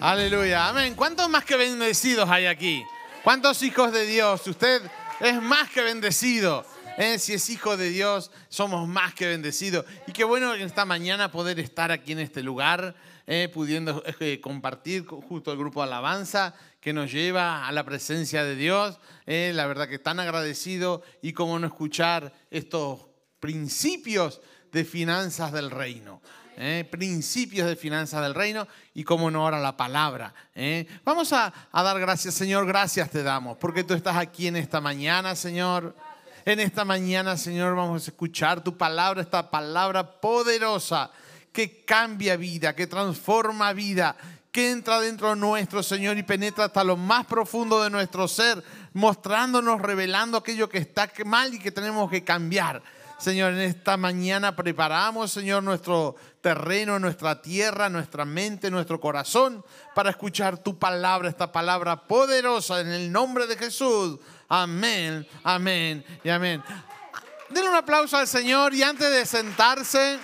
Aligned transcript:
Aleluya, 0.00 0.68
amén. 0.68 0.94
¿Cuántos 0.94 1.28
más 1.28 1.44
que 1.44 1.56
bendecidos 1.56 2.28
hay 2.28 2.46
aquí? 2.46 2.84
¿Cuántos 3.24 3.62
hijos 3.62 3.92
de 3.92 4.06
Dios? 4.06 4.46
Usted 4.46 4.82
es 5.20 5.42
más 5.42 5.70
que 5.70 5.82
bendecido. 5.82 6.64
¿eh? 6.98 7.18
Si 7.18 7.34
es 7.34 7.48
hijo 7.50 7.76
de 7.76 7.90
Dios, 7.90 8.30
somos 8.48 8.86
más 8.88 9.14
que 9.14 9.26
bendecidos. 9.26 9.84
Y 10.06 10.12
qué 10.12 10.24
bueno 10.24 10.54
esta 10.54 10.84
mañana 10.84 11.30
poder 11.30 11.58
estar 11.60 11.90
aquí 11.90 12.12
en 12.12 12.20
este 12.20 12.42
lugar, 12.42 12.94
¿eh? 13.26 13.50
pudiendo 13.52 14.02
eh, 14.20 14.40
compartir 14.40 15.06
justo 15.06 15.52
el 15.52 15.58
grupo 15.58 15.82
alabanza 15.82 16.54
que 16.80 16.92
nos 16.92 17.10
lleva 17.10 17.66
a 17.66 17.72
la 17.72 17.84
presencia 17.84 18.44
de 18.44 18.54
Dios. 18.54 18.98
la 19.26 19.66
verdad 19.66 19.88
que 19.88 19.98
tan 19.98 20.20
agradecido 20.20 21.02
y 21.20 21.32
cómo 21.32 21.58
no 21.58 21.66
escuchar 21.66 22.32
estos 22.50 23.06
principios 23.40 24.40
de 24.70 24.84
finanzas 24.84 25.52
del 25.52 25.70
reino. 25.70 26.20
¿Eh? 26.56 26.86
principios 26.90 27.68
de 27.68 27.76
finanzas 27.76 28.22
del 28.22 28.34
reino 28.34 28.66
y 28.94 29.04
como 29.04 29.30
no 29.30 29.42
ahora 29.42 29.60
la 29.60 29.76
palabra. 29.76 30.34
¿eh? 30.54 30.86
Vamos 31.04 31.32
a, 31.32 31.52
a 31.70 31.82
dar 31.82 31.98
gracias, 32.00 32.34
Señor, 32.34 32.66
gracias 32.66 33.10
te 33.10 33.22
damos, 33.22 33.56
porque 33.58 33.84
tú 33.84 33.94
estás 33.94 34.16
aquí 34.16 34.46
en 34.46 34.56
esta 34.56 34.80
mañana, 34.80 35.34
Señor. 35.34 35.94
En 36.44 36.60
esta 36.60 36.84
mañana, 36.84 37.36
Señor, 37.36 37.74
vamos 37.74 38.06
a 38.06 38.10
escuchar 38.10 38.62
tu 38.62 38.76
palabra, 38.76 39.20
esta 39.20 39.50
palabra 39.50 40.20
poderosa 40.20 41.10
que 41.52 41.84
cambia 41.84 42.36
vida, 42.36 42.76
que 42.76 42.86
transforma 42.86 43.72
vida, 43.72 44.14
que 44.52 44.70
entra 44.70 45.00
dentro 45.00 45.30
de 45.30 45.36
nuestro 45.36 45.82
Señor 45.82 46.16
y 46.18 46.22
penetra 46.22 46.66
hasta 46.66 46.84
lo 46.84 46.96
más 46.96 47.26
profundo 47.26 47.82
de 47.82 47.90
nuestro 47.90 48.28
ser, 48.28 48.62
mostrándonos, 48.92 49.82
revelando 49.82 50.38
aquello 50.38 50.68
que 50.68 50.78
está 50.78 51.10
mal 51.24 51.52
y 51.52 51.58
que 51.58 51.72
tenemos 51.72 52.10
que 52.10 52.22
cambiar. 52.22 52.82
Señor, 53.18 53.54
en 53.54 53.60
esta 53.60 53.96
mañana 53.96 54.54
preparamos, 54.54 55.32
Señor, 55.32 55.62
nuestro 55.62 56.16
terreno, 56.46 57.00
nuestra 57.00 57.42
tierra, 57.42 57.88
nuestra 57.88 58.24
mente, 58.24 58.70
nuestro 58.70 59.00
corazón 59.00 59.64
para 59.96 60.10
escuchar 60.10 60.58
tu 60.58 60.78
palabra, 60.78 61.28
esta 61.28 61.50
palabra 61.50 62.06
poderosa 62.06 62.80
en 62.80 62.92
el 62.92 63.10
nombre 63.10 63.48
de 63.48 63.56
Jesús. 63.56 64.20
Amén, 64.48 65.26
amén 65.42 66.06
y 66.22 66.28
amén. 66.28 66.62
Denle 67.48 67.70
un 67.70 67.74
aplauso 67.74 68.16
al 68.16 68.28
Señor 68.28 68.72
y 68.74 68.84
antes 68.84 69.10
de 69.10 69.26
sentarse, 69.26 70.20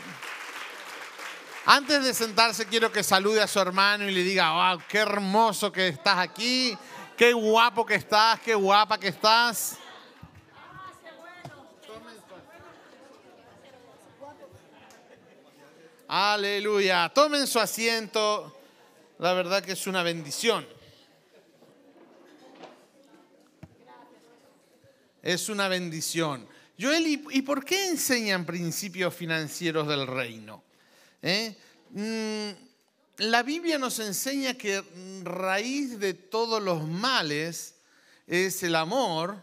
antes 1.67 2.05
de 2.05 2.15
sentarse 2.15 2.67
quiero 2.67 2.93
que 2.93 3.03
salude 3.03 3.43
a 3.43 3.49
su 3.49 3.59
hermano 3.59 4.09
y 4.09 4.15
le 4.15 4.23
diga, 4.23 4.53
wow, 4.53 4.81
qué 4.89 4.99
hermoso 4.99 5.73
que 5.73 5.89
estás 5.89 6.19
aquí, 6.19 6.79
qué 7.17 7.33
guapo 7.33 7.85
que 7.85 7.97
estás, 7.97 8.39
qué 8.39 8.55
guapa 8.55 8.97
que 8.97 9.09
estás. 9.09 9.77
Aleluya. 16.15 17.09
Tomen 17.09 17.47
su 17.47 17.59
asiento. 17.59 18.55
La 19.19 19.33
verdad 19.33 19.65
que 19.65 19.73
es 19.73 19.87
una 19.87 20.03
bendición. 20.03 20.69
Es 25.23 25.49
una 25.49 25.69
bendición. 25.69 26.47
Joel, 26.79 27.07
¿y 27.07 27.41
por 27.41 27.65
qué 27.65 27.89
enseñan 27.89 28.45
principios 28.45 29.15
financieros 29.15 29.89
del 29.89 30.07
reino? 30.07 30.63
¿Eh? 31.23 31.57
Mm, 31.93 32.51
la 33.23 33.43
Biblia 33.43 33.79
nos 33.79 33.99
enseña 33.99 34.53
que 34.53 34.85
raíz 35.23 35.99
de 35.99 36.13
todos 36.13 36.63
los 36.63 36.87
males 36.87 37.77
es 38.27 38.63
el 38.63 38.77
amor 38.77 39.43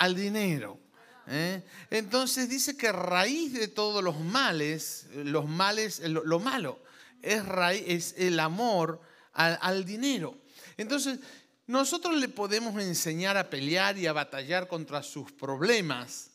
al 0.00 0.16
dinero. 0.16 0.87
¿Eh? 1.28 1.62
Entonces 1.90 2.48
dice 2.48 2.76
que 2.76 2.92
raíz 2.92 3.52
de 3.52 3.68
todos 3.68 4.02
los 4.02 4.18
males, 4.18 5.06
los 5.14 5.46
males, 5.46 6.00
lo, 6.00 6.38
malo, 6.40 6.78
es, 7.22 7.44
raíz, 7.44 7.84
es 7.86 8.14
el 8.18 8.40
amor 8.40 9.00
al, 9.32 9.58
al 9.60 9.84
dinero. 9.84 10.34
Entonces, 10.76 11.18
nosotros 11.66 12.16
le 12.16 12.28
podemos 12.28 12.80
enseñar 12.80 13.36
a 13.36 13.50
pelear 13.50 13.98
y 13.98 14.06
a 14.06 14.12
batallar 14.12 14.68
contra 14.68 15.02
sus 15.02 15.30
problemas, 15.32 16.30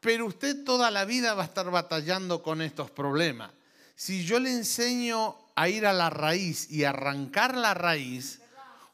pero 0.00 0.26
usted 0.26 0.64
toda 0.64 0.90
la 0.90 1.04
vida 1.04 1.34
va 1.34 1.42
a 1.42 1.46
estar 1.46 1.70
batallando 1.70 2.42
con 2.42 2.60
estos 2.60 2.90
problemas. 2.90 3.52
Si 3.94 4.24
yo 4.24 4.40
le 4.40 4.50
enseño 4.52 5.36
a 5.54 5.68
ir 5.68 5.86
a 5.86 5.92
la 5.92 6.10
raíz 6.10 6.70
y 6.70 6.84
arrancar 6.84 7.56
la 7.56 7.72
raíz, 7.72 8.40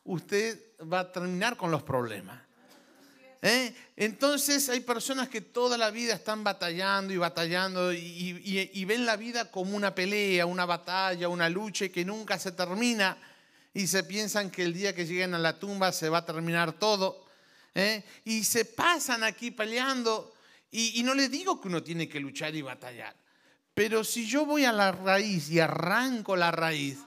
usted 0.04 0.60
va 0.80 1.00
a 1.00 1.12
terminar 1.12 1.56
con 1.56 1.70
los 1.70 1.82
problemas. 1.82 2.41
¿Eh? 3.44 3.74
Entonces 3.96 4.68
hay 4.68 4.80
personas 4.80 5.28
que 5.28 5.40
toda 5.40 5.76
la 5.76 5.90
vida 5.90 6.14
están 6.14 6.44
batallando 6.44 7.12
y 7.12 7.16
batallando 7.16 7.92
y, 7.92 8.84
ven 8.84 9.04
la 9.04 9.16
vida 9.16 9.50
como 9.50 9.76
una 9.76 9.92
pelea, 9.92 10.46
una 10.46 10.64
batalla, 10.64 11.28
una 11.28 11.48
lucha 11.48 11.88
que 11.88 12.04
nunca 12.04 12.38
se 12.38 12.52
termina 12.52 13.18
y 13.74 13.88
se 13.88 14.04
piensan 14.04 14.48
que 14.48 14.62
el 14.62 14.72
día 14.72 14.94
que 14.94 15.06
lleguen 15.06 15.34
a 15.34 15.40
la 15.40 15.58
tumba 15.58 15.90
se 15.90 16.08
va 16.08 16.18
a 16.18 16.24
terminar 16.24 16.74
todo. 16.74 17.26
¿eh? 17.74 18.04
Y 18.24 18.44
se 18.44 18.64
pasan 18.64 19.24
aquí 19.24 19.50
peleando 19.50 20.32
y, 20.70 21.02
no 21.02 21.12
le 21.12 21.28
digo 21.28 21.60
que 21.60 21.66
uno 21.66 21.82
tiene 21.82 22.08
que 22.08 22.20
luchar 22.20 22.54
y 22.54 22.62
batallar, 22.62 23.16
pero 23.74 24.04
si 24.04 24.24
yo 24.26 24.46
voy 24.46 24.64
a 24.64 24.72
la 24.72 24.92
raíz 24.92 25.50
y 25.50 25.58
arranco 25.58 26.36
la 26.36 26.52
raíz, 26.52 26.98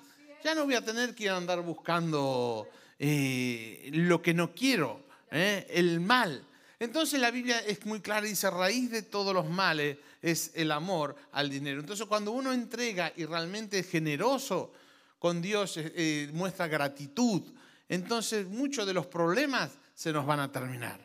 ya 0.44 0.54
no 0.54 0.66
voy 0.66 0.76
a 0.76 0.84
tener 0.84 1.16
que 1.16 1.30
andar 1.30 1.62
buscando 1.62 2.68
eh, 3.00 3.90
lo 3.94 4.22
que 4.22 4.34
no 4.34 4.54
quiero 4.54 5.05
¿eh? 5.32 5.66
el 5.70 6.00
mal. 6.00 6.46
Entonces 6.80 7.20
la 7.20 7.32
Biblia 7.32 7.60
es 7.60 7.86
muy 7.86 8.02
clara, 8.02 8.26
dice, 8.26 8.50
raíz 8.50 8.92
de 8.92 9.02
todos 9.02 9.34
los 9.34 9.50
males 9.50 9.98
es 10.22 10.52
el 10.56 10.72
amor 10.72 11.16
al 11.32 11.50
dinero. 11.50 11.80
Entonces 11.80 12.06
cuando 12.06 12.32
uno 12.32 12.52
entrega 12.52 13.14
y 13.16 13.26
realmente 13.26 13.80
es 13.80 13.90
generoso 13.90 14.74
con 15.20 15.42
Dios, 15.42 15.78
eh, 15.78 15.94
eh, 15.96 16.30
muestra 16.34 16.68
gratitud, 16.68 17.44
entonces 17.88 18.48
muchos 18.48 18.86
de 18.86 18.94
los 18.94 19.06
problemas 19.06 19.72
se 19.94 20.12
nos 20.12 20.26
van 20.26 20.42
a 20.42 20.52
terminar. 20.52 21.00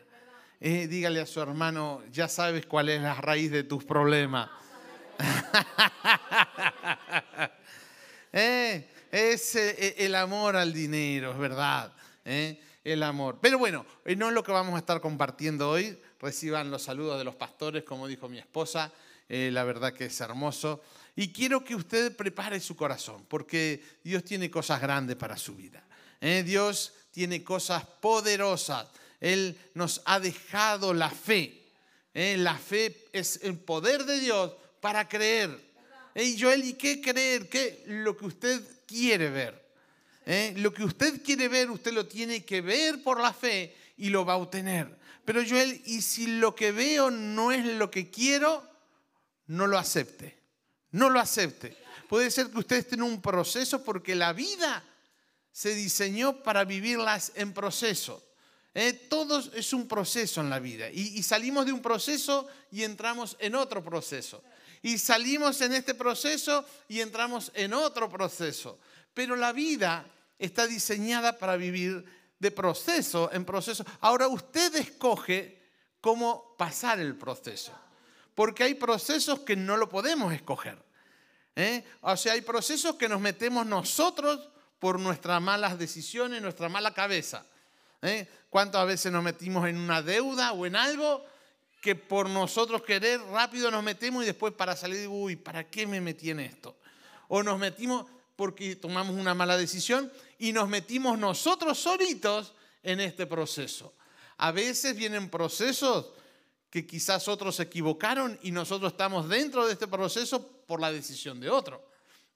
dígale 0.59 1.21
a 1.21 1.25
su 1.25 1.41
hermano, 1.41 2.03
ya 2.11 2.27
sabes 2.27 2.65
cuál 2.65 2.89
es 2.89 3.01
la 3.01 3.15
raíz 3.15 3.51
de 3.51 3.63
tus 3.63 3.83
problemas. 3.83 4.49
es 8.31 9.55
el 9.55 10.15
amor 10.15 10.55
al 10.55 10.73
dinero, 10.73 11.31
es 11.31 11.37
verdad 11.37 11.93
el 12.83 13.03
amor. 13.03 13.39
Pero 13.41 13.57
bueno, 13.57 13.85
eh, 14.05 14.15
no 14.15 14.29
es 14.29 14.33
lo 14.33 14.43
que 14.43 14.51
vamos 14.51 14.75
a 14.75 14.79
estar 14.79 15.01
compartiendo 15.01 15.69
hoy. 15.69 15.97
Reciban 16.19 16.71
los 16.71 16.83
saludos 16.83 17.17
de 17.17 17.23
los 17.23 17.35
pastores, 17.35 17.83
como 17.83 18.07
dijo 18.07 18.29
mi 18.29 18.39
esposa. 18.39 18.91
Eh, 19.29 19.49
la 19.51 19.63
verdad 19.63 19.93
que 19.93 20.05
es 20.05 20.21
hermoso. 20.21 20.81
Y 21.15 21.31
quiero 21.31 21.63
que 21.63 21.75
usted 21.75 22.15
prepare 22.15 22.59
su 22.59 22.75
corazón, 22.75 23.25
porque 23.27 23.83
Dios 24.03 24.23
tiene 24.23 24.49
cosas 24.49 24.81
grandes 24.81 25.15
para 25.15 25.37
su 25.37 25.55
vida. 25.55 25.83
¿eh? 26.19 26.43
Dios 26.43 26.93
tiene 27.11 27.43
cosas 27.43 27.85
poderosas. 27.85 28.87
Él 29.19 29.57
nos 29.73 30.01
ha 30.05 30.19
dejado 30.19 30.93
la 30.93 31.09
fe. 31.09 31.57
La 32.13 32.57
fe 32.57 33.07
es 33.13 33.39
el 33.43 33.57
poder 33.57 34.03
de 34.03 34.19
Dios 34.19 34.53
para 34.81 35.07
creer. 35.07 35.57
Y 36.15 36.39
Joel, 36.39 36.65
¿y 36.65 36.73
qué 36.73 36.99
creer? 36.99 37.47
¿Qué? 37.47 37.83
Lo 37.87 38.17
que 38.17 38.25
usted 38.25 38.61
quiere 38.85 39.29
ver. 39.29 39.61
¿Eh? 40.25 40.53
Lo 40.57 40.73
que 40.73 40.83
usted 40.83 41.21
quiere 41.23 41.47
ver, 41.47 41.69
usted 41.69 41.93
lo 41.93 42.07
tiene 42.07 42.43
que 42.43 42.61
ver 42.61 43.03
por 43.03 43.19
la 43.19 43.33
fe 43.33 43.75
y 43.97 44.09
lo 44.09 44.25
va 44.25 44.33
a 44.33 44.37
obtener. 44.37 44.99
Pero 45.25 45.41
Joel, 45.47 45.81
¿y 45.85 46.01
si 46.01 46.39
lo 46.39 46.55
que 46.55 46.71
veo 46.71 47.11
no 47.11 47.51
es 47.51 47.65
lo 47.65 47.91
que 47.91 48.09
quiero? 48.09 48.67
No 49.47 49.67
lo 49.67 49.77
acepte. 49.77 50.37
No 50.91 51.09
lo 51.09 51.19
acepte. 51.19 51.77
Puede 52.09 52.31
ser 52.31 52.49
que 52.49 52.59
usted 52.59 52.77
esté 52.77 52.95
en 52.95 53.03
un 53.03 53.21
proceso 53.21 53.83
porque 53.83 54.15
la 54.15 54.33
vida 54.33 54.83
se 55.51 55.75
diseñó 55.75 56.43
para 56.43 56.65
vivirlas 56.65 57.31
en 57.35 57.53
proceso. 57.53 58.23
¿eh? 58.73 58.93
Todo 58.93 59.39
es 59.53 59.73
un 59.73 59.87
proceso 59.87 60.41
en 60.41 60.49
la 60.49 60.59
vida. 60.59 60.89
y 60.89 61.21
salimos 61.23 61.65
de 61.65 61.73
un 61.73 61.81
proceso 61.81 62.47
y 62.71 62.83
entramos 62.83 63.37
en 63.39 63.55
otro 63.55 63.83
proceso. 63.83 64.43
Y 64.81 64.97
salimos 64.97 65.61
en 65.61 65.73
este 65.73 65.93
proceso 65.93 66.65
y 66.87 67.01
entramos 67.01 67.51
en 67.53 67.73
otro 67.73 68.09
proceso. 68.09 68.79
Pero 69.13 69.35
la 69.35 69.51
vida 69.51 70.05
está 70.45 70.67
diseñada 70.67 71.37
para 71.37 71.55
vivir 71.55 72.03
de 72.39 72.51
proceso 72.51 73.29
en 73.31 73.45
proceso. 73.45 73.85
Ahora 73.99 74.27
usted 74.27 74.75
escoge 74.75 75.61
cómo 76.01 76.55
pasar 76.57 76.99
el 76.99 77.15
proceso. 77.15 77.71
Porque 78.33 78.63
hay 78.63 78.73
procesos 78.73 79.41
que 79.41 79.55
no 79.55 79.77
lo 79.77 79.87
podemos 79.87 80.33
escoger. 80.33 80.77
¿eh? 81.55 81.83
O 82.01 82.17
sea, 82.17 82.33
hay 82.33 82.41
procesos 82.41 82.95
que 82.95 83.07
nos 83.07 83.21
metemos 83.21 83.65
nosotros 83.65 84.49
por 84.79 84.99
nuestras 84.99 85.41
malas 85.41 85.77
decisiones, 85.77 86.41
nuestra 86.41 86.67
mala 86.67 86.93
cabeza. 86.93 87.45
¿eh? 88.01 88.27
¿Cuántas 88.49 88.87
veces 88.87 89.11
nos 89.11 89.23
metimos 89.23 89.67
en 89.67 89.77
una 89.77 90.01
deuda 90.01 90.53
o 90.53 90.65
en 90.65 90.75
algo 90.75 91.23
que 91.81 91.95
por 91.95 92.29
nosotros 92.29 92.83
querer 92.83 93.21
rápido 93.31 93.69
nos 93.71 93.83
metemos 93.83 94.23
y 94.23 94.27
después 94.27 94.53
para 94.53 94.75
salir, 94.75 95.07
uy, 95.07 95.35
¿para 95.35 95.67
qué 95.67 95.85
me 95.87 95.99
metí 95.99 96.29
en 96.29 96.39
esto? 96.39 96.77
O 97.27 97.43
nos 97.43 97.59
metimos, 97.59 98.05
porque 98.41 98.75
tomamos 98.75 99.15
una 99.15 99.35
mala 99.35 99.55
decisión 99.55 100.11
y 100.39 100.51
nos 100.51 100.67
metimos 100.67 101.19
nosotros 101.19 101.77
solitos 101.77 102.55
en 102.81 102.99
este 102.99 103.27
proceso. 103.27 103.93
A 104.37 104.51
veces 104.51 104.95
vienen 104.95 105.29
procesos 105.29 106.07
que 106.71 106.87
quizás 106.87 107.27
otros 107.27 107.57
se 107.57 107.61
equivocaron 107.61 108.39
y 108.41 108.49
nosotros 108.49 108.93
estamos 108.93 109.29
dentro 109.29 109.67
de 109.67 109.73
este 109.73 109.87
proceso 109.87 110.63
por 110.65 110.81
la 110.81 110.91
decisión 110.91 111.39
de 111.39 111.51
otro. 111.51 111.87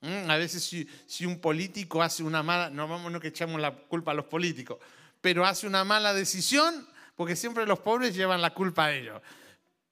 Mm, 0.01 0.29
A 0.29 0.37
veces 0.37 0.63
si, 0.63 0.87
si 1.07 1.25
un 1.25 1.39
político 1.39 2.03
hace 2.03 2.21
una 2.21 2.43
mala, 2.43 2.69
no 2.69 2.87
vamos 2.87 3.11
no 3.11 3.19
que 3.19 3.29
echamos 3.29 3.59
la 3.59 3.73
culpa 3.73 4.11
a 4.11 4.13
los 4.13 4.25
políticos, 4.25 4.77
pero 5.21 5.43
hace 5.43 5.65
una 5.65 5.83
mala 5.83 6.13
decisión, 6.13 6.87
porque 7.15 7.35
siempre 7.35 7.65
los 7.65 7.79
pobres 7.79 8.13
llevan 8.13 8.43
la 8.43 8.53
culpa 8.53 8.85
a 8.85 8.93
ellos. 8.93 9.19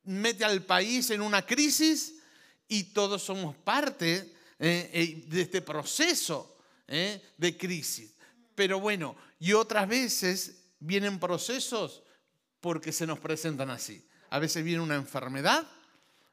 Mete 0.03 0.45
al 0.45 0.61
país 0.61 1.09
en 1.09 1.23
una 1.23 1.43
crisis 1.43 2.19
y 2.67 2.83
todos 2.93 3.23
somos 3.23 3.55
parte 3.55 4.31
eh, 4.65 4.89
eh, 4.93 5.23
de 5.27 5.41
este 5.41 5.61
proceso 5.61 6.55
eh, 6.87 7.21
de 7.35 7.57
crisis. 7.57 8.15
Pero 8.55 8.79
bueno, 8.79 9.17
y 9.37 9.51
otras 9.51 9.89
veces 9.89 10.69
vienen 10.79 11.19
procesos 11.19 12.01
porque 12.61 12.93
se 12.93 13.05
nos 13.05 13.19
presentan 13.19 13.69
así. 13.69 14.07
A 14.29 14.39
veces 14.39 14.63
viene 14.63 14.81
una 14.81 14.95
enfermedad 14.95 15.67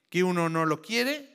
que 0.08 0.22
uno 0.22 0.48
no 0.48 0.64
lo 0.64 0.80
quiere, 0.80 1.34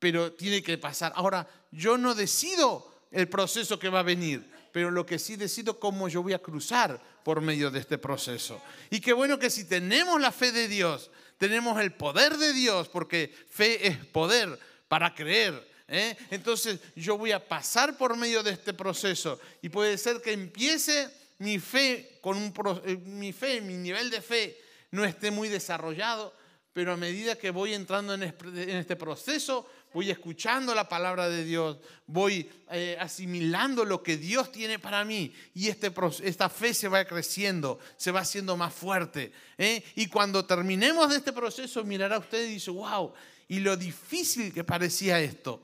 pero 0.00 0.32
tiene 0.32 0.64
que 0.64 0.78
pasar. 0.78 1.12
Ahora, 1.14 1.48
yo 1.70 1.96
no 1.96 2.12
decido 2.12 2.92
el 3.12 3.28
proceso 3.28 3.78
que 3.78 3.88
va 3.88 4.00
a 4.00 4.02
venir, 4.02 4.50
pero 4.72 4.90
lo 4.90 5.06
que 5.06 5.20
sí 5.20 5.36
decido 5.36 5.78
cómo 5.78 6.08
yo 6.08 6.24
voy 6.24 6.32
a 6.32 6.42
cruzar 6.42 7.00
por 7.22 7.40
medio 7.40 7.70
de 7.70 7.78
este 7.78 7.98
proceso. 7.98 8.60
Y 8.90 9.00
qué 9.00 9.12
bueno 9.12 9.38
que 9.38 9.48
si 9.48 9.68
tenemos 9.68 10.20
la 10.20 10.32
fe 10.32 10.50
de 10.50 10.66
Dios, 10.66 11.08
tenemos 11.38 11.80
el 11.80 11.92
poder 11.92 12.36
de 12.36 12.52
Dios, 12.52 12.88
porque 12.88 13.32
fe 13.48 13.86
es 13.86 13.96
poder 14.06 14.58
para 14.88 15.14
creer. 15.14 15.70
¿Eh? 15.92 16.16
Entonces 16.30 16.80
yo 16.96 17.16
voy 17.18 17.30
a 17.32 17.46
pasar 17.46 17.96
por 17.96 18.16
medio 18.16 18.42
de 18.42 18.50
este 18.50 18.72
proceso 18.74 19.38
y 19.60 19.68
puede 19.68 19.96
ser 19.98 20.20
que 20.20 20.32
empiece 20.32 21.08
mi 21.38 21.58
fe 21.58 22.18
con 22.20 22.36
un 22.36 22.52
eh, 22.84 22.96
mi 23.04 23.32
fe, 23.32 23.60
mi 23.60 23.74
nivel 23.74 24.10
de 24.10 24.20
fe 24.22 24.56
no 24.90 25.04
esté 25.04 25.30
muy 25.30 25.48
desarrollado, 25.48 26.34
pero 26.72 26.92
a 26.92 26.96
medida 26.96 27.36
que 27.36 27.50
voy 27.50 27.74
entrando 27.74 28.14
en 28.14 28.22
es- 28.24 28.34
en 28.42 28.76
este 28.78 28.96
proceso, 28.96 29.66
voy 29.92 30.10
escuchando 30.10 30.74
la 30.74 30.88
palabra 30.88 31.28
de 31.28 31.44
Dios, 31.44 31.76
voy 32.06 32.48
eh, 32.70 32.96
asimilando 32.98 33.84
lo 33.84 34.02
que 34.02 34.16
Dios 34.16 34.50
tiene 34.50 34.78
para 34.78 35.04
mí 35.04 35.34
y 35.54 35.68
este, 35.68 35.92
esta 36.24 36.48
fe 36.48 36.72
se 36.72 36.88
va 36.88 37.04
creciendo, 37.04 37.78
se 37.98 38.10
va 38.10 38.20
haciendo 38.20 38.56
más 38.56 38.72
fuerte. 38.72 39.32
¿eh? 39.58 39.82
Y 39.96 40.06
cuando 40.06 40.46
terminemos 40.46 41.10
de 41.10 41.16
este 41.16 41.32
proceso, 41.32 41.84
mirará 41.84 42.18
usted 42.18 42.46
y 42.46 42.54
dice, 42.54 42.70
wow, 42.70 43.12
y 43.48 43.60
lo 43.60 43.76
difícil 43.76 44.52
que 44.54 44.64
parecía 44.64 45.20
esto, 45.20 45.62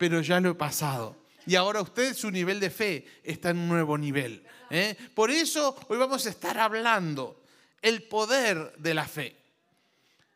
pero 0.00 0.22
ya 0.22 0.40
lo 0.40 0.52
he 0.52 0.54
pasado. 0.54 1.14
Y 1.44 1.56
ahora 1.56 1.82
usted, 1.82 2.14
su 2.14 2.30
nivel 2.30 2.58
de 2.58 2.70
fe 2.70 3.04
está 3.22 3.50
en 3.50 3.58
un 3.58 3.68
nuevo 3.68 3.98
nivel. 3.98 4.42
¿eh? 4.70 4.96
Por 5.14 5.30
eso 5.30 5.78
hoy 5.88 5.98
vamos 5.98 6.24
a 6.24 6.30
estar 6.30 6.56
hablando 6.56 7.42
el 7.82 8.04
poder 8.04 8.72
de 8.78 8.94
la 8.94 9.06
fe. 9.06 9.36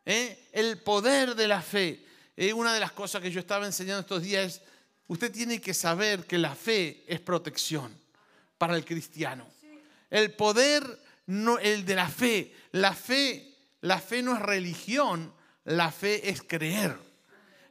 ¿eh? 0.04 0.50
El 0.52 0.82
poder 0.82 1.34
de 1.34 1.48
la 1.48 1.62
fe. 1.62 2.04
Eh, 2.36 2.52
una 2.52 2.74
de 2.74 2.80
las 2.80 2.92
cosas 2.92 3.22
que 3.22 3.30
yo 3.30 3.40
estaba 3.40 3.64
enseñando 3.64 4.00
estos 4.00 4.22
días 4.22 4.44
es, 4.44 4.62
usted 5.06 5.32
tiene 5.32 5.62
que 5.62 5.72
saber 5.72 6.26
que 6.26 6.36
la 6.36 6.54
fe 6.54 7.02
es 7.06 7.20
protección 7.20 7.90
para 8.58 8.76
el 8.76 8.84
cristiano. 8.84 9.46
El 10.10 10.32
poder, 10.32 10.84
no, 11.24 11.58
el 11.58 11.86
de 11.86 11.94
la 11.94 12.10
fe. 12.10 12.52
La 12.72 12.92
fe, 12.92 13.54
la 13.80 13.98
fe 13.98 14.20
no 14.20 14.36
es 14.36 14.42
religión, 14.42 15.32
la 15.64 15.90
fe 15.90 16.28
es 16.28 16.42
creer. 16.42 16.98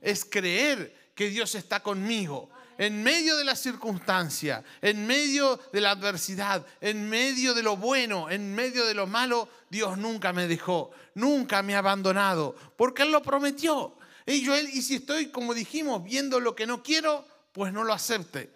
Es 0.01 0.25
creer 0.25 1.02
que 1.15 1.29
Dios 1.29 1.55
está 1.55 1.81
conmigo. 1.81 2.49
En 2.77 3.03
medio 3.03 3.37
de 3.37 3.43
la 3.43 3.55
circunstancia, 3.55 4.63
en 4.81 5.05
medio 5.05 5.59
de 5.71 5.79
la 5.79 5.91
adversidad, 5.91 6.65
en 6.81 7.07
medio 7.07 7.53
de 7.53 7.61
lo 7.61 7.77
bueno, 7.77 8.31
en 8.31 8.53
medio 8.53 8.85
de 8.85 8.95
lo 8.95 9.05
malo, 9.05 9.47
Dios 9.69 9.97
nunca 9.97 10.33
me 10.33 10.47
dejó, 10.47 10.91
nunca 11.13 11.61
me 11.61 11.75
ha 11.75 11.79
abandonado, 11.79 12.55
porque 12.75 13.03
Él 13.03 13.11
lo 13.11 13.21
prometió. 13.21 13.95
Y, 14.25 14.49
y 14.49 14.81
si 14.81 14.95
estoy, 14.95 15.27
como 15.27 15.53
dijimos, 15.53 16.03
viendo 16.03 16.39
lo 16.39 16.55
que 16.55 16.65
no 16.65 16.81
quiero, 16.81 17.27
pues 17.51 17.71
no 17.71 17.83
lo 17.83 17.93
acepte. 17.93 18.51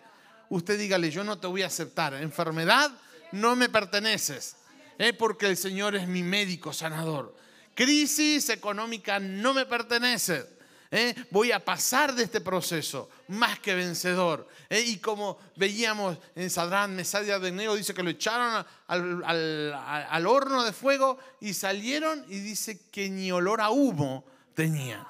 Usted 0.49 0.79
dígale, 0.79 1.11
yo 1.11 1.23
no 1.23 1.37
te 1.37 1.47
voy 1.47 1.61
a 1.61 1.67
aceptar. 1.67 2.13
Enfermedad, 2.15 2.91
no 3.31 3.55
me 3.55 3.69
perteneces, 3.69 4.55
¿eh? 4.97 5.13
porque 5.13 5.47
el 5.47 5.57
Señor 5.57 5.95
es 5.95 6.07
mi 6.07 6.23
médico 6.23 6.73
sanador. 6.73 7.35
Crisis 7.75 8.49
económica 8.49 9.19
no 9.19 9.53
me 9.53 9.65
pertenece. 9.65 10.56
¿Eh? 10.91 11.15
Voy 11.31 11.51
a 11.51 11.63
pasar 11.63 12.13
de 12.13 12.23
este 12.23 12.41
proceso 12.41 13.09
más 13.27 13.59
que 13.59 13.75
vencedor. 13.75 14.47
¿eh? 14.69 14.81
Y 14.81 14.97
como 14.97 15.37
veíamos 15.55 16.17
en 16.35 16.49
Sadrán, 16.49 16.95
Mesad 16.95 17.23
y 17.23 17.31
Abednego, 17.31 17.75
dice 17.75 17.93
que 17.93 18.03
lo 18.03 18.09
echaron 18.09 18.65
al 18.87 20.27
horno 20.27 20.63
de 20.63 20.73
fuego 20.73 21.17
y 21.41 21.53
salieron 21.53 22.25
y 22.29 22.39
dice 22.39 22.79
que 22.91 23.09
ni 23.09 23.31
olor 23.31 23.61
a 23.61 23.69
humo 23.69 24.25
tenía. 24.53 25.05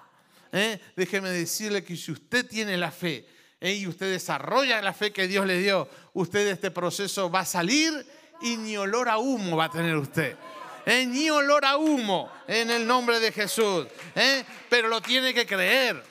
¿eh? 0.52 0.80
Déjeme 0.96 1.30
decirle 1.30 1.84
que 1.84 1.96
si 1.96 2.12
usted 2.12 2.46
tiene 2.46 2.78
la 2.78 2.92
fe 2.92 3.28
¿eh? 3.60 3.74
y 3.74 3.88
usted 3.88 4.12
desarrolla 4.12 4.82
la 4.82 4.94
fe 4.94 5.12
que 5.12 5.28
Dios 5.28 5.46
le 5.46 5.60
dio, 5.60 5.88
usted 6.14 6.46
de 6.46 6.52
este 6.52 6.72
proceso 6.72 7.30
va 7.30 7.42
a 7.42 7.46
salir 7.46 8.06
y 8.42 8.58
ni 8.58 8.78
olor 8.78 9.10
a 9.10 9.18
humo 9.18 9.58
va 9.58 9.66
a 9.66 9.72
tener 9.72 9.96
usted. 9.96 10.36
¿Eh? 10.88 11.06
Ni 11.06 11.30
olor 11.30 11.66
a 11.66 11.78
humo 11.78 12.32
en 12.48 12.72
el 12.72 12.88
nombre 12.88 13.20
de 13.20 13.32
Jesús. 13.32 13.86
¿eh? 14.16 14.44
Pero 14.70 14.88
lo 14.88 15.02
tiene 15.02 15.34
que 15.34 15.46
creer. 15.46 16.02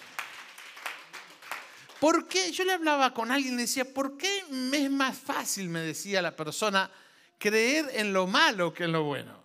¿Por 1.98 2.28
qué? 2.28 2.52
Yo 2.52 2.64
le 2.64 2.74
hablaba 2.74 3.12
con 3.14 3.32
alguien 3.32 3.54
y 3.54 3.56
le 3.56 3.62
decía, 3.62 3.84
¿por 3.92 4.16
qué 4.18 4.44
es 4.72 4.90
más 4.90 5.16
fácil, 5.16 5.68
me 5.70 5.80
decía 5.80 6.20
la 6.20 6.36
persona, 6.36 6.90
creer 7.38 7.90
en 7.94 8.12
lo 8.12 8.26
malo 8.26 8.72
que 8.74 8.84
en 8.84 8.92
lo 8.92 9.04
bueno? 9.04 9.42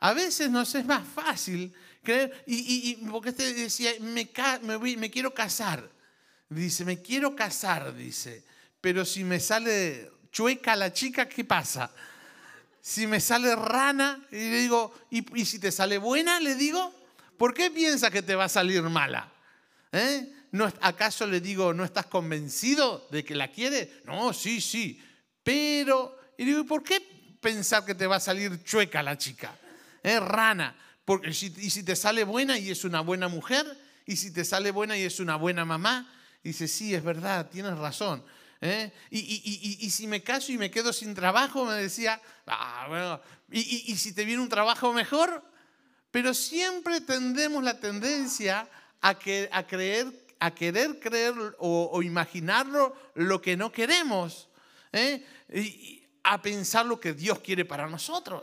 A 0.00 0.12
veces 0.12 0.48
nos 0.48 0.74
es 0.76 0.84
más 0.86 1.02
fácil 1.06 1.74
creer, 2.04 2.44
y, 2.46 2.54
y- 2.56 2.90
y 2.92 2.94
porque 3.08 3.30
usted 3.30 3.54
decía, 3.56 3.90
me, 4.00 4.30
me 4.62 4.76
voy- 4.76 4.96
me 4.96 5.10
quiero 5.10 5.34
casar. 5.34 5.90
Dice, 6.48 6.84
me 6.84 7.02
quiero 7.02 7.34
casar, 7.34 7.92
dice, 7.94 8.44
pero 8.80 9.04
si 9.04 9.24
me 9.24 9.40
sale 9.40 10.10
chueca 10.30 10.76
la 10.76 10.92
chica, 10.92 11.28
¿qué 11.28 11.44
pasa? 11.44 11.90
Si 12.88 13.06
me 13.06 13.20
sale 13.20 13.54
rana, 13.54 14.18
y 14.30 14.36
le 14.36 14.60
digo, 14.60 14.94
¿y, 15.10 15.38
y 15.38 15.44
si 15.44 15.58
te 15.58 15.70
sale 15.70 15.98
buena? 15.98 16.40
Le 16.40 16.54
digo, 16.54 16.90
¿por 17.36 17.52
qué 17.52 17.70
piensa 17.70 18.10
que 18.10 18.22
te 18.22 18.34
va 18.34 18.44
a 18.44 18.48
salir 18.48 18.80
mala? 18.80 19.30
¿Eh? 19.92 20.32
¿No, 20.52 20.72
¿Acaso 20.80 21.26
le 21.26 21.42
digo, 21.42 21.74
no 21.74 21.84
estás 21.84 22.06
convencido 22.06 23.06
de 23.10 23.26
que 23.26 23.34
la 23.34 23.48
quiere? 23.48 24.00
No, 24.06 24.32
sí, 24.32 24.62
sí. 24.62 25.04
Pero, 25.42 26.18
y 26.38 26.46
digo, 26.46 26.64
¿por 26.64 26.82
qué 26.82 27.02
pensar 27.42 27.84
que 27.84 27.94
te 27.94 28.06
va 28.06 28.16
a 28.16 28.20
salir 28.20 28.64
chueca 28.64 29.02
la 29.02 29.18
chica? 29.18 29.54
¿Eh? 30.02 30.18
Rana. 30.18 30.74
Porque 31.04 31.28
y 31.28 31.68
si 31.68 31.82
te 31.82 31.94
sale 31.94 32.24
buena 32.24 32.56
y 32.56 32.70
es 32.70 32.84
una 32.84 33.02
buena 33.02 33.28
mujer, 33.28 33.66
y 34.06 34.16
si 34.16 34.32
te 34.32 34.46
sale 34.46 34.70
buena 34.70 34.96
y 34.96 35.02
es 35.02 35.20
una 35.20 35.36
buena 35.36 35.66
mamá, 35.66 36.10
dice, 36.42 36.66
sí, 36.66 36.94
es 36.94 37.04
verdad, 37.04 37.50
tienes 37.50 37.76
razón. 37.76 38.24
¿Eh? 38.60 38.92
Y, 39.10 39.18
y- 39.18 39.42
y- 39.44 39.86
y- 39.86 39.90
si 39.90 40.06
me 40.06 40.22
caso 40.22 40.52
y 40.52 40.58
me 40.58 40.70
quedo 40.70 40.92
sin 40.92 41.14
trabajo, 41.14 41.64
me 41.64 41.74
decía, 41.74 42.20
ah, 42.46 42.86
bueno, 42.88 43.20
y 43.50 43.96
si 43.96 44.12
te 44.12 44.24
viene 44.24 44.42
un 44.42 44.48
trabajo 44.48 44.92
mejor, 44.92 45.42
pero 46.10 46.34
siempre 46.34 47.00
tendemos 47.00 47.62
la 47.62 47.78
tendencia 47.78 48.68
a, 49.00 49.18
que, 49.18 49.48
a 49.52 49.66
creer, 49.66 50.06
a 50.40 50.54
querer 50.54 50.98
creer 51.00 51.34
o, 51.58 51.90
o 51.92 52.02
imaginarlo 52.02 52.96
lo 53.14 53.40
que 53.40 53.56
no 53.56 53.70
queremos, 53.70 54.48
¿eh? 54.92 55.24
y, 55.52 55.58
y 55.60 56.08
a 56.24 56.40
pensar 56.42 56.86
lo 56.86 56.98
que 57.00 57.12
Dios 57.12 57.38
quiere 57.40 57.64
para 57.64 57.86
nosotros. 57.86 58.42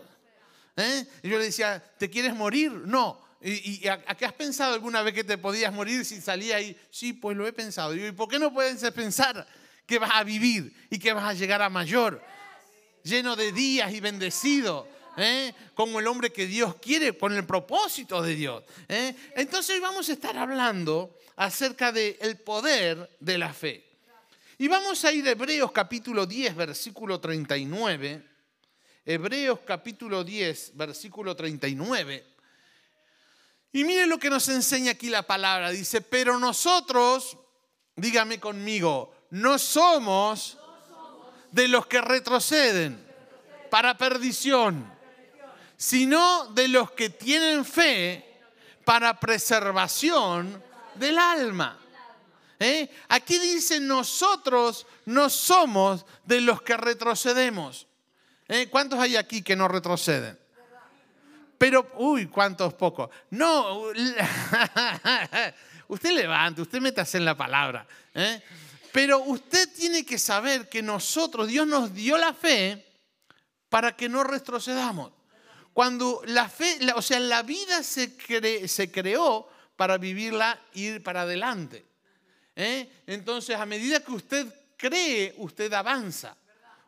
¿eh? 0.77 1.05
Y 1.23 1.29
yo 1.29 1.37
le 1.37 1.45
decía, 1.45 1.83
¿te 1.97 2.09
quieres 2.09 2.33
morir? 2.33 2.71
No. 2.71 3.23
¿Y, 3.41 3.83
y 3.83 3.87
a, 3.87 4.03
a 4.07 4.15
qué 4.15 4.25
has 4.25 4.33
pensado 4.33 4.73
alguna 4.73 5.01
vez 5.03 5.13
que 5.13 5.23
te 5.23 5.37
podías 5.37 5.71
morir 5.71 6.03
si 6.03 6.19
salía 6.19 6.55
ahí? 6.55 6.75
Sí, 6.89 7.13
pues 7.13 7.37
lo 7.37 7.45
he 7.45 7.53
pensado. 7.53 7.93
Y 7.93 7.99
yo, 7.99 8.07
¿y 8.07 8.11
por 8.11 8.27
qué 8.27 8.39
no 8.39 8.51
puedes 8.51 8.79
pensar 8.91 9.45
que 9.85 9.99
vas 9.99 10.11
a 10.13 10.23
vivir 10.23 10.73
y 10.89 10.99
que 10.99 11.13
vas 11.13 11.25
a 11.25 11.33
llegar 11.33 11.61
a 11.61 11.69
mayor? 11.69 12.21
Lleno 13.03 13.35
de 13.35 13.51
días 13.51 13.91
y 13.93 13.99
bendecido. 13.99 14.87
¿eh? 15.17 15.53
Como 15.73 15.99
el 15.99 16.07
hombre 16.07 16.31
que 16.31 16.47
Dios 16.47 16.75
quiere, 16.75 17.17
con 17.17 17.33
el 17.33 17.45
propósito 17.45 18.21
de 18.21 18.35
Dios. 18.35 18.63
¿eh? 18.87 19.15
Entonces 19.35 19.75
hoy 19.75 19.81
vamos 19.81 20.09
a 20.09 20.13
estar 20.13 20.37
hablando 20.37 21.17
acerca 21.35 21.91
del 21.91 22.37
poder 22.37 23.09
de 23.19 23.37
la 23.37 23.53
fe. 23.53 23.83
Y 24.57 24.67
vamos 24.67 25.03
a 25.03 25.11
ir 25.11 25.27
a 25.27 25.31
Hebreos 25.31 25.71
capítulo 25.71 26.25
10, 26.25 26.55
versículo 26.55 27.19
39. 27.19 28.23
Hebreos 29.05 29.59
capítulo 29.65 30.23
10, 30.23 30.71
versículo 30.75 31.35
39. 31.35 32.25
Y 33.73 33.83
miren 33.83 34.09
lo 34.09 34.17
que 34.17 34.29
nos 34.29 34.47
enseña 34.47 34.91
aquí 34.91 35.09
la 35.09 35.23
palabra. 35.23 35.71
Dice, 35.71 35.99
pero 35.99 36.39
nosotros, 36.39 37.37
dígame 37.97 38.39
conmigo, 38.39 39.14
no 39.31 39.57
somos 39.57 40.57
de 41.51 41.67
los 41.67 41.87
que 41.87 42.01
retroceden 42.01 43.03
para 43.69 43.97
perdición, 43.97 44.91
sino 45.77 46.45
de 46.53 46.67
los 46.67 46.91
que 46.91 47.09
tienen 47.09 47.65
fe 47.65 48.41
para 48.83 49.19
preservación 49.19 50.63
del 50.95 51.17
alma. 51.17 51.79
¿Eh? 52.59 52.89
Aquí 53.09 53.37
dice, 53.37 53.79
nosotros 53.79 54.87
no 55.05 55.29
somos 55.29 56.05
de 56.23 56.41
los 56.41 56.61
que 56.61 56.77
retrocedemos. 56.77 57.87
¿Eh? 58.47 58.67
¿Cuántos 58.69 58.99
hay 58.99 59.15
aquí 59.17 59.41
que 59.41 59.55
no 59.55 59.67
retroceden? 59.67 60.39
Pero, 61.57 61.91
uy, 61.95 62.27
cuántos 62.27 62.73
pocos. 62.73 63.09
No, 63.29 63.79
usted 65.87 66.11
levante, 66.11 66.61
usted 66.61 66.79
métase 66.81 67.17
en 67.17 67.25
la 67.25 67.35
palabra. 67.35 67.87
¿eh? 68.13 68.41
Pero 68.95 69.19
usted 69.23 69.67
tiene 69.75 70.05
que 70.05 70.17
saber 70.17 70.69
que 70.69 70.81
nosotros, 70.81 71.49
Dios 71.49 71.67
nos 71.67 71.93
dio 71.93 72.17
la 72.17 72.33
fe 72.33 72.81
para 73.67 73.93
que 73.93 74.07
no 74.07 74.23
retrocedamos. 74.23 75.11
Cuando 75.73 76.21
la 76.27 76.47
fe, 76.47 76.79
o 76.95 77.01
sea, 77.01 77.19
la 77.19 77.43
vida 77.43 77.83
se, 77.83 78.15
creó 78.15 79.49
para 79.75 79.97
vivirla 79.97 80.57
ir 80.75 81.03
para 81.03 81.23
adelante. 81.23 81.85
¿eh? 82.55 82.89
Entonces, 83.05 83.57
a 83.57 83.65
medida 83.65 83.99
que 83.99 84.13
usted 84.13 84.47
cree, 84.77 85.33
usted 85.39 85.73
avanza. 85.73 86.37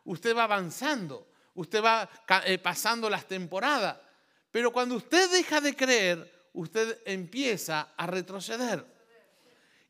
Usted 0.04 0.34
va 0.34 0.44
avanzando. 0.44 1.28
Usted 1.56 1.84
va 1.84 2.08
eh, 2.46 2.56
pasando 2.56 3.10
las 3.10 3.26
temporadas. 3.26 3.98
Pero 4.50 4.72
cuando 4.72 4.94
usted 4.94 5.30
deja 5.30 5.60
de 5.60 5.76
creer, 5.76 6.48
usted 6.54 7.02
empieza 7.04 7.92
a 7.94 8.06
retroceder. 8.06 8.82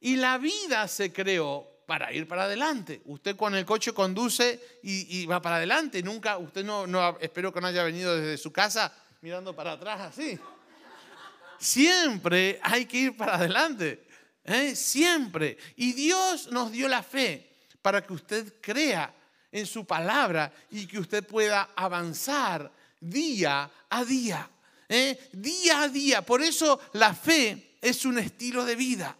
Y 0.00 0.16
la 0.16 0.36
vida 0.38 0.88
se 0.88 1.12
creó 1.12 1.77
para 1.88 2.12
ir 2.12 2.28
para 2.28 2.42
adelante. 2.44 3.00
Usted 3.06 3.34
con 3.34 3.54
el 3.54 3.64
coche 3.64 3.94
conduce 3.94 4.78
y, 4.82 5.24
va 5.24 5.40
para 5.40 5.56
adelante. 5.56 6.02
Nunca, 6.02 6.36
usted 6.36 6.62
no, 6.62 7.16
espero 7.18 7.50
que 7.50 7.62
no 7.62 7.66
haya 7.66 7.82
venido 7.82 8.14
desde 8.14 8.36
su 8.36 8.52
casa 8.52 8.94
mirando 9.22 9.56
para 9.56 9.72
atrás 9.72 10.02
así. 10.02 10.38
Siempre 11.58 12.60
hay 12.62 12.84
que 12.84 12.98
ir 12.98 13.16
para 13.16 13.36
adelante. 13.36 14.06
¿eh? 14.44 14.76
Siempre. 14.76 15.56
Y 15.76 15.94
Dios 15.94 16.48
nos 16.48 16.70
dio 16.70 16.88
la 16.88 17.02
fe 17.02 17.56
para 17.80 18.04
que 18.04 18.12
usted 18.12 18.56
crea 18.60 19.10
en 19.50 19.64
su 19.64 19.86
palabra 19.86 20.52
y 20.70 20.86
que 20.86 20.98
usted 20.98 21.26
pueda 21.26 21.70
avanzar 21.74 22.70
día 23.00 23.70
a 23.88 24.04
día. 24.04 24.50
¿eh? 24.90 25.18
Día 25.32 25.84
a 25.84 25.88
día. 25.88 26.20
Por 26.20 26.42
eso 26.42 26.78
la 26.92 27.14
fe 27.14 27.78
es 27.80 28.04
un 28.04 28.18
estilo 28.18 28.66
de 28.66 28.76
vida. 28.76 29.16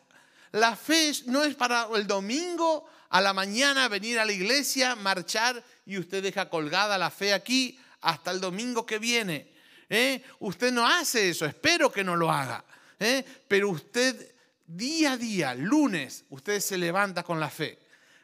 La 0.53 0.77
fe 0.77 1.13
no 1.27 1.45
es 1.45 1.55
para 1.55 1.89
el 1.95 2.07
domingo 2.07 2.89
a 3.11 3.21
la 3.21 3.33
mañana 3.33 3.89
venir 3.89 4.19
a 4.19 4.25
la 4.25 4.33
iglesia, 4.33 4.95
marchar 4.97 5.63
y 5.87 5.99
usted 5.99 6.23
deja 6.23 6.49
colgada 6.49 6.99
la 6.99 7.11
fe 7.11 7.33
aquí 7.33 7.79
hasta 8.01 8.31
el 8.31 8.41
domingo 8.41 8.87
que 8.87 8.99
viene. 8.99 9.53
¿eh? 9.89 10.23
Usted 10.41 10.73
no 10.73 10.87
hace 10.87 11.31
eso, 11.31 11.47
espero 11.47 11.91
que 11.91 12.05
no 12.05 12.17
lo 12.17 12.31
haga. 12.31 12.65
¿eh? 12.99 13.25
Pero 13.47 13.71
usted 13.71 14.35
día 14.67 15.13
a 15.13 15.17
día, 15.17 15.55
lunes, 15.55 16.25
usted 16.31 16.61
se 16.61 16.77
levanta 16.77 17.23
con 17.23 17.41
la 17.41 17.51
fe. 17.51 17.79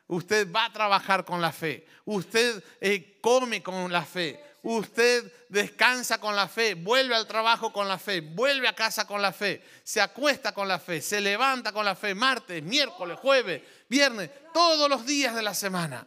Usted 0.06 0.50
va 0.52 0.66
a 0.66 0.72
trabajar 0.72 1.24
con 1.24 1.40
la 1.40 1.52
fe. 1.52 1.86
Usted 2.04 2.62
eh, 2.80 3.18
come 3.20 3.62
con 3.62 3.90
la 3.90 4.04
fe. 4.04 4.38
Usted 4.64 5.30
descansa 5.48 6.18
con 6.18 6.34
la 6.34 6.48
fe, 6.48 6.74
vuelve 6.74 7.14
al 7.14 7.26
trabajo 7.26 7.72
con 7.72 7.86
la 7.86 7.98
fe, 7.98 8.20
vuelve 8.20 8.66
a 8.66 8.74
casa 8.74 9.06
con 9.06 9.20
la 9.20 9.32
fe, 9.32 9.62
se 9.84 10.00
acuesta 10.00 10.52
con 10.52 10.66
la 10.66 10.78
fe, 10.78 11.00
se 11.00 11.20
levanta 11.20 11.70
con 11.70 11.84
la 11.84 11.94
fe, 11.94 12.14
martes, 12.14 12.62
miércoles, 12.62 13.18
jueves, 13.20 13.62
viernes, 13.88 14.30
todos 14.52 14.88
los 14.88 15.04
días 15.04 15.34
de 15.34 15.42
la 15.42 15.54
semana. 15.54 16.06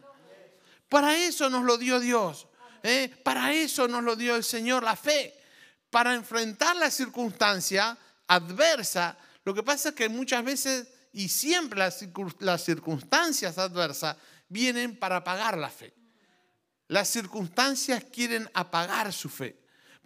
Para 0.88 1.16
eso 1.16 1.48
nos 1.48 1.64
lo 1.64 1.78
dio 1.78 2.00
Dios. 2.00 2.48
¿eh? 2.82 3.14
Para 3.22 3.52
eso 3.52 3.86
nos 3.86 4.02
lo 4.02 4.16
dio 4.16 4.34
el 4.36 4.44
Señor, 4.44 4.82
la 4.82 4.96
fe. 4.96 5.34
Para 5.90 6.14
enfrentar 6.14 6.76
la 6.76 6.90
circunstancia 6.90 7.96
adversa. 8.26 9.16
Lo 9.44 9.54
que 9.54 9.62
pasa 9.62 9.90
es 9.90 9.94
que 9.94 10.08
muchas 10.08 10.44
veces 10.44 10.88
y 11.12 11.28
siempre 11.28 11.78
las, 11.78 12.64
circunstancias 12.64 13.58
adversas 13.58 14.16
vienen 14.48 14.96
para 14.96 15.16
apagar 15.16 15.56
la 15.56 15.70
fe. 15.70 15.92
Las 16.88 17.08
circunstancias 17.08 18.04
quieren 18.12 18.48
apagar 18.54 19.12
su 19.12 19.28
fe. 19.28 19.56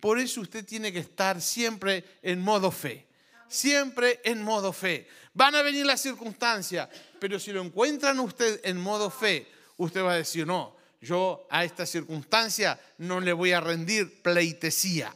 Por 0.01 0.19
eso 0.19 0.41
usted 0.41 0.65
tiene 0.65 0.93
que 0.93 0.99
estar 0.99 1.41
siempre 1.41 2.05
en 2.23 2.41
modo 2.41 2.71
fe. 2.71 3.07
Siempre 3.49 4.21
en 4.25 4.43
modo 4.43 4.73
fe. 4.73 5.09
Van 5.33 5.55
a 5.55 5.63
venir 5.63 5.87
las 5.87 6.01
circunstancias, 6.01 6.89
pero 7.21 7.39
si 7.39 7.53
lo 7.53 7.63
encuentran 7.63 8.19
usted 8.19 8.61
en 8.65 8.79
modo 8.79 9.11
fe, 9.11 9.47
usted 9.77 10.03
va 10.03 10.13
a 10.13 10.17
decir, 10.17 10.47
no, 10.47 10.77
yo 11.01 11.47
a 11.51 11.65
esta 11.65 11.87
circunstancia 11.87 12.79
no 12.99 13.21
le 13.21 13.33
voy 13.33 13.53
a 13.53 13.61
rendir 13.61 14.21
pleitesía. 14.23 15.15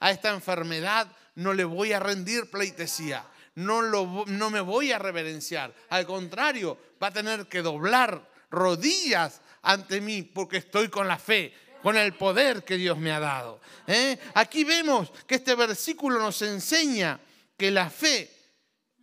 A 0.00 0.10
esta 0.10 0.30
enfermedad 0.30 1.10
no 1.34 1.54
le 1.54 1.64
voy 1.64 1.92
a 1.92 2.00
rendir 2.00 2.50
pleitesía. 2.50 3.24
No, 3.54 3.80
lo, 3.80 4.24
no 4.26 4.50
me 4.50 4.60
voy 4.60 4.92
a 4.92 4.98
reverenciar. 4.98 5.74
Al 5.88 6.06
contrario, 6.06 6.78
va 7.02 7.06
a 7.08 7.12
tener 7.12 7.46
que 7.46 7.62
doblar 7.62 8.28
rodillas 8.50 9.40
ante 9.66 10.00
mí 10.00 10.22
porque 10.22 10.58
estoy 10.58 10.88
con 10.88 11.08
la 11.08 11.18
fe, 11.18 11.52
con 11.82 11.96
el 11.96 12.14
poder 12.14 12.64
que 12.64 12.76
Dios 12.76 12.96
me 12.96 13.10
ha 13.12 13.20
dado. 13.20 13.60
¿eh? 13.86 14.16
Aquí 14.34 14.64
vemos 14.64 15.12
que 15.26 15.34
este 15.34 15.54
versículo 15.54 16.18
nos 16.20 16.40
enseña 16.42 17.20
que 17.56 17.70
la 17.70 17.90
fe 17.90 18.30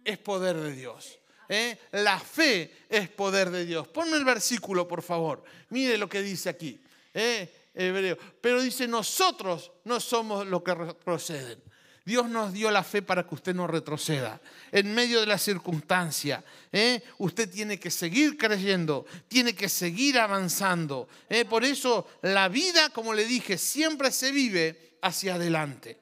es 0.04 0.18
poder 0.18 0.56
de 0.56 0.72
Dios. 0.72 1.20
¿eh? 1.50 1.78
La 1.92 2.18
fe 2.18 2.86
es 2.90 3.10
poder 3.10 3.50
de 3.50 3.66
Dios. 3.66 3.88
Ponme 3.90 4.16
el 4.16 4.24
versículo, 4.24 4.88
por 4.88 5.02
favor. 5.02 5.44
Mire 5.70 5.98
lo 5.98 6.08
que 6.08 6.22
dice 6.22 6.50
aquí. 6.50 6.82
¿eh? 7.14 7.70
Hebreo. 7.74 8.18
Pero 8.40 8.62
dice, 8.62 8.88
nosotros 8.88 9.72
no 9.84 10.00
somos 10.00 10.48
los 10.48 10.64
que 10.64 10.76
proceden. 11.04 11.62
Dios 12.06 12.30
nos 12.30 12.52
dio 12.52 12.70
la 12.70 12.84
fe 12.84 13.02
para 13.02 13.26
que 13.26 13.36
usted 13.36 13.56
no 13.56 13.66
retroceda. 13.66 14.42
En 14.72 14.94
medio 14.94 15.22
de 15.22 15.26
la 15.26 15.38
circunstancia, 15.38 16.44
¿eh? 16.72 17.02
usted 17.18 17.50
tiene 17.50 17.80
que 17.80 17.90
seguir 17.90 18.38
creyendo, 18.38 19.06
tiene 19.30 19.56
que 19.56 19.70
seguir 19.70 20.20
avanzando. 20.20 21.08
¿eh? 21.30 21.46
Por 21.46 21.64
eso 21.64 22.10
la 22.22 22.50
vida, 22.50 22.90
como 22.90 23.14
le 23.14 23.26
dije, 23.26 23.58
siempre 23.58 24.12
se 24.12 24.32
vive 24.32 24.98
hacia 25.02 25.36
adelante. 25.36 26.02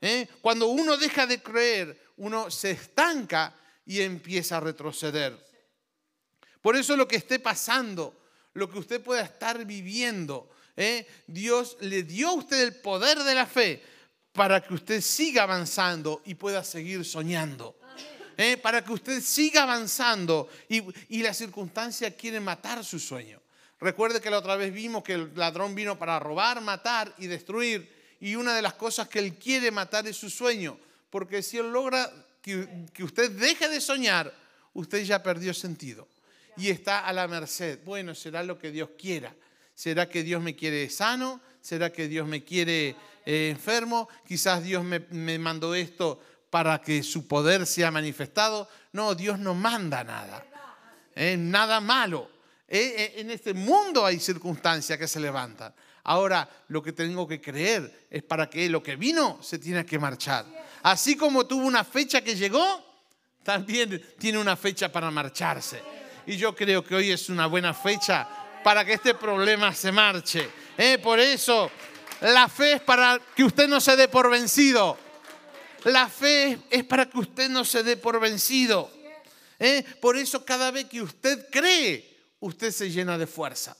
¿eh? 0.00 0.26
Cuando 0.40 0.66
uno 0.66 0.96
deja 0.96 1.26
de 1.26 1.40
creer, 1.40 1.96
uno 2.16 2.50
se 2.50 2.72
estanca 2.72 3.54
y 3.84 4.00
empieza 4.00 4.56
a 4.56 4.60
retroceder. 4.60 5.46
Por 6.60 6.76
eso 6.76 6.96
lo 6.96 7.06
que 7.06 7.16
esté 7.16 7.38
pasando, 7.38 8.20
lo 8.54 8.68
que 8.68 8.80
usted 8.80 9.00
pueda 9.00 9.22
estar 9.22 9.64
viviendo, 9.64 10.50
Dios 11.28 11.76
le 11.80 12.02
dio 12.02 12.30
a 12.30 12.34
usted 12.34 12.60
el 12.60 12.74
poder 12.74 13.20
de 13.20 13.34
la 13.34 13.46
fe 13.46 13.95
para 14.36 14.60
que 14.60 14.74
usted 14.74 15.00
siga 15.00 15.44
avanzando 15.44 16.22
y 16.26 16.34
pueda 16.34 16.62
seguir 16.62 17.04
soñando. 17.04 17.76
¿Eh? 18.36 18.58
Para 18.58 18.84
que 18.84 18.92
usted 18.92 19.22
siga 19.22 19.62
avanzando 19.62 20.50
y, 20.68 20.82
y 21.08 21.22
la 21.22 21.32
circunstancia 21.32 22.14
quiere 22.14 22.38
matar 22.38 22.84
su 22.84 22.98
sueño. 22.98 23.40
Recuerde 23.80 24.20
que 24.20 24.30
la 24.30 24.38
otra 24.38 24.56
vez 24.56 24.72
vimos 24.72 25.02
que 25.02 25.14
el 25.14 25.32
ladrón 25.34 25.74
vino 25.74 25.98
para 25.98 26.18
robar, 26.18 26.60
matar 26.60 27.14
y 27.16 27.26
destruir. 27.26 27.90
Y 28.20 28.34
una 28.34 28.54
de 28.54 28.60
las 28.60 28.74
cosas 28.74 29.08
que 29.08 29.18
él 29.18 29.34
quiere 29.36 29.70
matar 29.70 30.06
es 30.06 30.18
su 30.18 30.28
sueño. 30.28 30.78
Porque 31.08 31.42
si 31.42 31.56
él 31.56 31.72
logra 31.72 32.10
que, 32.42 32.86
que 32.92 33.04
usted 33.04 33.30
deje 33.30 33.68
de 33.68 33.80
soñar, 33.80 34.32
usted 34.74 35.02
ya 35.02 35.22
perdió 35.22 35.54
sentido. 35.54 36.06
Y 36.58 36.68
está 36.68 37.06
a 37.06 37.12
la 37.14 37.26
merced. 37.28 37.78
Bueno, 37.84 38.14
será 38.14 38.42
lo 38.42 38.58
que 38.58 38.70
Dios 38.70 38.90
quiera. 38.98 39.34
¿Será 39.74 40.08
que 40.08 40.22
Dios 40.22 40.42
me 40.42 40.54
quiere 40.54 40.88
sano? 40.90 41.40
¿Será 41.62 41.90
que 41.90 42.06
Dios 42.06 42.26
me 42.26 42.44
quiere 42.44 42.96
eh, 43.28 43.50
enfermo, 43.50 44.08
quizás 44.24 44.62
Dios 44.62 44.84
me, 44.84 45.38
mandó 45.40 45.74
esto 45.74 46.20
para 46.48 46.80
que 46.80 47.02
su 47.02 47.26
poder 47.26 47.66
sea 47.66 47.90
manifestado. 47.90 48.68
No, 48.92 49.16
Dios 49.16 49.40
no 49.40 49.52
manda 49.52 50.04
nada, 50.04 50.46
eh, 51.12 51.36
nada 51.36 51.80
malo. 51.80 52.30
Eh, 52.68 53.14
en 53.16 53.32
este 53.32 53.52
mundo 53.52 54.06
hay 54.06 54.20
circunstancias 54.20 54.96
que 54.96 55.08
se 55.08 55.18
levantan. 55.18 55.74
Ahora, 56.04 56.48
lo 56.68 56.80
que 56.80 56.92
tengo 56.92 57.26
que 57.26 57.40
creer 57.40 58.06
es 58.08 58.22
para 58.22 58.48
que 58.48 58.70
lo 58.70 58.80
que 58.80 58.94
vino 58.94 59.40
se 59.42 59.58
tiene 59.58 59.84
que 59.84 59.98
marchar. 59.98 60.46
Así 60.84 61.16
como 61.16 61.48
tuvo 61.48 61.66
una 61.66 61.82
fecha 61.82 62.20
que 62.20 62.36
llegó, 62.36 62.80
también 63.42 64.14
tiene 64.20 64.38
una 64.38 64.54
fecha 64.54 64.90
para 64.92 65.10
marcharse. 65.10 65.82
Y 66.26 66.36
yo 66.36 66.54
creo 66.54 66.84
que 66.84 66.94
hoy 66.94 67.10
es 67.10 67.28
una 67.28 67.46
buena 67.46 67.74
fecha 67.74 68.28
para 68.62 68.84
que 68.84 68.92
este 68.92 69.14
problema 69.14 69.74
se 69.74 69.90
marche. 69.90 70.48
por 71.02 71.18
eso 71.18 71.72
la 72.20 72.48
fe 72.48 72.74
es 72.74 72.80
para 72.80 73.20
que 73.34 73.44
usted 73.44 73.68
no 73.68 73.80
se 73.80 73.96
dé 73.96 74.08
por 74.08 74.30
vencido. 74.30 74.96
La 75.84 76.08
fe 76.08 76.58
es 76.70 76.84
para 76.84 77.06
que 77.08 77.18
usted 77.18 77.48
no 77.48 77.64
se 77.64 77.82
dé 77.82 77.96
por 77.96 78.18
vencido. 78.18 78.90
¿Eh? 79.58 79.84
Por 80.00 80.16
eso 80.16 80.44
cada 80.44 80.70
vez 80.70 80.86
que 80.86 81.00
usted 81.00 81.48
cree, 81.50 82.16
usted 82.40 82.72
se 82.72 82.90
llena 82.90 83.16
de 83.18 83.26
fuerza. 83.26 83.76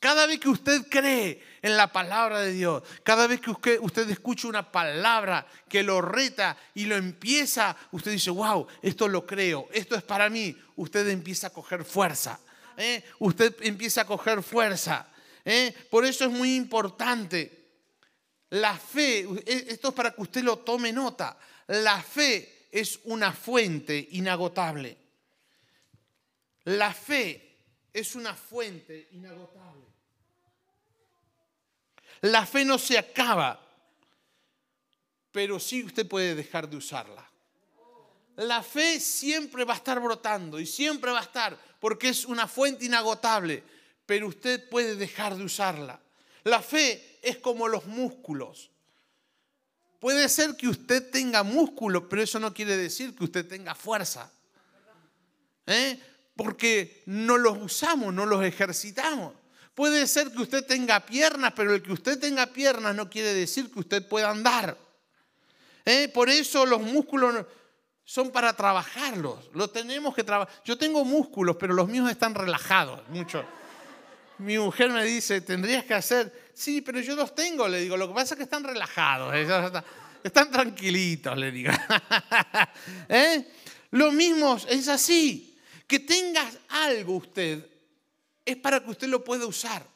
Cada 0.00 0.26
vez 0.26 0.40
que 0.40 0.48
usted 0.48 0.86
cree 0.88 1.44
en 1.60 1.76
la 1.76 1.92
palabra 1.92 2.40
de 2.40 2.52
Dios, 2.52 2.82
cada 3.02 3.26
vez 3.26 3.38
que 3.40 3.50
usted, 3.50 4.08
escucha 4.08 4.48
una 4.48 4.72
palabra 4.72 5.46
que 5.68 5.82
lo 5.82 6.00
reta 6.00 6.56
y 6.74 6.86
lo 6.86 6.96
empieza, 6.96 7.76
usted 7.92 8.12
dice, 8.12 8.30
wow, 8.30 8.66
esto 8.80 9.08
lo 9.08 9.26
creo, 9.26 9.68
esto 9.72 9.94
es 9.94 10.02
para 10.02 10.30
mí, 10.30 10.56
usted 10.76 11.06
empieza 11.08 11.48
a 11.48 11.50
coger 11.50 11.84
fuerza. 11.84 12.40
¿eh? 12.78 13.04
Usted 13.18 13.54
empieza 13.60 14.00
a 14.00 14.06
coger 14.06 14.42
fuerza. 14.42 15.06
¿Eh? 15.50 15.74
Por 15.90 16.04
eso 16.04 16.24
es 16.24 16.30
muy 16.30 16.54
importante. 16.54 17.58
La 18.50 18.76
fe, 18.76 19.20
e, 19.20 19.66
esto 19.68 19.88
es 19.88 19.94
para 19.94 20.12
que 20.12 20.22
usted 20.22 20.42
lo 20.42 20.58
tome 20.58 20.92
nota. 20.92 21.36
La 21.68 22.02
fe 22.02 22.68
es 22.70 23.00
una 23.04 23.32
fuente 23.32 24.08
inagotable. 24.12 24.96
La 26.64 26.92
fe 26.92 27.58
es 27.92 28.14
una 28.14 28.34
fuente 28.34 29.08
inagotable. 29.12 29.84
La 32.22 32.44
fe 32.44 32.64
no 32.64 32.78
se 32.78 32.98
acaba, 32.98 33.58
pero 35.32 35.58
sí 35.58 35.82
usted 35.82 36.06
puede 36.06 36.34
dejar 36.34 36.68
de 36.68 36.76
usarla. 36.76 37.26
la 38.36 38.62
fe 38.62 39.00
siempre 39.00 39.64
va 39.64 39.74
a 39.74 39.76
estar 39.76 40.00
brotando 40.00 40.58
y 40.60 40.66
siempre 40.66 41.10
va 41.10 41.18
a 41.18 41.24
estar 41.24 41.58
porque 41.78 42.08
es 42.08 42.24
una 42.24 42.46
fuente 42.46 42.84
inagotable, 42.84 43.62
pero 44.10 44.26
usted 44.26 44.68
puede 44.68 44.96
dejar 44.96 45.36
de 45.36 45.44
usarla. 45.44 46.00
La 46.42 46.60
fe 46.60 47.20
es 47.22 47.36
como 47.36 47.68
los 47.68 47.86
músculos. 47.86 48.68
Puede 50.00 50.28
ser 50.28 50.56
que 50.56 50.66
usted 50.66 51.12
tenga 51.12 51.44
músculos, 51.44 52.02
pero 52.10 52.20
eso 52.20 52.40
no 52.40 52.52
quiere 52.52 52.76
decir 52.76 53.14
que 53.14 53.22
usted 53.22 53.46
tenga 53.46 53.72
fuerza. 53.72 54.28
¿Eh? 55.64 55.96
Porque 56.34 57.04
no 57.06 57.38
los 57.38 57.56
usamos, 57.58 58.12
no 58.12 58.26
los 58.26 58.42
ejercitamos. 58.42 59.32
Puede 59.76 60.08
ser 60.08 60.32
que 60.32 60.42
usted 60.42 60.66
tenga 60.66 61.06
piernas, 61.06 61.52
pero 61.54 61.72
el 61.72 61.80
que 61.80 61.92
usted 61.92 62.18
tenga 62.18 62.46
piernas 62.46 62.96
no 62.96 63.08
quiere 63.08 63.32
decir 63.32 63.70
que 63.70 63.78
usted 63.78 64.08
pueda 64.08 64.30
andar. 64.30 64.76
¿Eh? 65.84 66.08
Por 66.08 66.30
eso 66.30 66.66
los 66.66 66.80
músculos 66.80 67.46
son 68.04 68.32
para 68.32 68.56
trabajarlos. 68.56 69.50
Los 69.54 69.72
tenemos 69.72 70.16
que 70.16 70.24
trabajar. 70.24 70.52
Yo 70.64 70.76
tengo 70.76 71.04
músculos, 71.04 71.54
pero 71.60 71.74
los 71.74 71.86
míos 71.86 72.10
están 72.10 72.34
relajados 72.34 73.08
mucho. 73.10 73.46
Mi 74.40 74.58
mujer 74.58 74.90
me 74.90 75.04
dice, 75.04 75.40
tendrías 75.42 75.84
que 75.84 75.94
hacer. 75.94 76.50
Sí, 76.54 76.80
pero 76.80 77.00
yo 77.00 77.14
los 77.14 77.34
tengo, 77.34 77.68
le 77.68 77.80
digo. 77.80 77.96
Lo 77.96 78.08
que 78.08 78.14
pasa 78.14 78.34
es 78.34 78.38
que 78.38 78.44
están 78.44 78.64
relajados. 78.64 79.34
Están 80.22 80.50
tranquilitos, 80.50 81.36
le 81.36 81.50
digo. 81.50 81.72
¿Eh? 83.08 83.46
Lo 83.92 84.12
mismo 84.12 84.58
es 84.68 84.88
así. 84.88 85.58
Que 85.86 86.00
tengas 86.00 86.56
algo 86.68 87.16
usted 87.16 87.66
es 88.44 88.56
para 88.56 88.82
que 88.82 88.90
usted 88.90 89.08
lo 89.08 89.22
pueda 89.22 89.46
usar. 89.46 89.86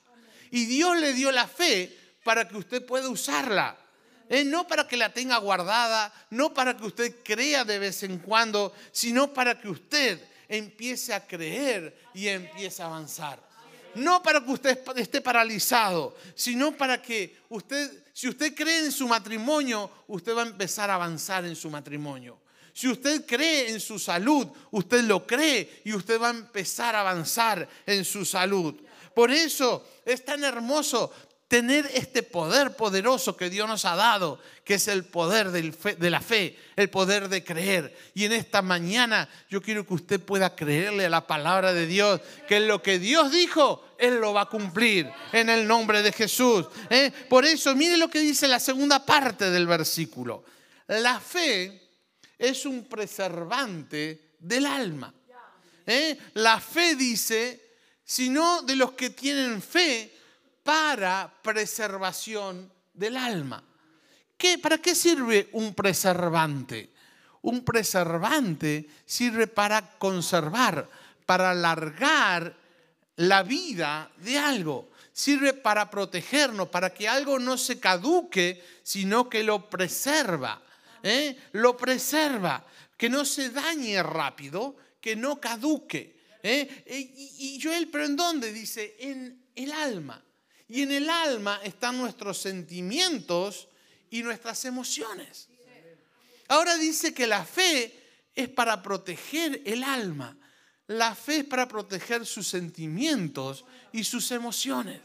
Y 0.51 0.67
Dios 0.67 0.99
le 0.99 1.13
dio 1.13 1.33
la 1.33 1.47
fe 1.47 1.97
para 2.23 2.47
que 2.47 2.57
usted 2.57 2.85
pueda 2.85 3.09
usarla. 3.09 3.77
Eh, 4.29 4.45
no 4.45 4.67
para 4.67 4.89
que 4.89 4.97
la 4.97 5.13
tenga 5.13 5.37
guardada, 5.39 6.13
no 6.31 6.55
para 6.55 6.77
que 6.77 6.85
usted 6.85 7.17
crea 7.23 7.65
de 7.65 7.79
vez 7.79 8.03
en 8.03 8.19
cuando, 8.19 8.75
sino 8.91 9.33
para 9.33 9.61
que 9.61 9.69
usted 9.69 10.21
empiece 10.49 11.13
a 11.13 11.27
creer 11.27 11.97
y 12.15 12.29
empiece 12.29 12.83
a 12.83 12.87
avanzar. 12.87 13.54
No 13.97 14.23
para 14.23 14.45
que 14.45 14.51
usted 14.51 14.79
esté 14.97 15.21
paralizado, 15.21 16.17
sino 16.35 16.73
para 16.77 17.01
que 17.01 17.37
usted, 17.49 18.05
si 18.13 18.29
usted 18.29 18.55
cree 18.55 18.85
en 18.85 18.93
su 18.93 19.07
matrimonio, 19.09 19.91
usted 20.09 20.35
va 20.35 20.43
a 20.43 20.47
empezar 20.47 20.91
a 20.91 20.95
avanzar 20.95 21.45
en 21.45 21.57
su 21.57 21.71
matrimonio. 21.71 22.39
Si 22.73 22.89
usted 22.89 23.25
cree 23.25 23.71
en 23.71 23.81
su 23.81 23.99
salud, 23.99 24.49
usted 24.73 25.05
lo 25.05 25.25
cree 25.25 25.83
y 25.85 25.93
usted 25.93 26.21
va 26.21 26.29
a 26.29 26.31
empezar 26.31 26.97
a 26.97 27.01
avanzar 27.01 27.69
en 27.87 28.05
su 28.05 28.25
salud. 28.25 28.75
Por 29.15 29.31
eso 29.31 29.87
es 30.05 30.25
tan 30.25 30.43
hermoso 30.43 31.13
tener 31.49 31.89
este 31.95 32.23
poder 32.23 32.75
poderoso 32.75 33.37
que 33.37 33.51
Dios 33.51 33.69
nos 33.69 33.85
ha 33.85 33.97
dado, 33.97 34.41
que 34.65 34.75
es 34.75 34.89
el 34.89 35.05
poder 35.05 35.51
de 35.51 36.11
la 36.11 36.21
fe, 36.21 36.59
el 36.77 36.91
poder 36.91 37.29
de 37.29 37.45
creer. 37.45 37.97
Y 38.15 38.25
en 38.25 38.33
esta 38.33 38.63
mañana 38.63 39.29
yo 39.51 39.61
quiero 39.61 39.87
que 39.87 39.95
usted 39.95 40.21
pueda 40.21 40.57
creerle 40.57 41.07
a 41.07 41.11
la 41.11 41.27
palabra 41.27 41.73
de 41.73 41.87
Dios, 41.87 42.21
que 42.49 42.61
lo 42.61 42.83
que 42.83 42.99
Dios 42.99 43.31
dijo, 43.31 43.85
Él 43.99 44.17
lo 44.21 44.33
va 44.33 44.43
a 44.43 44.49
cumplir 44.49 45.11
en 45.33 45.49
el 45.49 45.67
nombre 45.67 46.03
de 46.03 46.13
Jesús. 46.13 46.67
¿eh? 46.91 47.13
Por 47.29 47.45
eso, 47.45 47.75
mire 47.75 47.97
lo 47.97 48.09
que 48.09 48.21
dice 48.21 48.49
la 48.49 48.61
segunda 48.61 49.05
parte 49.05 49.51
del 49.51 49.67
versículo. 49.67 50.45
La 50.89 51.21
fe 51.21 51.83
es 52.39 52.67
un 52.67 52.85
preservante 52.85 54.35
del 54.39 54.67
alma. 54.67 55.15
¿eh? 55.87 56.19
La 56.35 56.61
fe 56.61 56.95
dice, 56.95 57.77
sino 58.05 58.63
de 58.63 58.77
los 58.77 58.93
que 58.93 59.11
tienen 59.11 59.63
fe, 59.63 60.14
para 60.65 61.33
preservación 61.43 62.73
del 62.93 63.17
alma. 63.17 63.63
¿Qué, 64.37 64.59
¿Para 64.59 64.79
qué 64.79 64.95
sirve 64.95 65.51
un 65.53 65.75
preservante? 65.75 66.91
Un 67.43 67.65
preservante 67.65 68.89
sirve 69.05 69.47
para 69.47 69.99
conservar, 69.99 70.89
para 71.27 71.51
alargar 71.51 72.57
la 73.17 73.43
vida 73.43 74.11
de 74.17 74.39
algo. 74.39 74.91
Sirve 75.13 75.53
para 75.53 75.89
protegernos, 75.89 76.69
para 76.71 76.93
que 76.93 77.07
algo 77.07 77.39
no 77.39 77.57
se 77.57 77.79
caduque, 77.79 78.65
sino 78.83 79.29
que 79.29 79.45
lo 79.45 79.69
preserva. 79.69 80.61
¿eh? 81.03 81.37
Lo 81.53 81.77
preserva, 81.77 82.67
que 82.97 83.09
no 83.09 83.25
se 83.25 83.51
dañe 83.51 84.03
rápido, 84.03 84.75
que 85.01 85.15
no 85.15 85.39
caduque. 85.39 86.17
¿eh? 86.43 86.85
Y, 86.89 87.57
y 87.57 87.63
Joel, 87.63 87.89
pero 87.89 88.07
¿en 88.07 88.17
dónde? 88.17 88.53
Dice, 88.53 88.97
en 88.99 89.45
el 89.55 89.71
alma. 89.71 90.21
Y 90.69 90.83
en 90.83 90.93
el 90.93 91.11
alma 91.11 91.61
están 91.63 91.99
nuestros 91.99 92.39
sentimientos 92.39 93.69
y 94.11 94.23
nuestras 94.23 94.65
emociones. 94.65 95.49
Ahora 96.49 96.77
dice 96.77 97.13
que 97.13 97.27
la 97.27 97.45
fe 97.45 98.01
es 98.35 98.49
para 98.49 98.83
proteger 98.83 99.63
el 99.65 99.83
alma. 99.83 100.37
La 100.87 101.15
fe 101.15 101.39
es 101.39 101.45
para 101.45 101.67
proteger 101.67 102.27
sus 102.27 102.47
sentimientos 102.47 103.65
y 103.93 104.05
sus 104.05 104.31
emociones. 104.31 105.01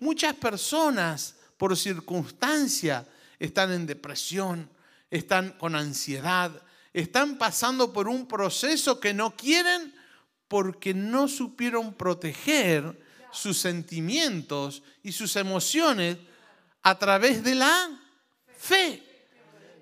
Muchas 0.00 0.34
personas, 0.34 1.36
por 1.56 1.76
circunstancia, 1.76 3.06
están 3.38 3.72
en 3.72 3.86
depresión, 3.86 4.68
están 5.10 5.50
con 5.52 5.74
ansiedad, 5.74 6.50
están 6.92 7.38
pasando 7.38 7.92
por 7.92 8.08
un 8.08 8.26
proceso 8.26 8.98
que 8.98 9.14
no 9.14 9.36
quieren 9.36 9.94
porque 10.48 10.94
no 10.94 11.28
supieron 11.28 11.94
proteger 11.94 13.09
sus 13.30 13.58
sentimientos 13.58 14.82
y 15.02 15.12
sus 15.12 15.36
emociones 15.36 16.16
a 16.82 16.98
través 16.98 17.42
de 17.42 17.54
la 17.54 17.90
fe. 18.56 19.02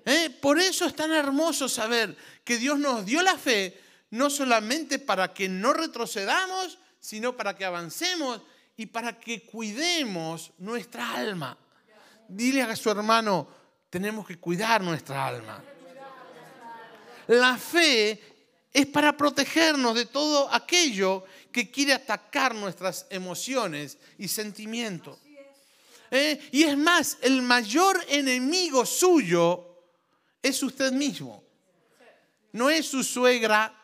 ¿Eh? 0.05 0.29
Por 0.41 0.59
eso 0.59 0.85
es 0.85 0.95
tan 0.95 1.11
hermoso 1.11 1.69
saber 1.69 2.15
que 2.43 2.57
Dios 2.57 2.79
nos 2.79 3.05
dio 3.05 3.21
la 3.21 3.37
fe, 3.37 3.79
no 4.11 4.29
solamente 4.29 4.99
para 4.99 5.33
que 5.33 5.47
no 5.47 5.73
retrocedamos, 5.73 6.79
sino 6.99 7.35
para 7.35 7.55
que 7.55 7.65
avancemos 7.65 8.41
y 8.75 8.87
para 8.87 9.19
que 9.19 9.45
cuidemos 9.45 10.51
nuestra 10.57 11.13
alma. 11.13 11.57
Dile 12.27 12.61
a 12.61 12.75
su 12.75 12.89
hermano, 12.89 13.47
tenemos 13.89 14.25
que 14.25 14.39
cuidar 14.39 14.81
nuestra 14.81 15.27
alma. 15.27 15.63
La 17.27 17.57
fe 17.57 18.38
es 18.73 18.85
para 18.85 19.17
protegernos 19.17 19.95
de 19.95 20.05
todo 20.05 20.51
aquello 20.53 21.25
que 21.51 21.71
quiere 21.71 21.93
atacar 21.93 22.53
nuestras 22.53 23.07
emociones 23.09 23.97
y 24.17 24.27
sentimientos. 24.27 25.19
¿Eh? 26.11 26.49
Y 26.51 26.63
es 26.63 26.77
más, 26.77 27.17
el 27.21 27.41
mayor 27.41 28.03
enemigo 28.07 28.85
suyo 28.85 29.69
es 30.41 30.61
usted 30.63 30.91
mismo. 30.91 31.43
No 32.53 32.69
es 32.69 32.87
su 32.87 33.03
suegra. 33.03 33.75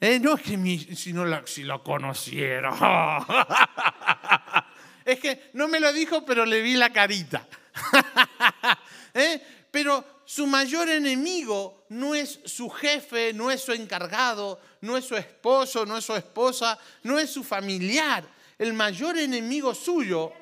¿eh? 0.00 0.18
No 0.18 0.34
es 0.34 0.42
que 0.42 0.96
si, 0.96 1.12
no 1.12 1.24
la, 1.24 1.46
si 1.46 1.62
lo 1.62 1.82
conociera. 1.82 2.70
es 5.04 5.20
que 5.20 5.50
no 5.54 5.68
me 5.68 5.80
lo 5.80 5.92
dijo, 5.92 6.24
pero 6.24 6.44
le 6.44 6.60
vi 6.60 6.74
la 6.74 6.92
carita. 6.92 7.46
¿Eh? 9.14 9.66
Pero 9.70 10.13
su 10.26 10.46
mayor 10.46 10.88
enemigo 10.88 11.84
no 11.90 12.14
es 12.14 12.40
su 12.44 12.70
jefe, 12.70 13.32
no 13.32 13.50
es 13.50 13.60
su 13.60 13.72
encargado, 13.72 14.58
no 14.80 14.96
es 14.96 15.04
su 15.04 15.16
esposo, 15.16 15.84
no 15.84 15.98
es 15.98 16.04
su 16.04 16.14
esposa, 16.14 16.78
no 17.02 17.18
es 17.18 17.30
su 17.30 17.44
familiar. 17.44 18.24
El 18.58 18.72
mayor 18.72 19.18
enemigo 19.18 19.74
suyo 19.74 20.32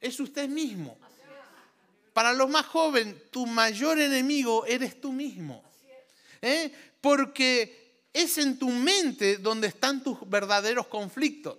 es 0.00 0.18
usted 0.18 0.48
mismo. 0.48 0.98
Para 2.12 2.32
los 2.32 2.48
más 2.48 2.66
jóvenes, 2.66 3.30
tu 3.30 3.46
mayor 3.46 4.00
enemigo 4.00 4.66
eres 4.66 5.00
tú 5.00 5.12
mismo. 5.12 5.62
¿Eh? 6.42 6.72
Porque 7.00 8.06
es 8.12 8.38
en 8.38 8.58
tu 8.58 8.68
mente 8.68 9.38
donde 9.38 9.68
están 9.68 10.02
tus 10.02 10.18
verdaderos 10.28 10.86
conflictos. 10.88 11.58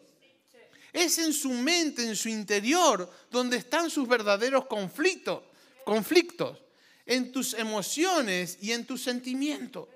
Es 0.91 1.18
en 1.20 1.34
su 1.34 1.50
mente, 1.50 2.04
en 2.04 2.15
su 2.15 2.30
interior, 2.30 3.10
donde 3.30 3.58
están 3.58 3.89
sus 3.89 4.08
verdaderos 4.08 4.65
conflictos. 4.65 5.44
conflictos 5.84 6.64
en 7.06 7.32
tus 7.32 7.54
emociones 7.54 8.58
y 8.62 8.72
en 8.72 8.86
tus 8.86 9.04
sentimientos. 9.04 9.88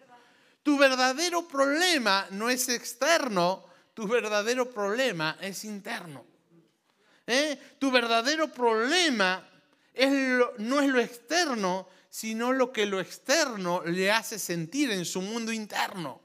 Tu 0.63 0.77
verdadero 0.77 1.47
problema 1.47 2.27
no 2.31 2.49
es 2.49 2.69
externo, 2.69 3.65
tu 3.93 4.07
verdadero 4.07 4.69
problema 4.69 5.37
es 5.41 5.63
interno. 5.63 6.25
¿Eh? 7.25 7.59
Tu 7.77 7.91
verdadero 7.91 8.51
problema 8.51 9.47
no 10.57 10.79
es 10.79 10.89
lo 10.89 10.99
externo, 10.99 11.87
sino 12.09 12.51
lo 12.51 12.71
que 12.71 12.85
lo 12.85 12.99
externo 12.99 13.83
le 13.85 14.11
hace 14.11 14.39
sentir 14.39 14.91
en 14.91 15.05
su 15.05 15.21
mundo 15.21 15.51
interno, 15.51 16.21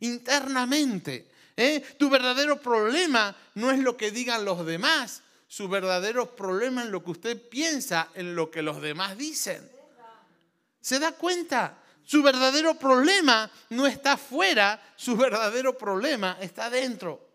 internamente. 0.00 1.28
¿Eh? 1.56 1.82
Tu 1.98 2.08
verdadero 2.10 2.60
problema 2.60 3.34
no 3.54 3.70
es 3.70 3.78
lo 3.78 3.96
que 3.96 4.10
digan 4.10 4.44
los 4.44 4.64
demás, 4.66 5.22
su 5.48 5.68
verdadero 5.68 6.34
problema 6.34 6.82
es 6.82 6.90
lo 6.90 7.02
que 7.04 7.12
usted 7.12 7.48
piensa 7.48 8.08
en 8.14 8.34
lo 8.34 8.50
que 8.50 8.62
los 8.62 8.82
demás 8.82 9.16
dicen. 9.16 9.75
¿Se 10.86 11.00
da 11.00 11.10
cuenta? 11.10 11.82
Su 12.04 12.22
verdadero 12.22 12.78
problema 12.78 13.50
no 13.70 13.88
está 13.88 14.16
fuera, 14.16 14.80
su 14.94 15.16
verdadero 15.16 15.76
problema 15.76 16.38
está 16.40 16.70
dentro. 16.70 17.28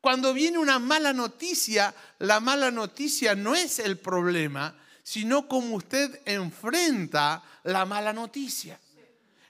Cuando 0.00 0.32
viene 0.32 0.56
una 0.56 0.78
mala 0.78 1.12
noticia, 1.12 1.92
la 2.20 2.38
mala 2.38 2.70
noticia 2.70 3.34
no 3.34 3.56
es 3.56 3.80
el 3.80 3.98
problema, 3.98 4.72
sino 5.02 5.48
cómo 5.48 5.74
usted 5.74 6.20
enfrenta 6.24 7.42
la 7.64 7.84
mala 7.86 8.12
noticia. 8.12 8.78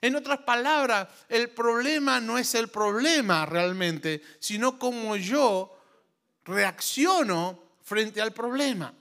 En 0.01 0.15
otras 0.15 0.39
palabras, 0.39 1.07
el 1.29 1.51
problema 1.51 2.19
no 2.19 2.39
es 2.39 2.55
el 2.55 2.69
problema 2.69 3.45
realmente, 3.45 4.23
sino 4.39 4.79
cómo 4.79 5.15
yo 5.15 5.77
reacciono 6.43 7.75
frente 7.83 8.19
al 8.19 8.31
problema. 8.31 8.91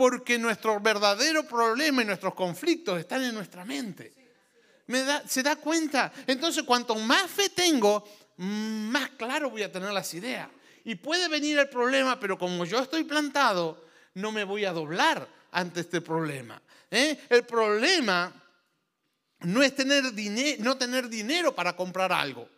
Porque 0.00 0.38
nuestro 0.38 0.80
verdadero 0.80 1.42
problema 1.42 2.00
y 2.00 2.06
nuestros 2.06 2.32
conflictos 2.32 2.98
están 2.98 3.22
en 3.22 3.34
nuestra 3.34 3.66
mente. 3.66 4.14
¿Se 5.28 5.42
da 5.42 5.56
cuenta? 5.56 6.10
Entonces, 6.26 6.62
cuanto 6.62 6.94
más 6.94 7.30
fe 7.30 7.50
tengo, 7.50 8.02
más 8.38 9.10
claro 9.10 9.50
voy 9.50 9.62
a 9.62 9.70
tener 9.70 9.92
las 9.92 10.14
ideas. 10.14 10.48
Y 10.84 10.94
puede 10.94 11.28
venir 11.28 11.58
el 11.58 11.68
problema, 11.68 12.18
pero 12.18 12.38
como 12.38 12.64
yo 12.64 12.78
estoy 12.78 13.04
plantado, 13.04 13.84
no 14.14 14.32
me 14.32 14.42
voy 14.42 14.64
a 14.64 14.72
doblar 14.72 15.28
ante 15.50 15.80
este 15.80 16.00
problema. 16.00 16.62
¿eh? 16.90 17.18
El 17.28 17.44
problema 17.44 18.32
no 19.40 19.62
es 19.62 19.74
tener 19.74 20.04
no 20.60 20.78
tener 20.78 21.10
dinero 21.10 21.54
para 21.54 21.76
comprar 21.76 22.10
algo. 22.10 22.48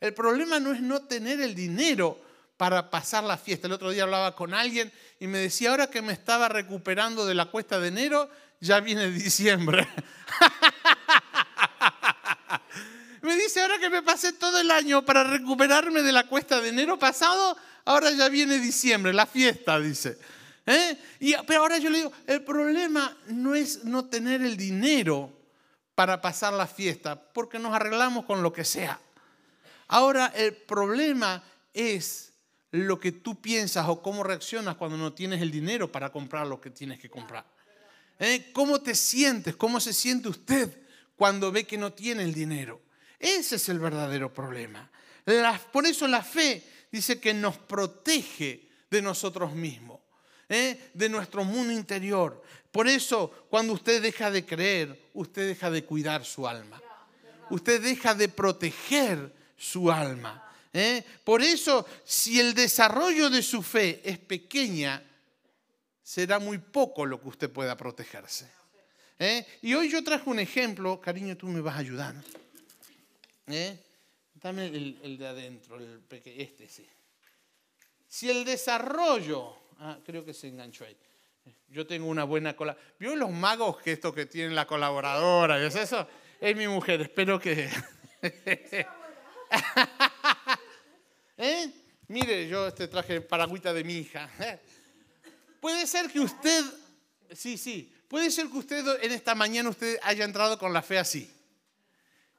El 0.00 0.14
problema 0.14 0.58
no 0.58 0.72
es 0.72 0.80
no 0.80 1.02
tener 1.02 1.38
el 1.42 1.54
dinero 1.54 2.18
para 2.58 2.90
pasar 2.90 3.24
la 3.24 3.38
fiesta. 3.38 3.66
El 3.66 3.72
otro 3.72 3.90
día 3.90 4.02
hablaba 4.02 4.34
con 4.34 4.52
alguien 4.52 4.92
y 5.20 5.28
me 5.28 5.38
decía, 5.38 5.70
ahora 5.70 5.88
que 5.88 6.02
me 6.02 6.12
estaba 6.12 6.50
recuperando 6.50 7.24
de 7.24 7.34
la 7.34 7.46
cuesta 7.46 7.80
de 7.80 7.88
enero, 7.88 8.28
ya 8.60 8.80
viene 8.80 9.10
diciembre. 9.10 9.88
me 13.22 13.36
dice, 13.36 13.62
ahora 13.62 13.78
que 13.78 13.88
me 13.88 14.02
pasé 14.02 14.32
todo 14.32 14.60
el 14.60 14.72
año 14.72 15.04
para 15.04 15.22
recuperarme 15.22 16.02
de 16.02 16.10
la 16.10 16.26
cuesta 16.26 16.60
de 16.60 16.70
enero 16.70 16.98
pasado, 16.98 17.56
ahora 17.84 18.10
ya 18.10 18.28
viene 18.28 18.58
diciembre, 18.58 19.12
la 19.12 19.26
fiesta, 19.26 19.78
dice. 19.78 20.18
¿Eh? 20.66 20.98
Y, 21.20 21.36
pero 21.46 21.60
ahora 21.60 21.78
yo 21.78 21.90
le 21.90 21.98
digo, 21.98 22.12
el 22.26 22.42
problema 22.42 23.16
no 23.28 23.54
es 23.54 23.84
no 23.84 24.06
tener 24.06 24.42
el 24.42 24.56
dinero 24.56 25.32
para 25.94 26.20
pasar 26.20 26.52
la 26.52 26.66
fiesta, 26.66 27.14
porque 27.32 27.60
nos 27.60 27.72
arreglamos 27.72 28.24
con 28.24 28.42
lo 28.42 28.52
que 28.52 28.64
sea. 28.64 28.98
Ahora 29.86 30.32
el 30.34 30.56
problema 30.56 31.40
es 31.72 32.27
lo 32.70 32.98
que 33.00 33.12
tú 33.12 33.40
piensas 33.40 33.88
o 33.88 34.02
cómo 34.02 34.22
reaccionas 34.22 34.76
cuando 34.76 34.96
no 34.96 35.12
tienes 35.12 35.40
el 35.40 35.50
dinero 35.50 35.90
para 35.90 36.10
comprar 36.12 36.46
lo 36.46 36.60
que 36.60 36.70
tienes 36.70 36.98
que 36.98 37.08
comprar. 37.08 37.46
¿Eh? 38.18 38.50
¿Cómo 38.52 38.80
te 38.80 38.94
sientes? 38.94 39.56
¿Cómo 39.56 39.80
se 39.80 39.92
siente 39.92 40.28
usted 40.28 40.76
cuando 41.16 41.52
ve 41.52 41.64
que 41.64 41.78
no 41.78 41.92
tiene 41.92 42.24
el 42.24 42.34
dinero? 42.34 42.80
Ese 43.18 43.56
es 43.56 43.68
el 43.68 43.78
verdadero 43.78 44.32
problema. 44.32 44.90
por 45.72 45.86
eso 45.86 46.06
la 46.06 46.22
fe 46.22 46.62
dice 46.90 47.20
que 47.20 47.34
nos 47.34 47.56
protege 47.56 48.68
de 48.90 49.02
nosotros 49.02 49.54
mismos. 49.54 50.00
¿eh? 50.48 50.90
de 50.94 51.08
nuestro 51.08 51.44
mundo 51.44 51.72
interior. 51.72 52.42
Por 52.72 52.88
eso, 52.88 53.46
cuando 53.50 53.72
usted 53.72 54.02
deja 54.02 54.30
de 54.30 54.44
creer, 54.44 55.10
usted 55.14 55.48
deja 55.48 55.70
de 55.70 55.84
cuidar 55.84 56.24
su 56.24 56.46
alma. 56.46 56.80
Usted 57.50 57.82
deja 57.82 58.14
de 58.14 58.28
proteger 58.28 59.34
su 59.56 59.90
alma. 59.90 60.44
¿Eh? 60.72 61.04
Por 61.24 61.42
eso, 61.42 61.86
si 62.04 62.40
el 62.40 62.54
desarrollo 62.54 63.30
de 63.30 63.42
su 63.42 63.62
fe 63.62 64.00
es 64.04 64.18
pequeña, 64.18 65.02
será 66.02 66.38
muy 66.38 66.58
poco 66.58 67.06
lo 67.06 67.20
que 67.20 67.28
usted 67.28 67.50
pueda 67.50 67.76
protegerse. 67.76 68.50
¿eh? 69.18 69.46
Y 69.62 69.74
hoy 69.74 69.88
yo 69.90 70.02
traje 70.02 70.28
un 70.28 70.38
ejemplo, 70.38 71.00
cariño, 71.00 71.36
tú 71.36 71.46
me 71.46 71.60
vas 71.60 71.76
a 71.76 71.78
ayudar. 71.78 72.14
Dame 74.34 74.66
el, 74.66 75.18
de 75.18 75.26
adentro, 75.26 75.76
el 75.76 76.02
este 76.24 76.68
sí. 76.68 76.86
Si 78.06 78.30
el 78.30 78.44
desarrollo 78.44 79.58
Ah, 79.80 79.98
creo 80.04 80.24
que 80.24 80.34
se 80.34 80.48
enganchó 80.48 80.84
ahí. 80.84 80.96
Yo 81.68 81.86
tengo 81.86 82.08
una 82.08 82.24
buena 82.24 82.56
cola. 82.56 82.76
¿Vio 82.98 83.14
los 83.14 83.30
magos 83.30 83.78
que 83.78 83.92
esto 83.92 84.12
que 84.12 84.26
tienen 84.26 84.54
la 84.54 84.66
colaboradora? 84.66 85.64
¿Es 85.64 85.76
eso? 85.76 86.08
Es 86.40 86.56
mi 86.56 86.66
mujer, 86.66 87.00
espero 87.02 87.38
que... 87.38 87.68
¿Eh? 91.38 91.70
Mire, 92.08 92.48
yo 92.48 92.66
este 92.66 92.88
traje 92.88 93.20
paragüita 93.20 93.72
de 93.72 93.84
mi 93.84 93.98
hija. 93.98 94.28
Puede 95.60 95.86
ser 95.86 96.10
que 96.10 96.18
usted, 96.18 96.64
sí, 97.32 97.56
sí, 97.56 97.94
puede 98.08 98.30
ser 98.30 98.48
que 98.48 98.58
usted 98.58 99.02
en 99.02 99.12
esta 99.12 99.36
mañana 99.36 99.70
usted 99.70 99.98
haya 100.02 100.24
entrado 100.24 100.58
con 100.58 100.72
la 100.72 100.82
fe 100.82 100.98
así. 100.98 101.32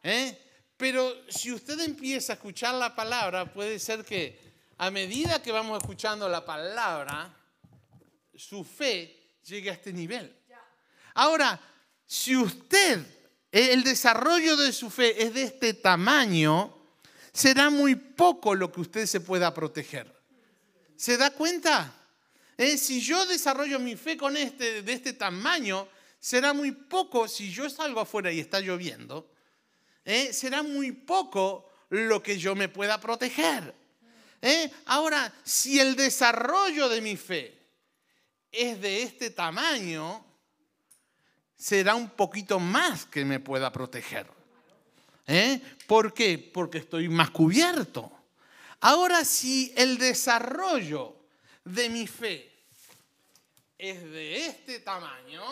¿Eh? 0.04 0.38
Pero 0.76 1.14
si 1.30 1.52
usted 1.52 1.80
empieza 1.80 2.34
a 2.34 2.36
escuchar 2.36 2.76
la 2.76 2.94
palabra, 2.94 3.52
puede 3.52 3.80
ser 3.80 4.04
que 4.04 4.40
a 4.78 4.92
medida 4.92 5.42
que 5.42 5.52
vamos 5.52 5.82
escuchando 5.82 6.28
la 6.28 6.46
palabra, 6.46 7.34
su 8.36 8.64
fe 8.64 9.38
llegue 9.46 9.70
a 9.70 9.74
este 9.74 9.94
nivel. 9.94 10.34
Ahora, 11.16 11.60
si 12.06 12.36
usted, 12.36 13.06
el 13.52 13.84
desarrollo 13.84 14.56
de 14.58 14.72
su 14.72 14.90
fe 14.90 15.22
es 15.22 15.34
de 15.34 15.44
este 15.44 15.74
tamaño, 15.74 16.79
será 17.34 17.70
muy 17.70 17.96
poco 17.96 18.56
lo 18.56 18.72
que 18.72 18.82
usted 18.82 19.06
se 19.06 19.22
pueda 19.22 19.54
proteger. 19.54 20.14
¿Se 20.96 21.18
da 21.18 21.32
cuenta? 21.32 21.96
Eh, 22.58 22.78
si 22.78 23.00
yo 23.00 23.26
desarrollo 23.26 23.80
mi 23.80 23.96
fe 23.96 24.18
con 24.18 24.36
este, 24.36 24.82
de 24.82 24.94
este 24.94 25.14
tamaño, 25.14 25.88
será 26.20 26.54
muy 26.54 26.72
poco, 26.72 27.28
si 27.28 27.52
yo 27.52 27.70
salgo 27.70 28.02
afuera 28.02 28.32
y 28.32 28.40
está 28.40 28.60
lloviendo, 28.60 29.32
eh, 30.04 30.34
será 30.34 30.62
muy 30.62 30.92
poco 30.92 31.70
lo 31.90 32.22
que 32.22 32.38
yo 32.38 32.56
me 32.56 32.68
pueda 32.68 33.00
proteger. 33.00 33.74
¿Eh? 34.42 34.72
Ahora, 34.86 35.34
si 35.44 35.80
el 35.80 35.96
desarrollo 35.96 36.90
de 36.90 37.02
mi 37.02 37.18
fe 37.18 37.58
es 38.52 38.82
de 38.82 39.04
este 39.04 39.30
tamaño, 39.30 40.26
será 41.56 41.96
un 41.96 42.10
poquito 42.10 42.60
más 42.60 43.06
que 43.06 43.26
me 43.26 43.40
pueda 43.40 43.72
proteger. 43.72 44.39
¿Eh? 45.32 45.62
¿Por 45.86 46.12
qué? 46.12 46.40
Porque 46.40 46.80
estoy 46.80 47.08
más 47.08 47.30
cubierto. 47.30 48.12
Ahora, 48.82 49.24
si 49.24 49.72
el 49.78 50.00
desarrollo 50.00 51.16
de 51.64 51.88
mi 51.88 52.08
fe 52.08 52.52
es 53.78 54.02
de 54.10 54.48
este 54.48 54.80
tamaño, 54.80 55.44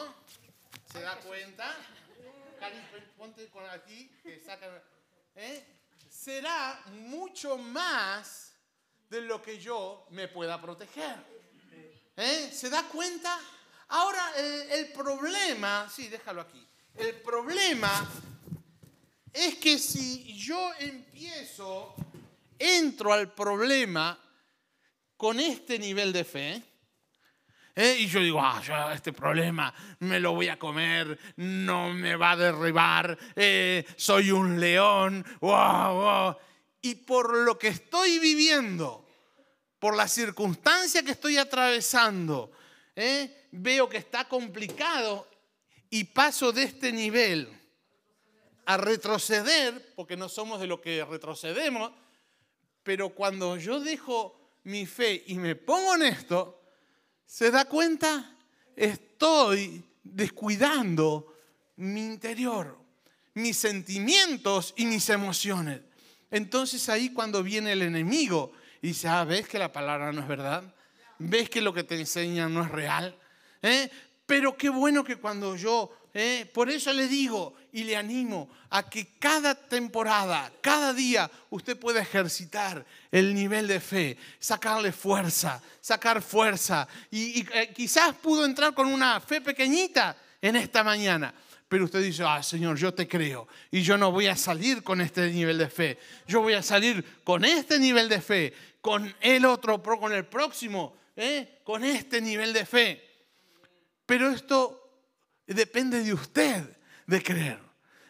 ¿se 0.92 1.00
da 1.00 1.16
cuenta? 1.20 1.78
ponte 3.16 3.48
con 3.50 3.70
aquí, 3.70 4.10
que 4.24 4.40
saca, 4.40 4.68
¿eh? 5.36 5.64
será 6.10 6.82
mucho 7.10 7.58
más 7.58 8.54
de 9.12 9.22
lo 9.22 9.44
que 9.44 9.60
yo 9.60 10.08
me 10.10 10.28
pueda 10.28 10.60
proteger. 10.60 11.18
¿Eh? 12.16 12.50
¿Se 12.52 12.72
da 12.72 12.82
cuenta? 12.88 13.40
Ahora, 13.90 14.34
el, 14.38 14.92
problema, 14.92 15.88
sí, 15.88 16.08
déjalo 16.08 16.42
aquí. 16.42 16.68
El 16.96 17.22
problema 17.22 18.10
es 19.34 19.56
que 19.56 19.78
si 19.78 20.36
yo 20.38 20.72
empiezo, 20.80 21.96
entro 22.58 23.14
al 23.14 23.34
problema 23.34 24.18
con 25.16 25.40
este 25.40 25.80
nivel 25.80 26.14
de 26.14 26.24
fe, 26.24 26.64
¿eh? 27.76 27.98
y 28.00 28.08
yo 28.08 28.20
digo, 28.20 28.42
ah, 28.42 28.92
este 28.94 29.14
problema 29.14 29.74
me 30.00 30.20
lo 30.20 30.34
voy 30.34 30.48
a 30.48 30.58
comer, 30.58 31.18
no 31.38 31.94
me 31.94 32.16
va 32.16 32.32
a 32.32 32.38
derribar, 32.38 33.18
eh, 33.36 33.86
soy 33.96 34.32
un 34.32 34.60
león, 34.60 35.26
y 36.82 36.96
por 36.96 37.38
lo 37.38 37.58
que 37.58 37.70
estoy 37.70 38.20
viviendo, 38.20 39.08
por 39.80 39.96
la 39.96 40.08
circunstancia 40.08 41.04
que 41.04 41.12
estoy 41.12 41.38
atravesando, 41.38 42.52
¿eh? 42.96 43.48
veo 43.52 43.88
que 43.88 43.98
está 43.98 44.28
complicado 44.28 45.28
y 45.90 46.04
paso 46.06 46.52
de 46.52 46.64
este 46.64 46.92
nivel 46.92 47.48
a 48.68 48.76
retroceder, 48.76 49.94
porque 49.96 50.18
no 50.18 50.28
somos 50.28 50.60
de 50.60 50.68
lo 50.68 50.82
que 50.82 51.04
retrocedemos, 51.06 51.90
pero 52.84 53.10
cuando 53.10 53.56
yo 53.56 53.80
dejo 53.80 54.38
mi 54.66 54.86
fe 54.86 55.24
y 55.28 55.36
me 55.36 55.56
pongo 55.56 55.96
en 55.96 56.04
esto, 56.04 56.62
¿se 57.26 57.50
da 57.50 57.64
cuenta? 57.64 58.36
Estoy 58.76 59.82
descuidando 60.04 61.34
mi 61.78 62.02
interior, 62.02 62.78
mis 63.36 63.56
sentimientos 63.56 64.74
y 64.76 64.86
mis 64.86 65.10
emociones. 65.10 65.80
Entonces 66.30 66.90
ahí 66.90 67.14
cuando 67.14 67.44
viene 67.44 67.72
el 67.72 67.84
enemigo 67.84 68.52
y 68.82 68.88
dice, 68.88 69.08
ah, 69.08 69.24
¿ves 69.24 69.48
que 69.48 69.60
la 69.60 69.72
palabra 69.72 70.12
no 70.12 70.20
es 70.20 70.28
verdad? 70.28 70.76
¿Ves 71.20 71.50
que 71.50 71.62
lo 71.62 71.74
que 71.74 71.86
te 71.86 71.98
enseñan 71.98 72.54
no 72.54 72.64
es 72.64 72.70
real? 72.70 73.18
¿Eh? 73.62 73.90
Pero 74.28 74.58
qué 74.58 74.68
bueno 74.68 75.06
que 75.06 75.16
cuando 75.16 75.56
yo, 75.56 75.90
¿eh? 76.14 76.46
por 76.54 76.70
eso 76.70 76.92
le 76.92 77.08
digo 77.08 77.56
y 77.72 77.86
le 77.86 77.96
animo 77.96 78.50
a 78.70 78.90
que 78.90 79.18
cada 79.18 79.56
temporada, 79.56 80.52
cada 80.60 80.94
día, 80.94 81.32
usted 81.50 81.80
pueda 81.80 82.02
ejercitar 82.02 82.86
el 83.10 83.34
nivel 83.34 83.68
de 83.68 83.80
fe, 83.80 84.18
sacarle 84.38 84.92
fuerza, 84.92 85.64
sacar 85.80 86.22
fuerza. 86.22 86.86
Y, 87.10 87.48
eh, 87.54 87.72
quizás 87.74 88.14
pudo 88.16 88.44
entrar 88.44 88.74
con 88.74 88.88
una 88.88 89.22
fe 89.22 89.40
pequeñita 89.40 90.18
en 90.42 90.58
esta 90.58 90.84
mañana, 90.84 91.34
pero 91.70 91.86
usted 91.86 92.04
dice, 92.04 92.24
ah, 92.28 92.44
Señor, 92.44 92.78
yo 92.78 92.94
te 92.94 93.08
creo 93.08 93.48
y 93.72 93.82
yo 93.82 93.98
no 93.98 94.12
voy 94.12 94.28
a 94.28 94.36
salir 94.36 94.84
con 94.84 95.00
este 95.00 95.32
nivel 95.32 95.58
de 95.58 95.70
fe. 95.70 95.98
Yo 96.28 96.42
voy 96.42 96.54
a 96.54 96.62
salir 96.62 97.22
con 97.24 97.46
este 97.46 97.80
nivel 97.80 98.10
de 98.10 98.20
fe, 98.20 98.54
con 98.82 99.16
el 99.22 99.46
otro, 99.46 99.82
con 99.82 100.12
el 100.12 100.26
próximo, 100.26 100.98
¿eh? 101.16 101.60
con 101.64 101.86
este 101.86 102.20
nivel 102.20 102.52
de 102.52 102.66
fe. 102.66 103.07
Pero 104.08 104.32
esto 104.32 104.90
depende 105.46 106.02
de 106.02 106.14
usted 106.14 106.64
de 107.06 107.22
creer. 107.22 107.68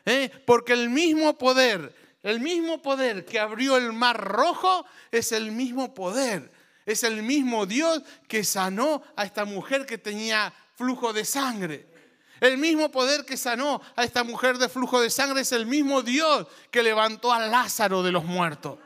¿eh? 0.07 0.31
porque 0.45 0.73
el 0.73 0.89
mismo 0.89 1.37
poder, 1.37 1.93
el 2.23 2.39
mismo 2.39 2.81
poder 2.81 3.25
que 3.25 3.39
abrió 3.39 3.77
el 3.77 3.91
mar 3.93 4.17
rojo 4.17 4.85
es 5.11 5.33
el 5.33 5.51
mismo 5.51 5.93
poder, 5.93 6.49
es 6.85 7.03
el 7.03 7.21
mismo 7.21 7.65
Dios 7.65 8.01
que 8.27 8.43
sanó 8.43 9.03
a 9.17 9.25
esta 9.25 9.43
mujer 9.43 9.85
que 9.85 9.97
tenía 9.97 10.53
flujo 10.75 11.11
de 11.11 11.25
sangre. 11.25 11.85
El 12.39 12.57
mismo 12.57 12.89
poder 12.89 13.25
que 13.25 13.35
sanó 13.35 13.81
a 13.95 14.03
esta 14.03 14.23
mujer 14.23 14.57
de 14.57 14.69
flujo 14.69 15.01
de 15.01 15.09
sangre 15.09 15.41
es 15.41 15.51
el 15.51 15.65
mismo 15.65 16.03
Dios 16.03 16.47
que 16.71 16.83
levantó 16.83 17.33
a 17.33 17.39
Lázaro 17.39 18.03
de 18.03 18.11
los 18.11 18.23
muertos. 18.23 18.77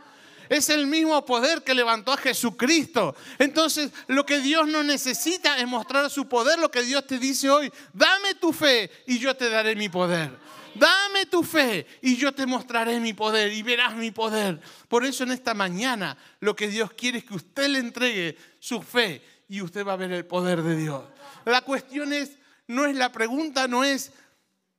Es 0.52 0.68
el 0.68 0.86
mismo 0.86 1.24
poder 1.24 1.64
que 1.64 1.74
levantó 1.74 2.12
a 2.12 2.18
Jesucristo. 2.18 3.16
Entonces, 3.40 3.90
lo 4.08 4.26
que 4.26 4.42
Dios 4.42 4.68
no 4.68 4.84
necesita 4.84 5.58
es 5.58 5.66
mostrar 5.66 6.10
su 6.10 6.28
poder. 6.28 6.60
Lo 6.60 6.70
que 6.70 6.82
Dios 6.82 7.08
te 7.08 7.18
dice 7.20 7.50
hoy, 7.50 7.72
dame 7.94 8.36
tu 8.36 8.52
fe 8.52 8.92
y 9.08 9.18
yo 9.18 9.34
te 9.34 9.50
daré 9.50 9.78
mi 9.78 9.88
poder. 9.88 10.38
Dame 10.76 11.26
tu 11.28 11.42
fe 11.42 11.88
y 12.02 12.18
yo 12.18 12.34
te 12.34 12.46
mostraré 12.46 13.00
mi 13.00 13.14
poder 13.14 13.54
y 13.54 13.64
verás 13.64 13.96
mi 13.96 14.12
poder. 14.12 14.60
Por 14.90 15.06
eso 15.06 15.24
en 15.24 15.32
esta 15.32 15.54
mañana 15.54 16.18
lo 16.42 16.54
que 16.54 16.68
Dios 16.68 16.92
quiere 16.98 17.20
es 17.20 17.24
que 17.24 17.36
usted 17.36 17.70
le 17.70 17.80
entregue 17.80 18.38
su 18.60 18.82
fe 18.82 19.22
y 19.48 19.62
usted 19.62 19.88
va 19.88 19.94
a 19.94 19.96
ver 19.96 20.12
el 20.12 20.26
poder 20.26 20.64
de 20.64 20.76
Dios. 20.76 21.06
La 21.46 21.62
cuestión 21.62 22.12
es, 22.12 22.38
no 22.68 22.84
es 22.84 22.98
la 22.98 23.10
pregunta, 23.10 23.70
no 23.70 23.86
es 23.86 24.12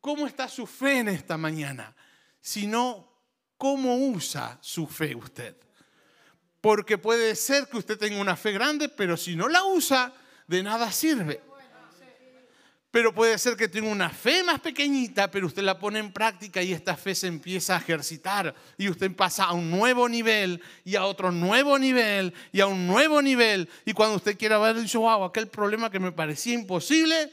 cómo 0.02 0.26
está 0.26 0.48
su 0.48 0.66
fe 0.66 0.98
en 0.98 1.08
esta 1.08 1.38
mañana, 1.38 1.96
sino 2.42 3.11
cómo 3.62 3.94
usa 3.94 4.58
su 4.60 4.88
fe 4.88 5.14
usted. 5.14 5.54
Porque 6.60 6.98
puede 6.98 7.36
ser 7.36 7.68
que 7.68 7.76
usted 7.76 7.96
tenga 7.96 8.20
una 8.20 8.34
fe 8.34 8.50
grande, 8.50 8.88
pero 8.88 9.16
si 9.16 9.36
no 9.36 9.48
la 9.48 9.62
usa, 9.62 10.12
de 10.48 10.64
nada 10.64 10.90
sirve. 10.90 11.40
Pero 12.90 13.14
puede 13.14 13.38
ser 13.38 13.56
que 13.56 13.68
tenga 13.68 13.88
una 13.88 14.10
fe 14.10 14.42
más 14.42 14.58
pequeñita, 14.58 15.30
pero 15.30 15.46
usted 15.46 15.62
la 15.62 15.78
pone 15.78 16.00
en 16.00 16.12
práctica 16.12 16.60
y 16.60 16.72
esta 16.72 16.96
fe 16.96 17.14
se 17.14 17.28
empieza 17.28 17.76
a 17.76 17.78
ejercitar 17.78 18.52
y 18.76 18.88
usted 18.88 19.14
pasa 19.14 19.44
a 19.44 19.52
un 19.52 19.70
nuevo 19.70 20.08
nivel 20.08 20.60
y 20.84 20.96
a 20.96 21.04
otro 21.04 21.30
nuevo 21.30 21.78
nivel 21.78 22.34
y 22.50 22.62
a 22.62 22.66
un 22.66 22.88
nuevo 22.88 23.22
nivel. 23.22 23.68
Y 23.84 23.92
cuando 23.92 24.16
usted 24.16 24.36
quiera 24.36 24.58
ver, 24.58 24.74
dice, 24.74 24.98
wow, 24.98 25.22
aquel 25.22 25.46
problema 25.46 25.88
que 25.88 26.00
me 26.00 26.10
parecía 26.10 26.54
imposible, 26.54 27.30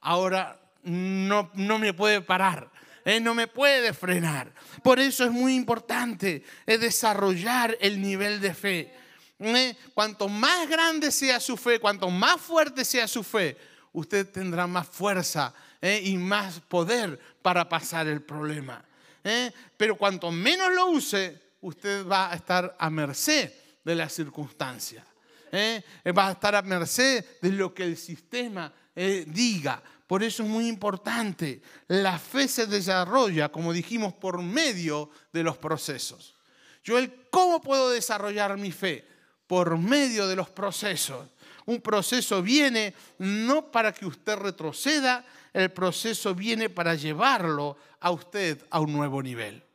ahora 0.00 0.58
no, 0.84 1.50
no 1.52 1.78
me 1.78 1.92
puede 1.92 2.22
parar. 2.22 2.70
Él 3.06 3.22
no 3.22 3.34
me 3.34 3.46
puede 3.46 3.92
frenar. 3.92 4.52
Por 4.82 4.98
eso 4.98 5.24
es 5.24 5.30
muy 5.30 5.54
importante 5.54 6.42
es 6.66 6.80
desarrollar 6.80 7.78
el 7.80 8.02
nivel 8.02 8.40
de 8.40 8.52
fe. 8.52 8.92
¿Eh? 9.38 9.76
Cuanto 9.94 10.28
más 10.28 10.68
grande 10.68 11.12
sea 11.12 11.38
su 11.38 11.56
fe, 11.56 11.78
cuanto 11.78 12.10
más 12.10 12.40
fuerte 12.40 12.84
sea 12.84 13.06
su 13.06 13.22
fe, 13.22 13.56
usted 13.92 14.28
tendrá 14.28 14.66
más 14.66 14.88
fuerza 14.88 15.54
¿eh? 15.80 16.00
y 16.02 16.16
más 16.16 16.58
poder 16.58 17.16
para 17.42 17.68
pasar 17.68 18.08
el 18.08 18.22
problema. 18.22 18.84
¿eh? 19.22 19.52
Pero 19.76 19.96
cuanto 19.96 20.32
menos 20.32 20.74
lo 20.74 20.86
use, 20.88 21.40
usted 21.60 22.04
va 22.04 22.32
a 22.32 22.34
estar 22.34 22.74
a 22.76 22.90
merced 22.90 23.52
de 23.84 23.94
las 23.94 24.12
circunstancias. 24.12 25.04
Va 25.54 26.26
a 26.26 26.32
estar 26.32 26.56
a 26.56 26.62
merced 26.62 27.24
de 27.40 27.50
lo 27.50 27.72
que 27.72 27.84
el 27.84 27.96
sistema 27.96 28.72
diga. 28.94 29.80
Por 30.06 30.22
eso 30.22 30.42
es 30.42 30.48
muy 30.48 30.68
importante. 30.68 31.60
La 31.88 32.18
fe 32.18 32.46
se 32.46 32.66
desarrolla, 32.66 33.50
como 33.50 33.72
dijimos, 33.72 34.14
por 34.14 34.40
medio 34.40 35.10
de 35.32 35.42
los 35.42 35.56
procesos. 35.56 36.36
Yo, 36.84 36.96
¿cómo 37.30 37.60
puedo 37.60 37.90
desarrollar 37.90 38.56
mi 38.56 38.70
fe? 38.70 39.04
Por 39.46 39.76
medio 39.76 40.28
de 40.28 40.36
los 40.36 40.48
procesos. 40.50 41.28
Un 41.64 41.80
proceso 41.80 42.42
viene 42.42 42.94
no 43.18 43.72
para 43.72 43.92
que 43.92 44.06
usted 44.06 44.36
retroceda, 44.36 45.24
el 45.52 45.72
proceso 45.72 46.34
viene 46.34 46.70
para 46.70 46.94
llevarlo 46.94 47.76
a 47.98 48.12
usted 48.12 48.64
a 48.70 48.78
un 48.78 48.92
nuevo 48.92 49.20
nivel. 49.20 49.65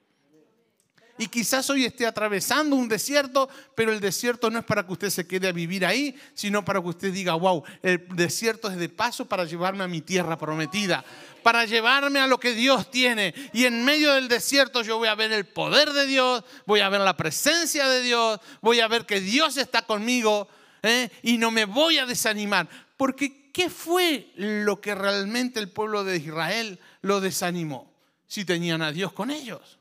Y 1.22 1.28
quizás 1.28 1.70
hoy 1.70 1.86
esté 1.86 2.08
atravesando 2.08 2.76
un 2.76 2.90
desierto, 2.90 3.48
pero 3.76 3.94
el 3.94 4.00
desierto 4.00 4.50
no 4.50 4.58
es 4.58 4.66
para 4.66 4.84
que 4.88 4.94
usted 4.94 5.12
se 5.12 5.28
quede 5.28 5.50
a 5.50 5.52
vivir 5.52 5.86
ahí, 5.86 6.20
sino 6.34 6.66
para 6.66 6.82
que 6.82 6.88
usted 6.88 7.14
diga, 7.14 7.36
wow, 7.36 7.64
el 7.84 8.08
desierto 8.16 8.72
es 8.72 8.78
de 8.78 8.90
paso 8.90 9.28
para 9.28 9.46
llevarme 9.46 9.84
a 9.84 9.88
mi 9.88 10.02
tierra 10.02 10.36
prometida, 10.36 11.06
para 11.44 11.66
llevarme 11.66 12.20
a 12.20 12.26
lo 12.26 12.40
que 12.40 12.56
Dios 12.56 12.90
tiene. 12.90 13.36
Y 13.54 13.66
en 13.66 13.86
medio 13.86 14.16
del 14.16 14.30
desierto 14.30 14.82
yo 14.82 14.98
voy 14.98 15.10
a 15.10 15.14
ver 15.14 15.32
el 15.32 15.46
poder 15.46 15.94
de 15.94 16.08
Dios, 16.08 16.44
voy 16.66 16.80
a 16.80 16.90
ver 16.90 17.02
la 17.02 17.16
presencia 17.16 17.88
de 17.88 18.02
Dios, 18.02 18.40
voy 18.60 18.80
a 18.80 18.88
ver 18.88 19.06
que 19.06 19.22
Dios 19.22 19.58
está 19.58 19.84
conmigo 19.84 20.48
¿eh? 20.82 21.12
y 21.22 21.38
no 21.38 21.52
me 21.52 21.66
voy 21.66 22.00
a 22.00 22.08
desanimar. 22.08 22.68
Porque 22.98 23.52
¿qué 23.52 23.70
fue 23.70 24.32
lo 24.38 24.82
que 24.82 24.96
realmente 24.96 25.60
el 25.60 25.70
pueblo 25.70 26.04
de 26.04 26.18
Israel 26.18 26.80
lo 27.04 27.22
desanimó? 27.22 27.94
Si 28.26 28.44
tenían 28.44 28.82
a 28.82 28.92
Dios 28.92 29.14
con 29.14 29.30
ellos. 29.30 29.78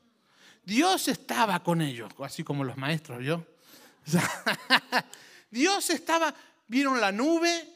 Dios 0.71 1.09
estaba 1.09 1.61
con 1.61 1.81
ellos, 1.81 2.09
así 2.23 2.45
como 2.45 2.63
los 2.63 2.77
maestros, 2.77 3.21
¿yo? 3.25 3.45
Dios 5.51 5.89
estaba, 5.89 6.33
vieron 6.65 7.01
la 7.01 7.11
nube, 7.11 7.67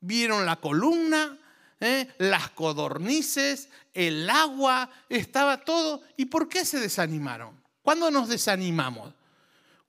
vieron 0.00 0.44
la 0.44 0.56
columna, 0.56 1.38
¿eh? 1.80 2.06
las 2.18 2.50
codornices, 2.50 3.70
el 3.94 4.28
agua, 4.28 4.90
estaba 5.08 5.64
todo. 5.64 6.02
¿Y 6.18 6.26
por 6.26 6.46
qué 6.46 6.66
se 6.66 6.78
desanimaron? 6.80 7.58
¿Cuándo 7.80 8.10
nos 8.10 8.28
desanimamos? 8.28 9.14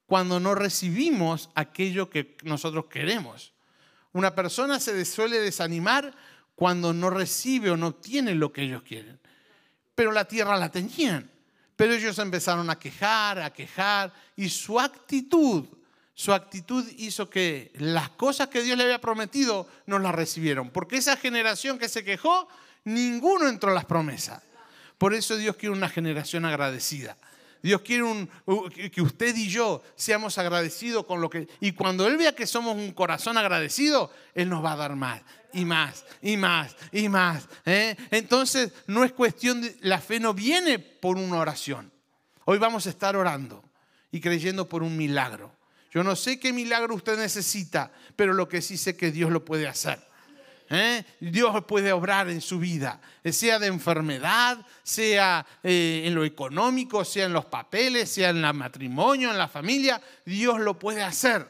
Cuando 0.06 0.40
no 0.40 0.56
recibimos 0.56 1.50
aquello 1.56 2.10
que 2.10 2.38
nosotros 2.44 2.86
queremos. 2.86 3.52
Una 4.14 4.34
persona 4.34 4.80
se 4.80 5.04
suele 5.04 5.42
desanimar 5.42 6.16
cuando 6.56 6.94
no 6.94 7.10
recibe 7.10 7.70
o 7.70 7.76
no 7.76 7.88
obtiene 7.88 8.34
lo 8.34 8.54
que 8.54 8.62
ellos 8.62 8.84
quieren. 8.84 9.20
Pero 9.94 10.14
la 10.14 10.24
tierra 10.24 10.56
la 10.56 10.72
tenían. 10.72 11.35
Pero 11.76 11.94
ellos 11.94 12.18
empezaron 12.20 12.70
a 12.70 12.80
quejar, 12.80 13.40
a 13.40 13.52
quejar, 13.52 14.14
y 14.36 14.50
su 14.50 14.80
actitud, 14.80 15.66
su 16.14 16.34
actitud 16.34 16.86
hizo 16.98 17.30
que 17.30 17.72
las 17.76 18.10
cosas 18.12 18.48
que 18.48 18.62
Dios 18.62 18.78
le 18.78 18.86
había 18.86 19.02
prometido 19.02 19.68
no 19.86 20.00
las 20.00 20.16
recibieron. 20.16 20.70
Porque 20.70 20.98
esa 20.98 21.18
generación 21.18 21.78
que 21.78 21.90
se 21.90 22.04
quejó, 22.04 22.48
ninguno 22.86 23.50
entró 23.50 23.70
en 23.70 23.76
las 23.76 23.86
promesas. 23.86 24.42
Por 24.98 25.14
eso 25.14 25.36
Dios 25.36 25.58
quiere 25.58 25.76
una 25.76 25.90
generación 25.90 26.46
agradecida. 26.46 27.18
Dios 27.62 27.82
quiere 27.82 28.04
que 28.92 29.02
usted 29.02 29.36
y 29.36 29.50
yo 29.50 29.82
seamos 29.96 30.38
agradecidos 30.38 31.06
con 31.06 31.20
lo 31.20 31.30
que... 31.30 31.48
Y 31.60 31.72
cuando 31.72 32.08
Él 32.08 32.16
vea 32.16 32.36
que 32.36 32.46
somos 32.48 32.76
un 32.76 32.92
corazón 32.92 33.38
agradecido, 33.38 34.12
Él 34.36 34.50
nos 34.50 34.64
va 34.64 34.74
a 34.74 34.78
dar 34.78 34.96
más 34.96 35.22
y 35.56 35.66
más 35.66 36.06
y 36.22 36.38
más 36.38 36.76
y 36.92 37.10
más. 37.10 37.48
¿eh? 37.66 37.96
Entonces, 38.12 38.72
no 38.88 39.04
es 39.04 39.12
cuestión 39.14 39.62
de... 39.62 39.76
La 39.82 40.00
fe 40.00 40.20
no 40.20 40.34
viene 40.34 40.80
por 40.80 41.18
una 41.18 41.38
oración. 41.38 41.92
Hoy 42.46 42.58
vamos 42.60 42.86
a 42.86 42.90
estar 42.90 43.16
orando 43.16 43.64
y 44.12 44.20
creyendo 44.22 44.70
por 44.70 44.84
un 44.84 44.96
milagro. 44.96 45.52
Yo 45.92 46.04
no 46.04 46.16
sé 46.16 46.40
qué 46.40 46.52
milagro 46.52 46.94
usted 46.94 47.18
necesita, 47.18 47.92
pero 48.16 48.34
lo 48.34 48.50
que 48.50 48.62
sí 48.62 48.78
sé 48.78 48.98
que 48.98 49.12
Dios 49.12 49.32
lo 49.32 49.46
puede 49.46 49.68
hacer. 49.68 50.00
¿eh? 50.70 51.04
Dios 51.20 51.64
puede 51.66 51.94
obrar 51.94 52.30
en 52.30 52.42
su 52.42 52.60
vida, 52.60 53.00
sea 53.24 53.60
de 53.60 53.68
enfermedad, 53.68 54.58
sea 54.84 55.46
eh, 55.64 56.04
en 56.06 56.14
lo 56.14 56.26
económico, 56.26 57.06
sea 57.06 57.26
en 57.26 57.34
los 57.34 57.46
papeles, 57.46 58.10
sea 58.10 58.30
en 58.30 58.44
el 58.44 58.54
matrimonio, 58.54 59.32
en 59.32 59.38
la 59.38 59.48
familia. 59.48 60.02
Dios 60.26 60.60
lo 60.60 60.78
puede 60.78 61.02
hacer. 61.02 61.48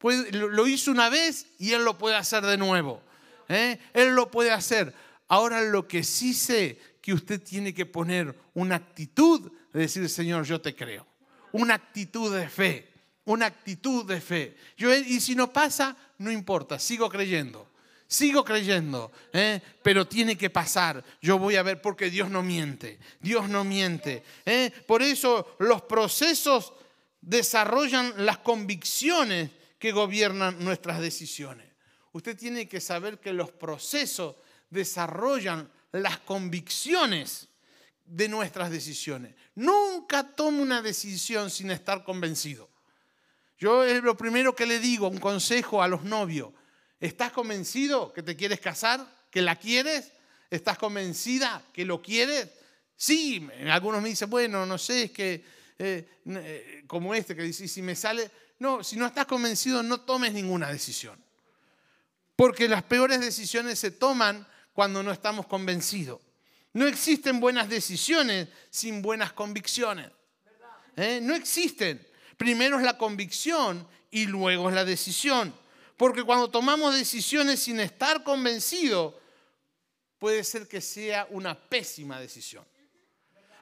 lo 0.00 0.66
hizo 0.66 0.90
una 0.90 1.10
vez 1.10 1.46
y 1.58 1.72
Él 1.72 1.84
lo 1.84 1.98
puede 1.98 2.16
hacer 2.16 2.44
de 2.46 2.56
nuevo. 2.56 3.02
¿Eh? 3.48 3.78
Él 3.92 4.14
lo 4.14 4.30
puede 4.30 4.50
hacer. 4.50 4.94
Ahora 5.28 5.62
lo 5.62 5.88
que 5.88 6.02
sí 6.02 6.34
sé 6.34 6.78
que 7.00 7.12
usted 7.12 7.42
tiene 7.42 7.74
que 7.74 7.86
poner 7.86 8.34
una 8.54 8.76
actitud 8.76 9.52
de 9.72 9.80
decir, 9.80 10.08
Señor, 10.08 10.44
yo 10.44 10.60
te 10.60 10.74
creo. 10.74 11.06
Una 11.52 11.74
actitud 11.74 12.34
de 12.34 12.48
fe. 12.48 12.88
Una 13.24 13.46
actitud 13.46 14.04
de 14.04 14.20
fe. 14.20 14.56
Y 14.76 15.20
si 15.20 15.34
no 15.34 15.52
pasa, 15.52 15.96
no 16.18 16.30
importa, 16.30 16.78
sigo 16.78 17.08
creyendo. 17.08 17.70
Sigo 18.06 18.44
creyendo, 18.44 19.10
¿eh? 19.32 19.60
pero 19.82 20.06
tiene 20.06 20.36
que 20.36 20.50
pasar. 20.50 21.02
Yo 21.22 21.38
voy 21.38 21.56
a 21.56 21.62
ver 21.62 21.80
porque 21.80 22.10
Dios 22.10 22.30
no 22.30 22.42
miente. 22.42 22.98
Dios 23.20 23.48
no 23.48 23.64
miente. 23.64 24.22
¿eh? 24.44 24.70
Por 24.86 25.02
eso 25.02 25.56
los 25.58 25.82
procesos 25.82 26.74
desarrollan 27.20 28.12
las 28.24 28.38
convicciones 28.38 29.50
que 29.78 29.92
gobiernan 29.92 30.62
nuestras 30.62 31.00
decisiones. 31.00 31.73
Usted 32.14 32.38
tiene 32.38 32.66
que 32.68 32.80
saber 32.80 33.18
que 33.18 33.32
los 33.32 33.50
procesos 33.50 34.36
desarrollan 34.70 35.70
las 35.92 36.18
convicciones 36.18 37.48
de 38.06 38.28
nuestras 38.28 38.70
decisiones. 38.70 39.34
Nunca 39.56 40.34
tome 40.34 40.62
una 40.62 40.80
decisión 40.80 41.50
sin 41.50 41.70
estar 41.70 42.04
convencido. 42.04 42.70
Yo 43.58 43.84
es 43.84 44.02
lo 44.02 44.16
primero 44.16 44.54
que 44.54 44.64
le 44.64 44.78
digo, 44.78 45.08
un 45.08 45.18
consejo 45.18 45.82
a 45.82 45.88
los 45.88 46.04
novios 46.04 46.52
¿Estás 47.00 47.32
convencido 47.32 48.12
que 48.12 48.22
te 48.22 48.34
quieres 48.36 48.60
casar? 48.60 49.06
¿Que 49.30 49.42
la 49.42 49.56
quieres? 49.56 50.12
¿Estás 50.48 50.78
convencida 50.78 51.62
que 51.72 51.84
lo 51.84 52.00
quieres? 52.00 52.48
Sí, 52.96 53.46
algunos 53.68 54.00
me 54.00 54.10
dicen, 54.10 54.30
bueno, 54.30 54.64
no 54.64 54.78
sé, 54.78 55.04
es 55.04 55.10
que 55.10 55.44
eh, 55.78 56.22
eh, 56.24 56.84
como 56.86 57.14
este 57.14 57.34
que 57.34 57.42
dice, 57.42 57.68
si 57.68 57.82
me 57.82 57.94
sale... 57.94 58.30
No, 58.60 58.84
si 58.84 58.96
no 58.96 59.04
estás 59.04 59.26
convencido, 59.26 59.82
no 59.82 60.00
tomes 60.00 60.32
ninguna 60.32 60.70
decisión. 60.70 61.22
Porque 62.36 62.68
las 62.68 62.82
peores 62.82 63.20
decisiones 63.20 63.78
se 63.78 63.90
toman 63.90 64.46
cuando 64.72 65.02
no 65.02 65.12
estamos 65.12 65.46
convencidos. 65.46 66.20
No 66.72 66.86
existen 66.86 67.38
buenas 67.38 67.68
decisiones 67.68 68.48
sin 68.70 69.00
buenas 69.00 69.32
convicciones. 69.32 70.10
¿Eh? 70.96 71.20
No 71.22 71.34
existen. 71.34 72.04
Primero 72.36 72.78
es 72.78 72.84
la 72.84 72.98
convicción 72.98 73.86
y 74.10 74.26
luego 74.26 74.68
es 74.68 74.74
la 74.74 74.84
decisión. 74.84 75.54
Porque 75.96 76.24
cuando 76.24 76.50
tomamos 76.50 76.96
decisiones 76.96 77.60
sin 77.60 77.78
estar 77.78 78.24
convencidos, 78.24 79.14
puede 80.18 80.42
ser 80.42 80.66
que 80.66 80.80
sea 80.80 81.28
una 81.30 81.54
pésima 81.54 82.18
decisión. 82.18 82.64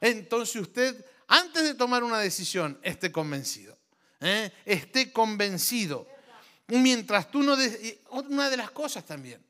Entonces 0.00 0.56
usted, 0.56 1.04
antes 1.28 1.62
de 1.64 1.74
tomar 1.74 2.02
una 2.02 2.18
decisión, 2.18 2.78
esté 2.82 3.12
convencido. 3.12 3.76
¿eh? 4.20 4.50
Esté 4.64 5.12
convencido. 5.12 6.08
Mientras 6.68 7.30
tú 7.30 7.42
no... 7.42 7.56
una 8.10 8.50
de 8.50 8.56
las 8.56 8.70
cosas 8.70 9.04
también, 9.04 9.44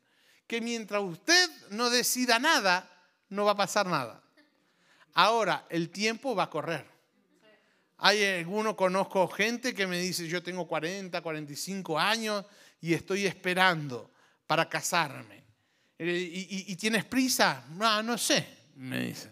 que 0.47 0.61
mientras 0.61 1.01
usted 1.01 1.49
no 1.69 1.89
decida 1.89 2.39
nada, 2.39 2.89
no 3.29 3.45
va 3.45 3.51
a 3.51 3.57
pasar 3.57 3.85
nada. 3.85 4.21
Ahora, 5.13 5.65
el 5.69 5.89
tiempo 5.89 6.35
va 6.35 6.43
a 6.43 6.49
correr. 6.49 6.85
Hay 7.97 8.23
alguno, 8.23 8.75
conozco 8.75 9.27
gente 9.27 9.73
que 9.73 9.87
me 9.87 9.99
dice, 9.99 10.27
yo 10.27 10.43
tengo 10.43 10.67
40, 10.67 11.21
45 11.21 11.97
años 11.97 12.43
y 12.81 12.93
estoy 12.93 13.25
esperando 13.25 14.11
para 14.45 14.67
casarme. 14.67 15.43
Eh, 15.97 16.65
¿Y, 16.67 16.75
tienes 16.75 17.05
prisa? 17.05 17.63
No, 17.69 18.03
no 18.03 18.17
sé, 18.17 18.45
me 18.75 19.07
dice. 19.07 19.29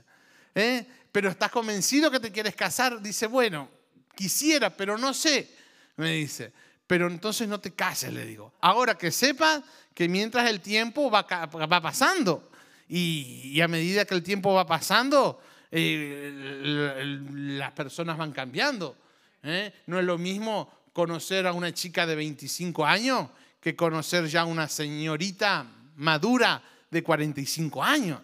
¿Eh? 0.55 0.85
Pero 1.11 1.29
estás 1.29 1.51
convencido 1.51 2.09
que 2.09 2.19
te 2.19 2.31
quieres 2.31 2.55
casar. 2.55 3.01
Dice, 3.01 3.27
bueno, 3.27 3.69
quisiera, 4.15 4.69
pero 4.69 4.97
no 4.97 5.13
sé, 5.13 5.53
me 5.97 6.13
dice. 6.13 6.53
Pero 6.91 7.07
entonces 7.07 7.47
no 7.47 7.61
te 7.61 7.71
cases, 7.71 8.11
le 8.11 8.25
digo. 8.25 8.51
Ahora 8.59 8.97
que 8.97 9.11
sepas 9.11 9.61
que 9.93 10.09
mientras 10.09 10.49
el 10.49 10.59
tiempo 10.59 11.09
va, 11.09 11.21
va 11.21 11.81
pasando, 11.81 12.51
y, 12.89 13.61
a 13.61 13.69
medida 13.69 14.03
que 14.03 14.13
el 14.13 14.21
tiempo 14.21 14.53
va 14.53 14.67
pasando, 14.67 15.41
eh, 15.71 17.17
las 17.31 17.71
personas 17.71 18.17
van 18.17 18.33
cambiando. 18.33 18.97
¿eh? 19.41 19.73
No 19.87 19.99
es 19.99 20.05
lo 20.05 20.17
mismo 20.17 20.89
conocer 20.91 21.47
a 21.47 21.53
una 21.53 21.73
chica 21.73 22.05
de 22.05 22.13
25 22.13 22.85
años 22.85 23.29
que 23.61 23.73
conocer 23.73 24.27
ya 24.27 24.41
a 24.41 24.45
una 24.45 24.67
señorita 24.67 25.65
madura 25.95 26.61
de 26.89 27.01
45 27.01 27.81
años. 27.81 28.19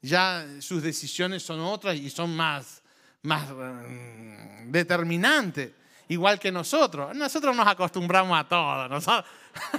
Ya 0.00 0.46
sus 0.60 0.80
decisiones 0.80 1.42
son 1.42 1.58
otras 1.58 1.96
y 1.96 2.08
son 2.08 2.36
más, 2.36 2.84
más 3.22 3.48
mm, 3.50 4.70
determinantes, 4.70 5.72
igual 6.08 6.38
que 6.38 6.52
nosotros. 6.52 7.14
Nosotros 7.14 7.54
nos 7.54 7.66
acostumbramos 7.66 8.38
a 8.38 8.44
todo. 8.44 8.88
Nosotros, 8.88 9.30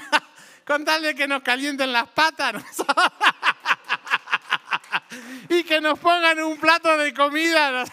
con 0.66 0.84
tal 0.84 1.02
de 1.02 1.16
que 1.16 1.28
nos 1.28 1.42
calienten 1.42 1.92
las 1.92 2.08
patas, 2.10 2.56
y 5.50 5.64
que 5.64 5.82
nos 5.82 5.98
pongan 6.00 6.42
un 6.44 6.58
plato 6.58 6.98
de 6.98 7.14
comida. 7.14 7.86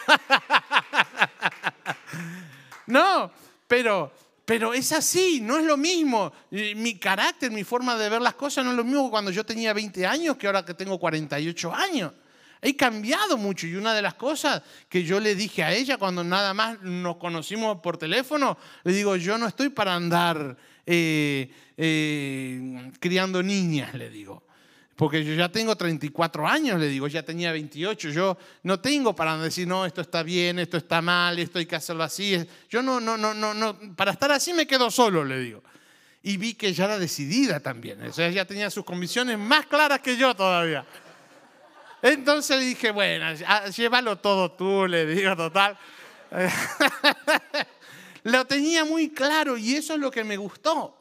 No, 2.87 3.31
pero, 3.68 4.12
pero 4.44 4.75
es 4.75 4.92
así, 4.92 5.40
no 5.40 5.59
es 5.59 5.64
lo 5.64 5.77
mismo. 5.77 6.33
Mi 6.51 6.99
carácter, 6.99 7.51
mi 7.51 7.64
forma 7.64 7.97
de 7.97 8.09
ver 8.09 8.23
las 8.23 8.35
cosas 8.35 8.64
no 8.64 8.73
es 8.73 8.77
lo 8.77 8.85
mismo 8.85 9.11
cuando 9.11 9.31
yo 9.31 9.44
tenía 9.44 9.73
20 9.73 10.07
años 10.07 10.37
que 10.37 10.47
ahora 10.47 10.64
que 10.64 10.75
tengo 10.75 10.99
48 10.99 11.75
años. 11.75 12.12
He 12.66 12.74
cambiado 12.77 13.37
mucho 13.37 13.66
y 13.66 13.74
una 13.74 13.92
de 13.92 14.00
las 14.00 14.14
cosas 14.14 14.62
que 14.88 15.05
yo 15.05 15.20
le 15.20 15.35
dije 15.35 15.62
a 15.62 15.74
ella 15.74 15.98
cuando 15.98 16.24
nada 16.24 16.55
más 16.55 16.81
nos 16.81 17.18
conocimos 17.18 17.81
por 17.83 17.98
teléfono, 17.98 18.57
le 18.85 18.92
digo, 18.94 19.16
yo 19.16 19.37
no 19.37 19.46
estoy 19.46 19.68
para 19.68 19.94
andar 19.94 20.57
eh, 20.87 21.53
eh, 21.77 22.90
criando 22.98 23.42
niñas, 23.42 23.92
le 23.92 24.09
digo. 24.09 24.44
Porque 24.96 25.22
yo 25.22 25.35
ya 25.35 25.50
tengo 25.50 25.77
34 25.77 26.48
años, 26.48 26.81
le 26.81 26.88
digo, 26.88 27.07
ya 27.07 27.22
tenía 27.22 27.53
28. 27.53 28.09
Yo 28.09 28.38
no 28.62 28.81
tengo 28.81 29.14
para 29.14 29.37
decir, 29.37 29.68
no, 29.68 29.85
esto 29.85 30.00
está 30.00 30.22
bien, 30.22 30.59
esto 30.59 30.79
está 30.79 31.03
mal, 31.03 31.38
esto 31.38 31.59
hay 31.59 31.66
que 31.66 31.77
hacerlo 31.77 32.03
así. 32.03 32.46
Yo 32.70 32.83
no, 32.83 32.98
no, 32.98 33.18
no, 33.18 33.35
no, 33.35 33.53
no, 33.53 33.79
para 33.94 34.12
estar 34.12 34.33
así 34.33 34.55
me 34.55 34.66
quedo 34.66 34.90
solo, 34.90 35.22
le 35.22 35.38
digo. 35.38 35.62
Y 36.22 36.38
vi 36.38 36.55
que 36.55 36.72
ya 36.72 36.87
era 36.87 36.98
decidida 36.98 37.61
también. 37.61 38.00
O 38.05 38.11
sea, 38.14 38.29
ella 38.29 38.46
tenía 38.46 38.70
sus 38.70 38.87
convicciones 38.87 39.38
más 39.38 39.66
claras 39.66 40.00
que 40.00 40.16
yo 40.16 40.35
todavía. 40.35 40.87
Entonces 42.05 42.59
le 42.59 42.67
dije, 42.67 42.90
bueno, 42.90 43.33
llévalo 43.75 44.19
todo 44.19 44.53
tú, 44.53 44.87
le 44.87 45.07
digo, 45.07 45.35
total. 45.35 45.79
lo 48.25 48.45
tenía 48.45 48.85
muy 48.85 49.09
claro 49.09 49.57
y 49.57 49.75
eso 49.77 49.95
es 49.95 50.01
lo 50.01 50.11
que 50.11 50.23
me 50.23 50.37
gustó. 50.37 50.95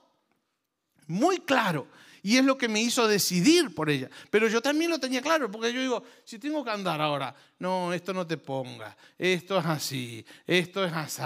Muy 1.07 1.39
claro. 1.39 1.87
Y 2.21 2.37
es 2.37 2.45
lo 2.45 2.57
que 2.57 2.69
me 2.69 2.81
hizo 2.81 3.05
decidir 3.05 3.75
por 3.75 3.89
ella. 3.89 4.09
Pero 4.29 4.47
yo 4.47 4.61
también 4.61 4.89
lo 4.89 4.97
tenía 4.97 5.21
claro, 5.21 5.51
porque 5.51 5.73
yo 5.73 5.81
digo, 5.81 6.03
si 6.23 6.39
tengo 6.39 6.63
que 6.63 6.71
andar 6.71 7.01
ahora, 7.01 7.35
no, 7.59 7.91
esto 7.91 8.13
no 8.13 8.25
te 8.25 8.37
ponga, 8.37 8.95
esto 9.17 9.59
es 9.59 9.65
así, 9.65 10.25
esto 10.47 10.85
es 10.85 10.93
así, 10.93 11.21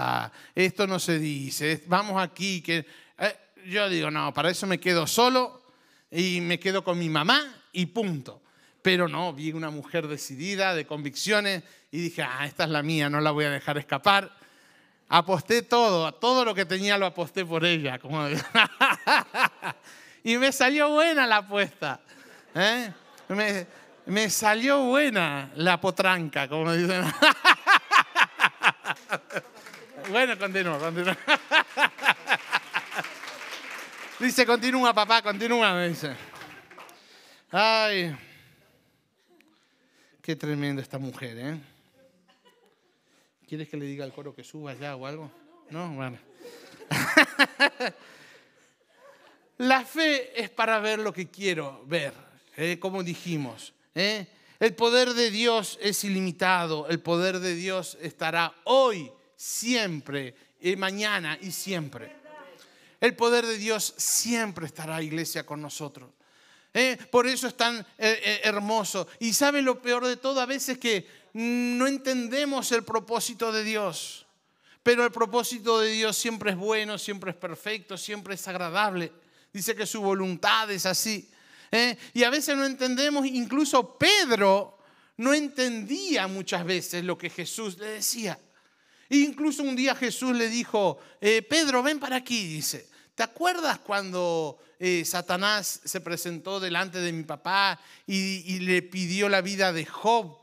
esto 0.56 0.88
no 0.88 0.98
se 0.98 1.20
dice, 1.20 1.84
vamos 1.86 2.20
aquí, 2.20 2.60
que... 2.62 2.84
Eh, 3.16 3.36
yo 3.66 3.88
digo, 3.88 4.10
no, 4.10 4.34
para 4.34 4.50
eso 4.50 4.66
me 4.66 4.80
quedo 4.80 5.06
solo 5.06 5.62
y 6.10 6.40
me 6.40 6.58
quedo 6.58 6.82
con 6.82 6.98
mi 6.98 7.08
mamá 7.08 7.62
y 7.72 7.86
punto. 7.86 8.42
Pero 8.82 9.08
no, 9.08 9.32
vi 9.32 9.52
una 9.52 9.70
mujer 9.70 10.06
decidida, 10.06 10.74
de 10.74 10.86
convicciones, 10.86 11.62
y 11.90 12.00
dije, 12.00 12.22
ah, 12.22 12.46
esta 12.46 12.64
es 12.64 12.70
la 12.70 12.82
mía, 12.82 13.10
no 13.10 13.20
la 13.20 13.30
voy 13.30 13.44
a 13.44 13.50
dejar 13.50 13.78
escapar. 13.78 14.30
Aposté 15.08 15.62
todo, 15.62 16.12
todo 16.14 16.44
lo 16.44 16.54
que 16.54 16.64
tenía 16.64 16.98
lo 16.98 17.06
aposté 17.06 17.44
por 17.44 17.64
ella. 17.64 17.98
Como... 17.98 18.26
Y 20.24 20.36
me 20.36 20.50
salió 20.52 20.90
buena 20.90 21.26
la 21.26 21.38
apuesta. 21.38 22.00
¿eh? 22.54 22.92
Me, 24.06 24.28
salió 24.28 24.82
buena 24.82 25.48
la 25.54 25.80
potranca, 25.80 26.46
como 26.48 26.70
dicen. 26.72 27.02
bueno, 30.10 30.38
continúa, 30.38 30.78
continúa. 30.78 31.16
dice, 34.18 34.44
continúa, 34.44 34.92
papá, 34.92 35.22
continúa, 35.22 35.72
me 35.72 35.88
dice. 35.88 36.14
Ay, 37.50 38.14
qué 40.28 40.36
tremenda 40.36 40.82
esta 40.82 40.98
mujer, 40.98 41.38
¿eh? 41.38 41.58
¿Quieres 43.48 43.66
que 43.66 43.78
le 43.78 43.86
diga 43.86 44.04
al 44.04 44.12
coro 44.12 44.34
que 44.34 44.44
suba 44.44 44.74
ya 44.74 44.94
o 44.94 45.06
algo? 45.06 45.32
No, 45.70 45.88
bueno. 45.94 46.18
La 49.56 49.86
fe 49.86 50.38
es 50.38 50.50
para 50.50 50.80
ver 50.80 50.98
lo 50.98 51.14
que 51.14 51.30
quiero 51.30 51.82
ver, 51.86 52.12
¿eh? 52.58 52.78
como 52.78 53.02
dijimos. 53.02 53.72
¿eh? 53.94 54.26
El 54.60 54.74
poder 54.74 55.14
de 55.14 55.30
Dios 55.30 55.78
es 55.80 56.04
ilimitado, 56.04 56.86
el 56.90 57.00
poder 57.00 57.40
de 57.40 57.54
Dios 57.54 57.96
estará 58.02 58.54
hoy, 58.64 59.10
siempre, 59.34 60.34
y 60.60 60.76
mañana 60.76 61.38
y 61.40 61.52
siempre. 61.52 62.12
El 63.00 63.16
poder 63.16 63.46
de 63.46 63.56
Dios 63.56 63.94
siempre 63.96 64.66
estará, 64.66 65.02
iglesia, 65.02 65.46
con 65.46 65.62
nosotros. 65.62 66.10
¿Eh? 66.74 66.98
Por 67.10 67.26
eso 67.26 67.48
es 67.48 67.56
tan 67.56 67.86
hermoso. 67.98 69.08
Y 69.18 69.32
sabe 69.32 69.62
lo 69.62 69.80
peor 69.80 70.06
de 70.06 70.16
todo, 70.16 70.40
a 70.40 70.46
veces 70.46 70.78
que 70.78 71.06
no 71.32 71.86
entendemos 71.86 72.72
el 72.72 72.82
propósito 72.82 73.52
de 73.52 73.64
Dios. 73.64 74.26
Pero 74.82 75.04
el 75.04 75.12
propósito 75.12 75.80
de 75.80 75.90
Dios 75.90 76.16
siempre 76.16 76.52
es 76.52 76.56
bueno, 76.56 76.96
siempre 76.98 77.32
es 77.32 77.36
perfecto, 77.36 77.98
siempre 77.98 78.34
es 78.34 78.48
agradable. 78.48 79.12
Dice 79.52 79.76
que 79.76 79.86
su 79.86 80.00
voluntad 80.00 80.70
es 80.70 80.86
así. 80.86 81.28
¿eh? 81.70 81.96
Y 82.14 82.24
a 82.24 82.30
veces 82.30 82.56
no 82.56 82.64
entendemos, 82.64 83.26
incluso 83.26 83.98
Pedro 83.98 84.78
no 85.18 85.34
entendía 85.34 86.26
muchas 86.26 86.64
veces 86.64 87.04
lo 87.04 87.18
que 87.18 87.28
Jesús 87.28 87.78
le 87.78 87.86
decía. 87.86 88.38
E 89.10 89.18
incluso 89.18 89.62
un 89.62 89.76
día 89.76 89.94
Jesús 89.94 90.34
le 90.36 90.48
dijo, 90.48 90.98
eh, 91.20 91.42
Pedro, 91.42 91.82
ven 91.82 91.98
para 91.98 92.16
aquí, 92.16 92.46
dice. 92.46 92.88
¿Te 93.18 93.24
acuerdas 93.24 93.80
cuando 93.80 94.60
eh, 94.78 95.04
Satanás 95.04 95.80
se 95.84 96.00
presentó 96.00 96.60
delante 96.60 97.00
de 97.00 97.12
mi 97.12 97.24
papá 97.24 97.80
y, 98.06 98.60
le 98.60 98.80
pidió 98.80 99.28
la 99.28 99.40
vida 99.40 99.72
de 99.72 99.84
Job 99.84 100.38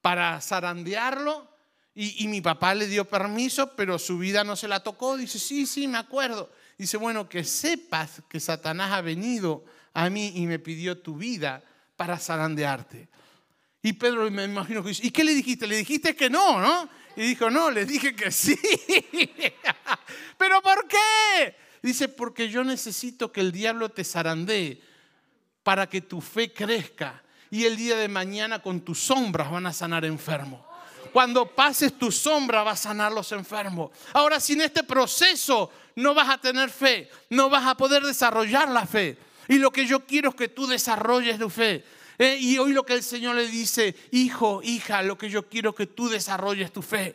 para 0.00 0.40
zarandearlo? 0.40 1.46
Y, 1.94 2.24
y 2.24 2.28
mi 2.28 2.40
papá 2.40 2.74
le 2.74 2.86
dio 2.86 3.04
permiso, 3.04 3.76
pero 3.76 3.98
su 3.98 4.16
vida 4.16 4.42
no 4.42 4.56
se 4.56 4.68
la 4.68 4.82
tocó. 4.82 5.18
Dice, 5.18 5.38
sí, 5.38 5.66
sí, 5.66 5.86
me 5.86 5.98
acuerdo. 5.98 6.50
Dice, 6.78 6.96
bueno, 6.96 7.28
que 7.28 7.44
sepas 7.44 8.22
que 8.26 8.40
Satanás 8.40 8.92
ha 8.92 9.02
venido 9.02 9.62
a 9.92 10.08
mí 10.08 10.32
y 10.34 10.46
me 10.46 10.58
pidió 10.58 10.96
tu 10.96 11.16
vida 11.16 11.62
para 11.94 12.18
zarandearte. 12.18 13.06
Y 13.82 13.92
Pedro 13.92 14.30
me 14.30 14.44
imagino 14.44 14.82
que 14.82 14.88
dice, 14.88 15.06
¿y 15.06 15.10
qué 15.10 15.24
le 15.24 15.34
dijiste? 15.34 15.66
Le 15.66 15.76
dijiste 15.76 16.16
que 16.16 16.30
no, 16.30 16.58
¿no? 16.58 16.88
Y 17.16 17.26
dijo, 17.26 17.50
no, 17.50 17.70
le 17.70 17.84
dije 17.84 18.16
que 18.16 18.30
sí. 18.30 18.58
¿Pero 20.38 20.62
por 20.62 20.88
qué? 20.88 21.63
Dice, 21.84 22.08
porque 22.08 22.48
yo 22.48 22.64
necesito 22.64 23.30
que 23.30 23.42
el 23.42 23.52
diablo 23.52 23.90
te 23.90 24.04
zarandee 24.04 24.80
para 25.62 25.86
que 25.86 26.00
tu 26.00 26.22
fe 26.22 26.50
crezca. 26.50 27.22
Y 27.50 27.64
el 27.64 27.76
día 27.76 27.94
de 27.98 28.08
mañana 28.08 28.62
con 28.62 28.80
tus 28.80 28.98
sombras 28.98 29.50
van 29.50 29.66
a 29.66 29.72
sanar 29.74 30.06
enfermos. 30.06 30.62
Cuando 31.12 31.44
pases 31.44 31.98
tu 31.98 32.10
sombra 32.10 32.62
va 32.62 32.70
a 32.70 32.76
sanar 32.76 33.12
los 33.12 33.30
enfermos. 33.32 33.90
Ahora, 34.14 34.40
sin 34.40 34.62
este 34.62 34.82
proceso 34.82 35.70
no 35.96 36.14
vas 36.14 36.30
a 36.30 36.38
tener 36.38 36.70
fe, 36.70 37.10
no 37.28 37.50
vas 37.50 37.66
a 37.66 37.76
poder 37.76 38.02
desarrollar 38.02 38.70
la 38.70 38.86
fe. 38.86 39.18
Y 39.46 39.58
lo 39.58 39.70
que 39.70 39.84
yo 39.84 40.06
quiero 40.06 40.30
es 40.30 40.36
que 40.36 40.48
tú 40.48 40.66
desarrolles 40.66 41.38
tu 41.38 41.50
fe. 41.50 41.84
Eh, 42.16 42.38
y 42.40 42.56
hoy 42.56 42.72
lo 42.72 42.86
que 42.86 42.94
el 42.94 43.02
Señor 43.02 43.36
le 43.36 43.46
dice, 43.46 43.94
hijo, 44.10 44.62
hija, 44.62 45.02
lo 45.02 45.18
que 45.18 45.28
yo 45.28 45.50
quiero 45.50 45.74
que 45.74 45.86
tú 45.86 46.08
desarrolles 46.08 46.72
tu 46.72 46.80
fe. 46.80 47.14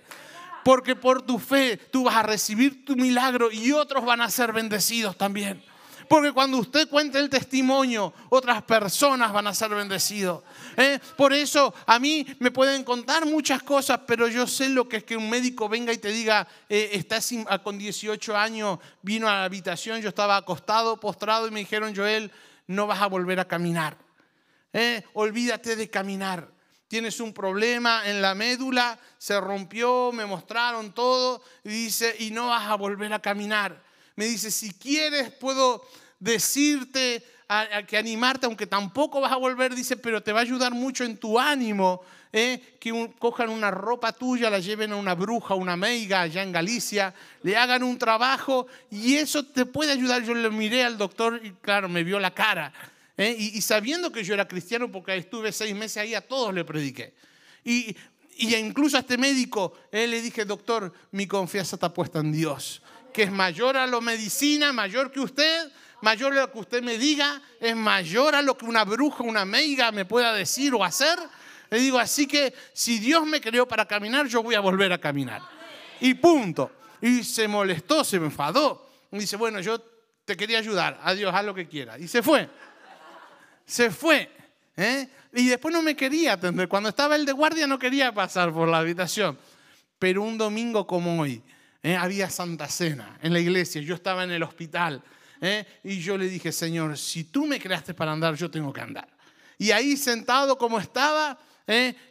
Porque 0.70 0.96
por 0.96 1.24
tu 1.24 1.40
fe 1.40 1.78
tú 1.78 2.04
vas 2.04 2.16
a 2.16 2.22
recibir 2.22 2.86
tu 2.86 2.96
milagro 2.96 3.52
y 3.52 3.72
otros 3.72 4.06
van 4.06 4.22
a 4.22 4.30
ser 4.30 4.54
bendecidos 4.54 5.18
también. 5.18 5.64
Porque 6.08 6.32
cuando 6.32 6.60
usted 6.60 6.88
cuente 6.88 7.18
el 7.18 7.28
testimonio, 7.28 8.14
otras 8.30 8.62
personas 8.62 9.34
van 9.34 9.48
a 9.48 9.56
ser 9.56 9.72
bendecidos. 9.72 10.44
¿eh? 10.78 11.00
Por 11.18 11.34
eso 11.34 11.74
a 11.88 11.98
mí 11.98 12.24
me 12.38 12.52
pueden 12.52 12.84
contar 12.84 13.26
muchas 13.26 13.64
cosas, 13.64 14.02
pero 14.06 14.28
yo 14.28 14.46
sé 14.46 14.70
lo 14.70 14.88
que 14.88 14.98
es 14.98 15.04
que 15.06 15.18
un 15.18 15.28
médico 15.28 15.68
venga 15.68 15.92
y 15.92 15.98
te 15.98 16.10
diga, 16.10 16.48
eh, 16.70 16.92
estás 16.94 17.32
ah, 17.48 17.58
con 17.58 17.80
18 17.80 18.38
años, 18.38 18.78
vino 19.02 19.28
a 19.28 19.32
la 19.32 19.46
habitación, 19.46 20.02
yo 20.02 20.10
estaba 20.10 20.38
acostado, 20.38 21.00
postrado 21.00 21.48
y 21.48 21.52
me 21.52 21.62
dijeron, 21.62 21.96
Joel, 21.96 22.32
no 22.68 22.86
vas 22.86 23.02
a 23.02 23.08
volver 23.08 23.40
a 23.40 23.48
caminar. 23.48 23.98
¿eh? 24.72 25.02
Olvídate 25.14 25.76
de 25.76 25.90
caminar 25.90 26.59
tienes 26.90 27.22
un 27.22 27.34
problema 27.34 28.02
en 28.06 28.22
la 28.22 28.36
médula, 28.36 29.00
se 29.18 29.40
rompió, 29.40 30.12
me 30.12 30.26
mostraron 30.26 30.92
todo, 30.92 31.42
y 31.64 31.70
dice, 31.70 32.14
y 32.20 32.32
no 32.32 32.50
vas 32.50 32.68
a 32.68 32.76
volver 32.76 33.14
a 33.14 33.20
caminar 33.20 33.88
me 34.20 34.26
dice, 34.26 34.52
si 34.52 34.74
quieres 34.74 35.32
puedo 35.32 35.82
decirte, 36.20 37.24
a, 37.48 37.84
que 37.84 37.98
animarte, 37.98 38.48
aunque 38.48 38.68
tampoco 38.68 39.22
vas 39.22 39.32
a 39.32 39.38
volver, 39.38 39.74
dice, 39.74 39.96
pero 39.96 40.22
te 40.22 40.34
va 40.34 40.40
a 40.40 40.42
ayudar 40.42 40.74
mucho 40.74 41.06
en 41.06 41.16
tu 41.16 41.40
ánimo, 41.40 42.02
¿eh? 42.34 42.76
que 42.82 43.14
cojan 43.18 43.48
una 43.48 43.72
ropa 43.72 44.12
tuya, 44.12 44.50
la 44.50 44.60
lleven 44.60 44.92
a 44.92 44.98
una 44.98 45.16
bruja, 45.16 45.56
una 45.56 45.78
meiga 45.78 46.20
allá 46.20 46.44
en 46.44 46.52
Galicia, 46.52 47.14
le 47.44 47.56
hagan 47.56 47.82
un 47.82 47.98
trabajo 47.98 48.68
y 48.92 49.16
eso 49.16 49.46
te 49.46 49.66
puede 49.66 49.94
ayudar. 49.94 50.22
Yo 50.22 50.34
le 50.34 50.50
miré 50.50 50.84
al 50.84 50.98
doctor 50.98 51.40
y 51.42 51.52
claro, 51.52 51.88
me 51.88 52.04
vio 52.04 52.20
la 52.20 52.32
cara. 52.32 52.74
¿Eh? 53.20 53.36
Y, 53.38 53.62
sabiendo 53.62 54.12
que 54.12 54.24
yo 54.24 54.34
era 54.34 54.48
cristiano, 54.48 54.92
porque 54.92 55.16
estuve 55.16 55.52
seis 55.52 55.76
meses 55.76 55.98
ahí, 55.98 56.16
a 56.16 56.22
todos 56.22 56.54
le 56.54 56.66
prediqué. 56.66 57.14
Y, 57.64 57.96
y 58.38 58.56
incluso 58.56 58.98
a 58.98 59.02
este 59.02 59.18
médico, 59.18 59.74
¿eh? 59.92 60.08
le 60.08 60.22
dije, 60.22 60.46
doctor, 60.46 60.92
mi 61.12 61.28
confianza 61.28 61.76
está 61.76 61.94
puesta 61.94 62.20
en 62.20 62.32
Dios 62.32 62.82
que 63.12 63.24
es 63.24 63.32
mayor 63.32 63.78
a 63.78 63.88
lo 63.88 64.02
medicina, 64.02 64.72
mayor 64.72 65.12
que 65.12 65.20
usted, 65.20 65.72
mayor 66.02 66.34
a 66.34 66.42
lo 66.42 66.52
que 66.52 66.60
usted 66.60 66.82
me 66.82 66.98
diga, 66.98 67.42
es 67.60 67.76
mayor 67.76 68.36
a 68.36 68.42
lo 68.42 68.58
que 68.58 68.66
una 68.66 68.84
bruja, 68.84 69.24
una 69.24 69.46
meiga 69.46 69.92
me 69.92 70.06
pueda 70.06 70.34
decir 70.34 70.74
o 70.74 70.84
hacer. 70.84 71.18
Le 71.70 71.80
digo, 71.80 72.00
así 72.00 72.28
que 72.28 72.54
si 72.74 73.00
Dios 73.00 73.26
me 73.26 73.42
creó 73.42 73.68
para 73.68 73.86
caminar, 73.86 74.28
yo 74.28 74.42
voy 74.42 74.56
a 74.56 74.60
volver 74.60 74.92
a 74.94 74.98
caminar. 74.98 75.42
Y 76.00 76.14
punto. 76.16 76.72
Y 77.02 77.24
se 77.24 77.48
molestó, 77.48 78.04
se 78.04 78.20
me 78.20 78.26
enfadó. 78.26 78.90
Y 79.12 79.20
dice, 79.20 79.36
bueno, 79.36 79.60
yo 79.60 79.80
te 80.26 80.36
quería 80.36 80.60
ayudar, 80.60 81.00
adiós, 81.04 81.34
haz 81.34 81.46
lo 81.46 81.54
que 81.54 81.68
quiera. 81.68 81.98
Y 81.98 82.08
se 82.08 82.22
fue. 82.22 82.50
Se 83.70 83.92
fue. 83.92 84.28
¿eh? 84.76 85.08
Y 85.34 85.48
después 85.48 85.72
no 85.72 85.84
me 85.84 85.96
quería 85.96 86.34
atender. 86.34 86.68
Cuando 86.68 86.90
estaba 86.90 87.16
el 87.16 87.26
de 87.26 87.34
guardia 87.34 87.68
no 87.68 87.78
quería 87.78 88.12
pasar 88.12 88.52
por 88.52 88.68
la 88.68 88.80
habitación. 88.80 89.38
Pero 90.00 90.24
un 90.24 90.40
domingo 90.40 90.88
como 90.88 91.22
hoy, 91.22 91.44
¿eh? 91.84 91.96
había 91.96 92.32
Santa 92.32 92.68
Cena 92.68 93.20
en 93.22 93.32
la 93.32 93.40
iglesia, 93.40 93.82
yo 93.82 93.94
estaba 93.94 94.24
en 94.24 94.32
el 94.32 94.42
hospital 94.42 95.04
¿eh? 95.42 95.66
y 95.84 96.00
yo 96.00 96.18
le 96.18 96.28
dije, 96.28 96.52
Señor, 96.52 96.98
si 96.98 97.26
tú 97.26 97.46
me 97.46 97.60
creaste 97.60 97.94
para 97.94 98.12
andar, 98.12 98.36
yo 98.36 98.50
tengo 98.50 98.74
que 98.74 98.82
andar. 98.82 99.08
Y 99.58 99.72
ahí 99.72 99.98
sentado 99.98 100.58
como 100.58 100.80
estaba, 100.80 101.38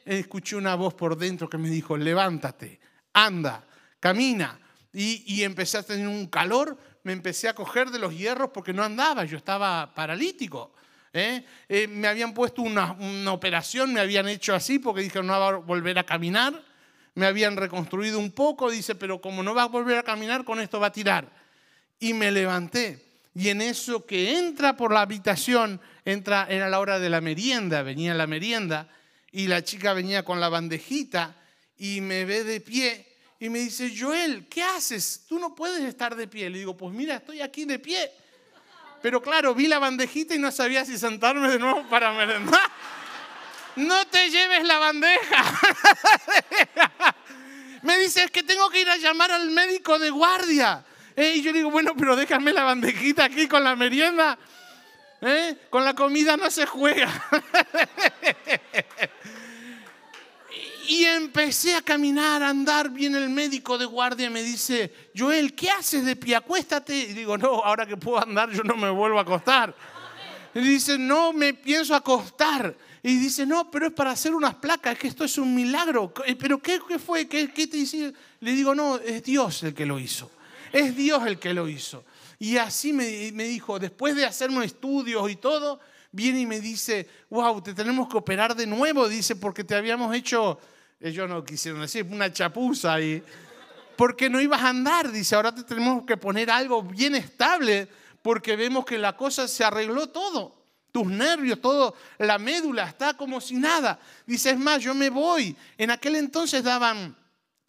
escuché 0.04 0.54
una 0.54 0.76
voz 0.76 0.94
por 0.94 1.16
dentro 1.16 1.48
que 1.48 1.58
me 1.58 1.70
dijo, 1.70 1.96
levántate, 1.96 2.78
anda, 3.14 3.64
camina. 3.98 4.60
Y, 4.92 5.42
empecé 5.42 5.78
a 5.78 5.82
tener 5.82 6.06
un 6.06 6.26
calor, 6.26 6.76
me 7.04 7.12
empecé 7.12 7.48
a 7.48 7.54
coger 7.54 7.90
de 7.90 7.98
los 7.98 8.16
hierros 8.16 8.50
porque 8.52 8.74
no 8.74 8.84
andaba, 8.84 9.24
yo 9.24 9.38
estaba 9.38 9.94
paralítico. 9.94 10.72
Me 11.12 12.08
habían 12.08 12.34
puesto 12.34 12.62
una, 12.62 12.92
una, 12.92 13.32
operación, 13.32 13.92
me 13.92 14.00
habían 14.00 14.28
hecho 14.28 14.54
así 14.54 14.78
porque 14.78 15.02
dije 15.02 15.22
no 15.22 15.38
va 15.38 15.48
a 15.48 15.56
volver 15.56 15.98
a 15.98 16.04
caminar 16.04 16.68
me 17.18 17.26
habían 17.26 17.56
reconstruido 17.56 18.20
un 18.20 18.30
poco, 18.30 18.70
dice, 18.70 18.94
pero 18.94 19.20
como 19.20 19.42
no 19.42 19.52
va 19.52 19.64
a 19.64 19.66
volver 19.66 19.98
a 19.98 20.04
caminar, 20.04 20.44
con 20.44 20.60
esto 20.60 20.78
va 20.78 20.86
a 20.86 20.92
tirar. 20.92 21.28
Y 21.98 22.14
me 22.14 22.30
levanté. 22.30 23.04
Y 23.34 23.48
en 23.48 23.60
eso 23.60 24.06
que 24.06 24.38
entra 24.38 24.76
por 24.76 24.92
la 24.92 25.00
habitación, 25.00 25.80
entra, 26.04 26.46
era 26.48 26.68
la 26.68 26.78
hora 26.78 27.00
de 27.00 27.10
la 27.10 27.20
merienda, 27.20 27.82
venía 27.82 28.14
la 28.14 28.28
merienda, 28.28 28.88
y 29.32 29.48
la 29.48 29.64
chica 29.64 29.94
venía 29.94 30.24
con 30.24 30.38
la 30.38 30.48
bandejita 30.48 31.34
y 31.76 32.00
me 32.00 32.24
ve 32.24 32.44
de 32.44 32.60
pie 32.60 33.04
y 33.40 33.48
me 33.48 33.58
dice, 33.58 33.92
Joel, 33.98 34.46
¿qué 34.48 34.62
haces? 34.62 35.24
Tú 35.28 35.40
no 35.40 35.56
puedes 35.56 35.82
estar 35.82 36.14
de 36.14 36.28
pie. 36.28 36.48
Le 36.50 36.58
digo, 36.58 36.76
pues 36.76 36.94
mira, 36.94 37.16
estoy 37.16 37.40
aquí 37.40 37.64
de 37.64 37.80
pie. 37.80 38.10
Pero 39.02 39.22
claro, 39.22 39.54
vi 39.54 39.68
la 39.68 39.78
bandejita 39.78 40.34
y 40.34 40.38
no 40.38 40.50
sabía 40.50 40.84
si 40.84 40.98
sentarme 40.98 41.48
de 41.48 41.58
nuevo 41.58 41.84
para 41.88 42.12
merendar 42.12 42.70
no 43.78 44.06
te 44.06 44.28
lleves 44.28 44.64
la 44.64 44.78
bandeja. 44.78 45.44
Me 47.82 47.98
dice, 47.98 48.24
es 48.24 48.30
que 48.30 48.42
tengo 48.42 48.68
que 48.70 48.80
ir 48.80 48.90
a 48.90 48.96
llamar 48.96 49.30
al 49.30 49.50
médico 49.50 49.98
de 49.98 50.10
guardia. 50.10 50.84
Eh, 51.14 51.34
y 51.36 51.42
yo 51.42 51.52
digo, 51.52 51.70
bueno, 51.70 51.94
pero 51.96 52.16
déjame 52.16 52.52
la 52.52 52.64
bandejita 52.64 53.24
aquí 53.24 53.46
con 53.46 53.62
la 53.62 53.76
merienda. 53.76 54.36
Eh, 55.20 55.56
con 55.70 55.84
la 55.84 55.94
comida 55.94 56.36
no 56.36 56.50
se 56.50 56.66
juega. 56.66 57.08
y 60.88 61.04
empecé 61.04 61.76
a 61.76 61.82
caminar, 61.82 62.42
a 62.42 62.48
andar. 62.48 62.90
Viene 62.90 63.18
el 63.18 63.28
médico 63.28 63.76
de 63.76 63.84
guardia 63.84 64.30
me 64.30 64.42
dice, 64.42 65.10
Joel, 65.16 65.54
¿qué 65.54 65.70
haces 65.70 66.04
de 66.04 66.16
pie? 66.16 66.34
Acuéstate. 66.34 66.96
Y 66.96 67.12
digo, 67.12 67.36
no, 67.36 67.62
ahora 67.62 67.86
que 67.86 67.96
puedo 67.96 68.20
andar 68.20 68.50
yo 68.50 68.64
no 68.64 68.74
me 68.74 68.88
vuelvo 68.88 69.18
a 69.18 69.22
acostar. 69.22 69.74
Y 70.54 70.60
dice, 70.60 70.98
no 70.98 71.34
me 71.34 71.52
pienso 71.52 71.94
acostar. 71.94 72.74
Y 73.02 73.16
dice, 73.16 73.44
no, 73.44 73.70
pero 73.70 73.86
es 73.86 73.92
para 73.92 74.12
hacer 74.12 74.34
unas 74.34 74.54
placas, 74.54 74.94
es 74.94 74.98
que 74.98 75.08
esto 75.08 75.24
es 75.24 75.36
un 75.36 75.54
milagro. 75.54 76.12
Eh, 76.26 76.34
¿Pero 76.34 76.58
qué, 76.58 76.80
fue? 76.98 77.28
¿Qué, 77.28 77.46
te 77.48 77.76
dice? 77.76 78.12
Le 78.40 78.52
digo, 78.52 78.74
no, 78.74 78.96
es 78.96 79.22
Dios 79.22 79.62
el 79.62 79.74
que 79.74 79.84
lo 79.84 79.98
hizo. 79.98 80.30
Es 80.72 80.96
Dios 80.96 81.26
el 81.26 81.38
que 81.38 81.52
lo 81.52 81.68
hizo. 81.68 82.04
Y 82.38 82.56
así 82.56 82.94
me, 82.94 83.04
dijo, 83.04 83.78
después 83.78 84.16
de 84.16 84.24
hacerme 84.24 84.64
estudios 84.64 85.30
y 85.30 85.36
todo, 85.36 85.80
viene 86.12 86.40
y 86.40 86.46
me 86.46 86.60
dice, 86.60 87.08
wow, 87.28 87.60
te 87.60 87.74
tenemos 87.74 88.08
que 88.08 88.16
operar 88.16 88.54
de 88.56 88.66
nuevo, 88.66 89.06
dice, 89.06 89.36
porque 89.36 89.64
te 89.64 89.74
habíamos 89.74 90.14
hecho, 90.14 90.58
ellos 91.00 91.28
no 91.28 91.44
quisieron 91.44 91.80
decir, 91.80 92.06
una 92.10 92.32
chapuza, 92.32 93.00
y, 93.00 93.22
porque 93.96 94.28
no 94.28 94.40
ibas 94.40 94.62
a 94.62 94.70
andar, 94.70 95.10
dice, 95.10 95.34
ahora 95.34 95.54
te 95.54 95.62
tenemos 95.62 96.04
que 96.04 96.16
poner 96.16 96.50
algo 96.50 96.82
bien 96.82 97.14
estable, 97.14 97.88
porque 98.22 98.56
vemos 98.56 98.84
que 98.84 98.98
la 98.98 99.16
cosa 99.16 99.48
se 99.48 99.64
arregló 99.64 100.08
todo 100.08 100.58
tus 100.92 101.06
nervios, 101.06 101.60
todo, 101.60 101.94
la 102.18 102.38
médula 102.38 102.88
está 102.88 103.14
como 103.14 103.40
si 103.40 103.54
nada. 103.56 104.00
Dice, 104.26 104.50
es 104.50 104.58
más, 104.58 104.82
yo 104.82 104.94
me 104.94 105.10
voy. 105.10 105.54
En 105.76 105.90
aquel 105.90 106.16
entonces 106.16 106.62
daban 106.64 107.16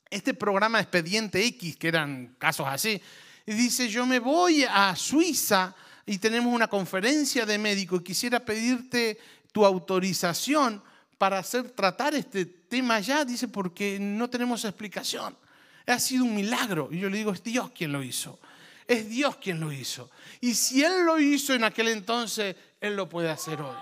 este 0.09 0.33
programa 0.33 0.79
Expediente 0.79 1.45
X, 1.45 1.75
que 1.77 1.87
eran 1.89 2.35
casos 2.39 2.65
así. 2.67 3.01
Y 3.45 3.53
dice, 3.53 3.89
yo 3.89 4.05
me 4.05 4.19
voy 4.19 4.63
a 4.63 4.95
Suiza 4.95 5.75
y 6.05 6.17
tenemos 6.17 6.53
una 6.53 6.67
conferencia 6.67 7.45
de 7.45 7.57
médicos 7.57 8.01
y 8.01 8.03
quisiera 8.03 8.39
pedirte 8.39 9.19
tu 9.51 9.65
autorización 9.65 10.81
para 11.19 11.37
hacer, 11.37 11.69
tratar 11.69 12.15
este 12.15 12.45
tema 12.45 12.95
allá. 12.95 13.23
Dice, 13.23 13.47
porque 13.47 13.99
no 13.99 14.27
tenemos 14.27 14.65
explicación. 14.65 15.37
Ha 15.85 15.99
sido 15.99 16.23
un 16.23 16.33
milagro. 16.33 16.89
Y 16.91 16.99
yo 16.99 17.09
le 17.09 17.17
digo, 17.17 17.31
es 17.31 17.43
Dios 17.43 17.69
quien 17.69 17.91
lo 17.91 18.01
hizo. 18.01 18.39
Es 18.87 19.07
Dios 19.07 19.35
quien 19.35 19.59
lo 19.59 19.71
hizo. 19.71 20.09
Y 20.41 20.55
si 20.55 20.83
Él 20.83 21.05
lo 21.05 21.19
hizo 21.19 21.53
en 21.53 21.63
aquel 21.63 21.89
entonces, 21.89 22.55
Él 22.81 22.95
lo 22.95 23.07
puede 23.07 23.29
hacer 23.29 23.61
hoy. 23.61 23.75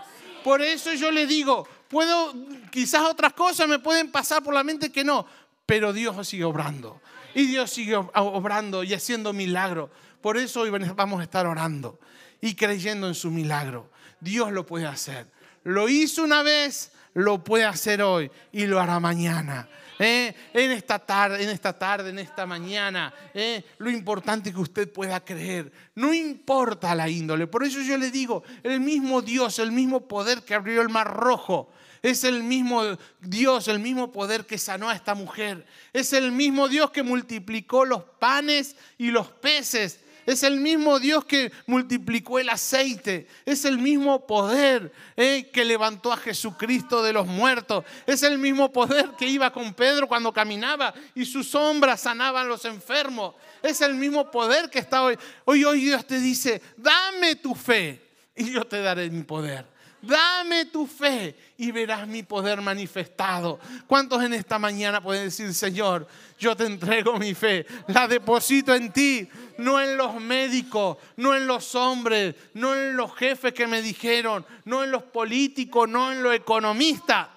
Por 0.44 0.62
eso 0.62 0.94
yo 0.94 1.12
le 1.12 1.28
digo, 1.28 1.68
puedo, 1.88 2.34
quizás 2.72 3.04
otras 3.04 3.34
cosas 3.34 3.68
me 3.68 3.80
pueden 3.80 4.12
pasar 4.12 4.44
por 4.44 4.54
la 4.54 4.64
mente 4.64 4.92
que 4.92 5.04
no, 5.04 5.26
pero 5.66 5.94
Dios 5.94 6.28
sigue 6.28 6.44
obrando. 6.44 7.02
Y 7.36 7.46
Dios 7.46 7.72
sigue 7.72 7.96
obrando 7.96 8.84
y 8.84 8.94
haciendo 8.94 9.32
milagros. 9.32 9.92
Por 10.22 10.38
eso 10.38 10.62
hoy 10.62 10.70
vamos 10.70 11.20
a 11.20 11.24
estar 11.24 11.46
orando 11.46 12.00
y 12.42 12.56
creyendo 12.56 13.08
en 13.08 13.14
su 13.14 13.30
milagro. 13.30 13.92
Dios 14.20 14.52
lo 14.52 14.66
puede 14.66 14.88
hacer. 14.88 15.28
Lo 15.64 15.88
hizo 15.88 16.24
una 16.24 16.42
vez, 16.44 16.92
lo 17.18 17.43
puede 17.43 17.65
hacer 17.65 18.03
hoy 18.03 18.30
y 18.51 18.68
lo 18.68 18.80
hará 18.80 18.99
mañana. 18.99 19.68
¿eh? 19.97 20.36
en 20.53 20.72
esta 20.72 20.99
tarde, 20.99 21.43
en 21.43 21.49
esta 21.49 21.74
tarde, 21.74 22.11
en 22.11 22.20
esta 22.20 22.45
mañana. 22.45 23.11
¿eh? 23.34 23.63
lo 23.80 23.89
importante 23.89 24.49
es 24.49 24.55
que 24.55 24.61
usted 24.61 24.91
pueda 24.91 25.20
creer. 25.26 25.72
No 25.95 26.13
importa 26.13 26.93
la 26.93 27.09
índole. 27.09 27.47
Por 27.47 27.63
eso 27.63 27.82
yo 27.82 27.97
le 27.97 28.11
digo, 28.11 28.43
el 28.61 28.80
mismo 28.80 29.24
Dios, 29.24 29.57
el 29.57 29.72
mismo 29.72 30.07
poder 30.07 30.43
que 30.43 30.53
abrió 30.53 30.80
el 30.80 30.89
mar 30.89 31.11
rojo. 31.11 31.72
Es 32.03 32.24
el 32.24 32.43
mismo 32.43 32.84
Dios, 33.20 33.68
el 33.68 33.80
mismo 33.80 34.11
poder 34.11 34.45
que 34.45 34.59
sanó 34.59 34.88
a 34.88 34.95
esta 34.95 35.15
mujer. 35.15 35.65
Es 35.93 36.13
el 36.13 36.32
mismo 36.32 36.68
Dios 36.68 36.91
que 36.91 37.01
multiplicó 37.01 37.84
los 37.84 38.03
panes 38.20 38.76
y 38.99 39.09
los 39.09 39.32
peces 39.32 40.01
es 40.28 40.43
el 40.43 40.59
mismo 40.59 40.99
Dios 40.99 41.23
que 41.23 41.53
multiplicó 41.67 42.38
el 42.38 42.49
aceite. 42.49 43.28
Es 43.45 43.63
el 43.63 43.78
mismo 43.78 44.28
poder 44.28 44.91
eh, 45.15 45.49
que 45.53 45.63
levantó 45.63 46.11
a 46.11 46.17
Jesucristo 46.17 47.01
de 47.01 47.13
los 47.13 47.25
muertos. 47.25 47.86
Es 48.05 48.23
el 48.23 48.38
mismo 48.38 48.73
poder 48.73 49.11
que 49.17 49.25
iba 49.25 49.53
con 49.53 49.73
Pedro 49.73 50.05
cuando 50.05 50.34
caminaba 50.34 50.93
y 51.15 51.23
sus 51.23 51.47
sombras 51.47 52.01
sanaban 52.01 52.49
los 52.49 52.65
enfermos. 52.65 53.36
Es 53.63 53.80
el 53.80 53.95
mismo 53.95 54.30
poder 54.30 54.69
que 54.69 54.80
está 54.80 55.01
hoy. 55.01 55.17
Hoy, 55.45 55.63
hoy 55.63 55.80
Dios 55.80 56.05
te 56.05 56.19
dice, 56.19 56.61
dame 56.75 57.38
tu 57.38 57.55
fe 57.55 58.01
y 58.36 58.51
yo 58.51 58.65
te 58.67 58.82
daré 58.82 59.09
mi 59.09 59.23
poder. 59.23 59.76
Dame 60.02 60.66
tu 60.66 60.86
fe 60.86 61.36
y 61.58 61.72
verás 61.72 62.08
mi 62.08 62.22
poder 62.22 62.62
manifestado. 62.62 63.60
¿Cuántos 63.88 64.24
en 64.24 64.34
esta 64.34 64.60
mañana 64.60 65.02
pueden 65.02 65.26
decir, 65.26 65.52
Señor, 65.54 66.08
yo 66.38 66.56
te 66.56 66.66
entrego 66.66 67.18
mi 67.18 67.34
fe, 67.34 67.66
la 67.88 68.08
deposito 68.08 68.76
en 68.76 68.91
ti, 68.91 69.28
no 69.58 69.82
en 69.82 69.98
los 69.98 70.22
médicos, 70.22 70.98
no 71.16 71.36
en 71.36 71.48
los 71.48 71.74
hombres, 71.74 72.36
no 72.54 72.76
en 72.76 72.95
los 72.95 73.16
jefes 73.16 73.54
que 73.54 73.66
me 73.66 73.82
dijeron, 73.82 74.45
no 74.66 74.84
en 74.84 74.91
los 74.91 75.04
políticos, 75.04 75.89
no 75.89 76.12
en 76.12 76.22
los 76.22 76.36
economistas. 76.36 77.30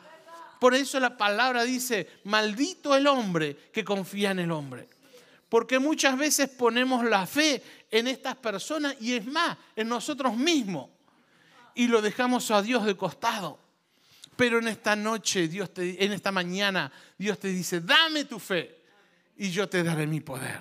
Por 0.61 0.75
eso 0.75 1.01
la 1.01 1.17
palabra 1.17 1.65
dice, 1.65 2.21
maldito 2.25 2.95
el 2.95 3.07
hombre 3.07 3.57
que 3.73 3.83
confía 3.83 4.33
en 4.33 4.41
el 4.41 4.51
hombre. 4.51 4.87
Porque 5.49 5.79
muchas 5.79 6.17
veces 6.17 6.51
ponemos 6.51 7.05
la 7.05 7.27
fe 7.27 7.63
en 7.91 8.07
estas 8.07 8.37
personas 8.37 8.95
y 9.01 9.15
es 9.15 9.27
más, 9.27 9.57
en 9.75 9.89
nosotros 9.89 10.37
mismos. 10.37 10.91
Y 11.75 11.87
lo 11.87 12.03
dejamos 12.03 12.51
a 12.51 12.62
Dios 12.62 12.85
de 12.85 12.97
costado. 12.97 13.59
Pero 14.37 14.59
en 14.59 14.68
esta 14.68 14.97
noche, 14.97 15.49
Dios 15.49 15.75
te, 15.75 16.03
en 16.03 16.12
esta 16.12 16.33
mañana, 16.33 16.91
Dios 17.18 17.39
te 17.39 17.49
dice, 17.49 17.81
dame 17.81 18.25
tu 18.25 18.39
fe 18.39 18.81
y 19.37 19.51
yo 19.51 19.68
te 19.68 19.83
daré 19.83 20.07
mi 20.07 20.21
poder. 20.21 20.61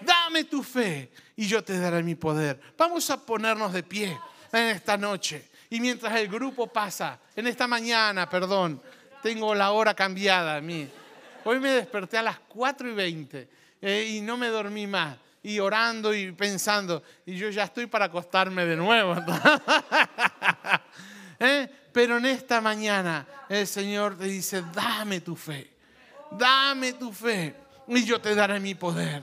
Dame 0.00 0.44
tu 0.44 0.62
fe 0.62 1.10
y 1.34 1.46
yo 1.46 1.64
te 1.64 1.78
daré 1.78 2.02
mi 2.02 2.14
poder. 2.14 2.60
Vamos 2.76 3.08
a 3.10 3.24
ponernos 3.24 3.72
de 3.72 3.82
pie 3.82 4.18
en 4.52 4.64
esta 4.68 4.96
noche. 4.96 5.48
Y 5.70 5.80
mientras 5.80 6.14
el 6.16 6.28
grupo 6.28 6.66
pasa, 6.66 7.18
en 7.34 7.46
esta 7.46 7.66
mañana, 7.66 8.28
perdón, 8.28 8.80
tengo 9.22 9.54
la 9.54 9.72
hora 9.72 9.94
cambiada 9.94 10.56
a 10.56 10.60
mí. 10.60 10.88
Hoy 11.44 11.58
me 11.58 11.70
desperté 11.70 12.18
a 12.18 12.22
las 12.22 12.38
4 12.38 12.90
y 12.90 12.94
20 12.94 13.48
eh, 13.80 14.14
y 14.16 14.20
no 14.20 14.36
me 14.36 14.48
dormí 14.48 14.86
más. 14.86 15.16
Y 15.46 15.60
orando 15.60 16.12
y 16.12 16.32
pensando, 16.32 17.04
y 17.24 17.36
yo 17.36 17.48
ya 17.50 17.62
estoy 17.62 17.86
para 17.86 18.06
acostarme 18.06 18.66
de 18.66 18.74
nuevo. 18.74 19.14
¿Eh? 21.38 21.68
Pero 21.92 22.18
en 22.18 22.26
esta 22.26 22.60
mañana 22.60 23.24
el 23.48 23.64
Señor 23.68 24.18
te 24.18 24.24
dice, 24.24 24.64
dame 24.74 25.20
tu 25.20 25.36
fe, 25.36 25.70
dame 26.32 26.94
tu 26.94 27.12
fe 27.12 27.54
y 27.86 28.04
yo 28.04 28.20
te 28.20 28.34
daré 28.34 28.58
mi 28.58 28.74
poder. 28.74 29.22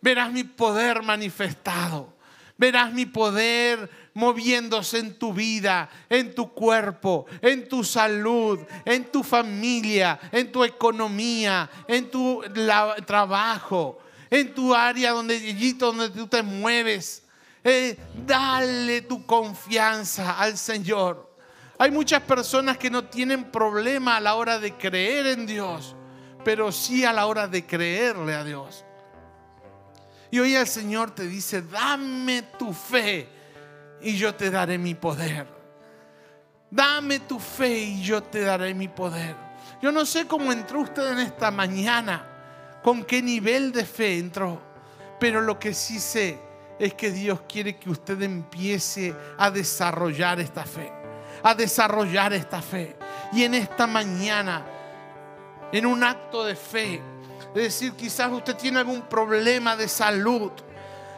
Verás 0.00 0.30
mi 0.30 0.44
poder 0.44 1.02
manifestado. 1.02 2.14
Verás 2.56 2.92
mi 2.92 3.06
poder 3.06 3.90
moviéndose 4.14 5.00
en 5.00 5.18
tu 5.18 5.34
vida, 5.34 5.90
en 6.08 6.36
tu 6.36 6.52
cuerpo, 6.52 7.26
en 7.40 7.68
tu 7.68 7.82
salud, 7.82 8.60
en 8.84 9.10
tu 9.10 9.24
familia, 9.24 10.20
en 10.30 10.52
tu 10.52 10.62
economía, 10.62 11.68
en 11.88 12.08
tu 12.08 12.44
trabajo, 13.04 13.98
en 14.32 14.52
tu 14.52 14.74
área 14.74 15.12
donde, 15.12 15.38
donde 15.78 16.10
tú 16.10 16.26
te 16.26 16.42
mueves. 16.42 17.22
Eh, 17.62 17.96
dale 18.26 19.02
tu 19.02 19.24
confianza 19.24 20.40
al 20.40 20.58
Señor. 20.58 21.36
Hay 21.78 21.92
muchas 21.92 22.22
personas 22.22 22.76
que 22.76 22.90
no 22.90 23.04
tienen 23.04 23.44
problema 23.52 24.16
a 24.16 24.20
la 24.20 24.34
hora 24.34 24.58
de 24.58 24.74
creer 24.74 25.28
en 25.28 25.46
Dios 25.46 25.94
pero 26.44 26.72
sí 26.72 27.04
a 27.04 27.12
la 27.12 27.26
hora 27.26 27.48
de 27.48 27.64
creerle 27.64 28.34
a 28.34 28.44
Dios. 28.44 28.84
Y 30.30 30.38
hoy 30.38 30.54
el 30.54 30.66
Señor 30.66 31.14
te 31.14 31.26
dice, 31.26 31.62
dame 31.62 32.42
tu 32.58 32.72
fe 32.72 33.28
y 34.00 34.16
yo 34.16 34.34
te 34.34 34.50
daré 34.50 34.78
mi 34.78 34.94
poder. 34.94 35.46
Dame 36.70 37.20
tu 37.20 37.38
fe 37.38 37.78
y 37.78 38.02
yo 38.02 38.22
te 38.22 38.40
daré 38.40 38.72
mi 38.72 38.88
poder. 38.88 39.36
Yo 39.82 39.92
no 39.92 40.06
sé 40.06 40.26
cómo 40.26 40.52
entró 40.52 40.80
usted 40.80 41.12
en 41.12 41.18
esta 41.18 41.50
mañana, 41.50 42.26
con 42.82 43.04
qué 43.04 43.22
nivel 43.22 43.72
de 43.72 43.84
fe 43.84 44.18
entró, 44.18 44.60
pero 45.20 45.40
lo 45.40 45.58
que 45.58 45.74
sí 45.74 46.00
sé 46.00 46.38
es 46.78 46.94
que 46.94 47.10
Dios 47.10 47.40
quiere 47.48 47.76
que 47.76 47.90
usted 47.90 48.20
empiece 48.22 49.14
a 49.38 49.50
desarrollar 49.50 50.40
esta 50.40 50.64
fe, 50.64 50.92
a 51.42 51.54
desarrollar 51.54 52.32
esta 52.32 52.60
fe. 52.60 52.96
Y 53.32 53.44
en 53.44 53.54
esta 53.54 53.86
mañana 53.86 54.64
en 55.72 55.86
un 55.86 56.04
acto 56.04 56.44
de 56.44 56.54
fe. 56.54 57.02
Es 57.54 57.62
decir, 57.62 57.92
quizás 57.94 58.30
usted 58.30 58.54
tiene 58.56 58.78
algún 58.78 59.02
problema 59.02 59.74
de 59.74 59.88
salud, 59.88 60.52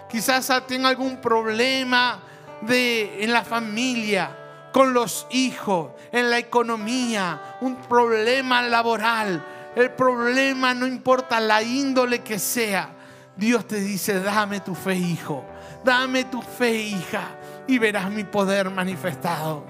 quizás 0.09 0.51
tenga 0.67 0.89
algún 0.89 1.21
problema 1.21 2.21
de, 2.61 3.23
en 3.23 3.33
la 3.33 3.45
familia, 3.45 4.71
con 4.73 4.95
los 4.95 5.27
hijos, 5.31 5.93
en 6.11 6.31
la 6.31 6.39
economía, 6.39 7.57
un 7.61 7.77
problema 7.77 8.63
laboral. 8.63 9.45
El 9.77 9.91
problema 9.91 10.73
no 10.75 10.87
importa 10.87 11.41
la 11.41 11.63
índole 11.63 12.21
que 12.21 12.39
sea. 12.39 12.91
Dios 13.37 13.67
te 13.67 13.81
dice, 13.81 14.21
dame 14.21 14.61
tu 14.61 14.75
fe, 14.75 14.95
hijo. 14.95 15.45
Dame 15.85 16.25
tu 16.25 16.41
fe, 16.41 16.75
hija. 16.75 17.23
Y 17.67 17.79
verás 17.79 18.11
mi 18.11 18.25
poder 18.25 18.71
manifestado. 18.71 19.65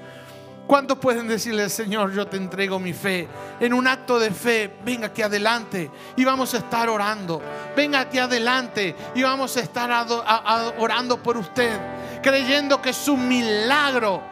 ¿Cuántos 0.67 0.99
pueden 0.99 1.29
decirle, 1.29 1.69
Señor, 1.69 2.13
yo 2.13 2.27
te 2.27 2.39
entrego 2.39 2.79
mi 2.79 2.95
fe? 2.95 3.29
En 3.61 3.75
un 3.75 3.87
acto 3.87 4.19
de 4.19 4.31
fe, 4.31 4.75
venga 4.83 5.09
aquí 5.09 5.21
adelante 5.21 5.91
y 6.17 6.25
vamos 6.25 6.55
a 6.55 6.59
estar 6.59 6.89
orando. 6.89 7.43
Venga 7.77 8.01
aquí 8.01 8.19
adelante 8.19 8.97
y 9.15 9.23
vamos 9.23 9.57
a 9.59 9.61
estar 9.61 9.91
orando 10.79 11.23
por 11.23 11.37
usted, 11.37 11.79
creyendo 12.23 12.81
que 12.81 12.95
su 12.95 13.17
milagro 13.17 14.23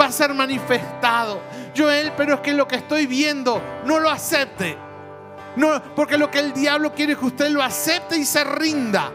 va 0.00 0.06
a 0.06 0.12
ser 0.12 0.32
manifestado. 0.32 1.40
Joel, 1.76 2.12
pero 2.16 2.34
es 2.34 2.40
que 2.40 2.52
lo 2.52 2.66
que 2.66 2.76
estoy 2.76 3.06
viendo 3.06 3.62
no 3.84 4.00
lo 4.00 4.10
acepte. 4.10 4.76
No, 5.56 5.82
porque 5.94 6.16
lo 6.16 6.30
que 6.30 6.38
el 6.38 6.52
diablo 6.52 6.92
quiere 6.92 7.12
es 7.12 7.18
que 7.18 7.26
usted 7.26 7.50
lo 7.50 7.62
acepte 7.62 8.16
y 8.16 8.24
se 8.24 8.42
rinda 8.44 9.12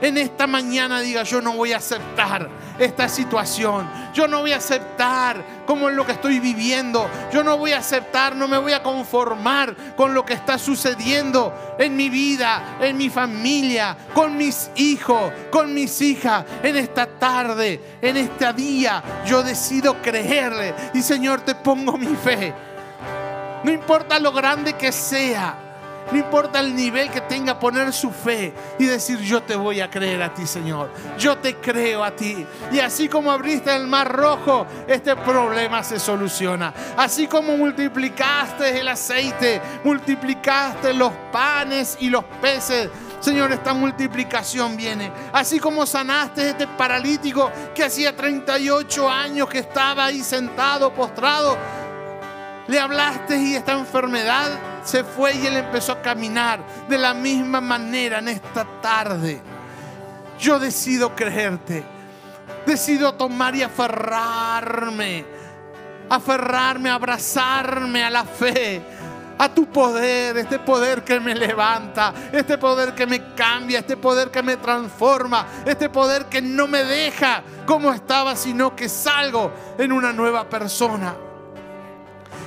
en 0.00 0.18
esta 0.18 0.46
mañana 0.46 1.00
diga, 1.00 1.22
yo 1.22 1.40
no 1.40 1.52
voy 1.52 1.72
a 1.72 1.78
aceptar 1.78 2.48
esta 2.78 3.08
situación. 3.08 3.88
Yo 4.12 4.28
no 4.28 4.40
voy 4.40 4.52
a 4.52 4.56
aceptar 4.56 5.64
como 5.66 5.88
es 5.88 5.96
lo 5.96 6.04
que 6.04 6.12
estoy 6.12 6.40
viviendo. 6.40 7.08
Yo 7.32 7.42
no 7.42 7.56
voy 7.56 7.72
a 7.72 7.78
aceptar, 7.78 8.36
no 8.36 8.48
me 8.48 8.58
voy 8.58 8.72
a 8.72 8.82
conformar 8.82 9.74
con 9.96 10.14
lo 10.14 10.24
que 10.24 10.34
está 10.34 10.58
sucediendo 10.58 11.76
en 11.78 11.96
mi 11.96 12.10
vida, 12.10 12.76
en 12.80 12.96
mi 12.96 13.10
familia, 13.10 13.96
con 14.12 14.36
mis 14.36 14.70
hijos, 14.76 15.32
con 15.50 15.72
mis 15.74 16.00
hijas. 16.00 16.44
En 16.62 16.76
esta 16.76 17.06
tarde, 17.06 17.98
en 18.00 18.16
este 18.16 18.52
día, 18.52 19.02
yo 19.26 19.42
decido 19.42 20.00
creerle. 20.02 20.74
Y 20.94 21.02
Señor, 21.02 21.40
te 21.40 21.54
pongo 21.54 21.96
mi 21.96 22.14
fe. 22.16 22.52
No 23.62 23.72
importa 23.72 24.18
lo 24.18 24.32
grande 24.32 24.74
que 24.74 24.92
sea. 24.92 25.63
No 26.12 26.18
importa 26.18 26.60
el 26.60 26.74
nivel 26.74 27.10
que 27.10 27.20
tenga, 27.22 27.58
poner 27.58 27.92
su 27.92 28.10
fe 28.10 28.52
y 28.78 28.84
decir, 28.84 29.18
yo 29.20 29.42
te 29.42 29.56
voy 29.56 29.80
a 29.80 29.90
creer 29.90 30.22
a 30.22 30.32
ti, 30.32 30.46
Señor. 30.46 30.90
Yo 31.18 31.38
te 31.38 31.56
creo 31.56 32.04
a 32.04 32.10
ti. 32.10 32.46
Y 32.70 32.78
así 32.78 33.08
como 33.08 33.32
abriste 33.32 33.74
el 33.74 33.86
mar 33.86 34.12
rojo, 34.12 34.66
este 34.86 35.16
problema 35.16 35.82
se 35.82 35.98
soluciona. 35.98 36.74
Así 36.96 37.26
como 37.26 37.56
multiplicaste 37.56 38.80
el 38.80 38.88
aceite, 38.88 39.60
multiplicaste 39.82 40.92
los 40.92 41.12
panes 41.32 41.96
y 42.00 42.10
los 42.10 42.24
peces. 42.40 42.90
Señor, 43.20 43.52
esta 43.52 43.72
multiplicación 43.72 44.76
viene. 44.76 45.10
Así 45.32 45.58
como 45.58 45.86
sanaste 45.86 46.50
este 46.50 46.66
paralítico 46.66 47.50
que 47.74 47.84
hacía 47.84 48.14
38 48.14 49.08
años 49.08 49.48
que 49.48 49.60
estaba 49.60 50.04
ahí 50.04 50.22
sentado, 50.22 50.92
postrado. 50.92 51.56
Le 52.66 52.78
hablaste 52.78 53.38
y 53.38 53.54
esta 53.54 53.72
enfermedad 53.72 54.50
se 54.84 55.02
fue 55.02 55.34
y 55.34 55.46
él 55.46 55.56
empezó 55.56 55.92
a 55.92 56.02
caminar 56.02 56.60
de 56.88 56.98
la 56.98 57.14
misma 57.14 57.60
manera 57.60 58.18
en 58.18 58.28
esta 58.28 58.64
tarde. 58.80 59.40
Yo 60.38 60.58
decido 60.58 61.14
creerte. 61.14 61.84
Decido 62.66 63.14
tomar 63.14 63.56
y 63.56 63.62
aferrarme. 63.62 65.24
Aferrarme, 66.08 66.90
abrazarme 66.90 68.04
a 68.04 68.10
la 68.10 68.24
fe 68.24 68.82
a 69.38 69.48
tu 69.52 69.66
poder, 69.66 70.36
este 70.36 70.58
poder 70.58 71.02
que 71.02 71.18
me 71.18 71.34
levanta, 71.34 72.14
este 72.32 72.56
poder 72.58 72.94
que 72.94 73.06
me 73.06 73.34
cambia, 73.34 73.80
este 73.80 73.96
poder 73.96 74.30
que 74.30 74.42
me 74.42 74.56
transforma, 74.56 75.46
este 75.66 75.88
poder 75.88 76.26
que 76.26 76.40
no 76.40 76.68
me 76.68 76.84
deja 76.84 77.42
como 77.66 77.92
estaba, 77.92 78.36
sino 78.36 78.76
que 78.76 78.88
salgo 78.88 79.52
en 79.78 79.92
una 79.92 80.12
nueva 80.12 80.48
persona. 80.48 81.14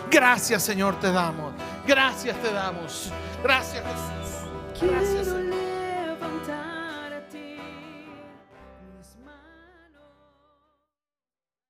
Gracias 0.10 0.64
Señor 0.64 1.00
te 1.00 1.12
damos. 1.12 1.54
Gracias 1.88 2.36
te 2.42 2.52
damos. 2.52 3.12
Gracias 3.42 3.82
Jesús. 3.84 4.92
Gracias 4.92 5.26
Señor. 5.28 5.67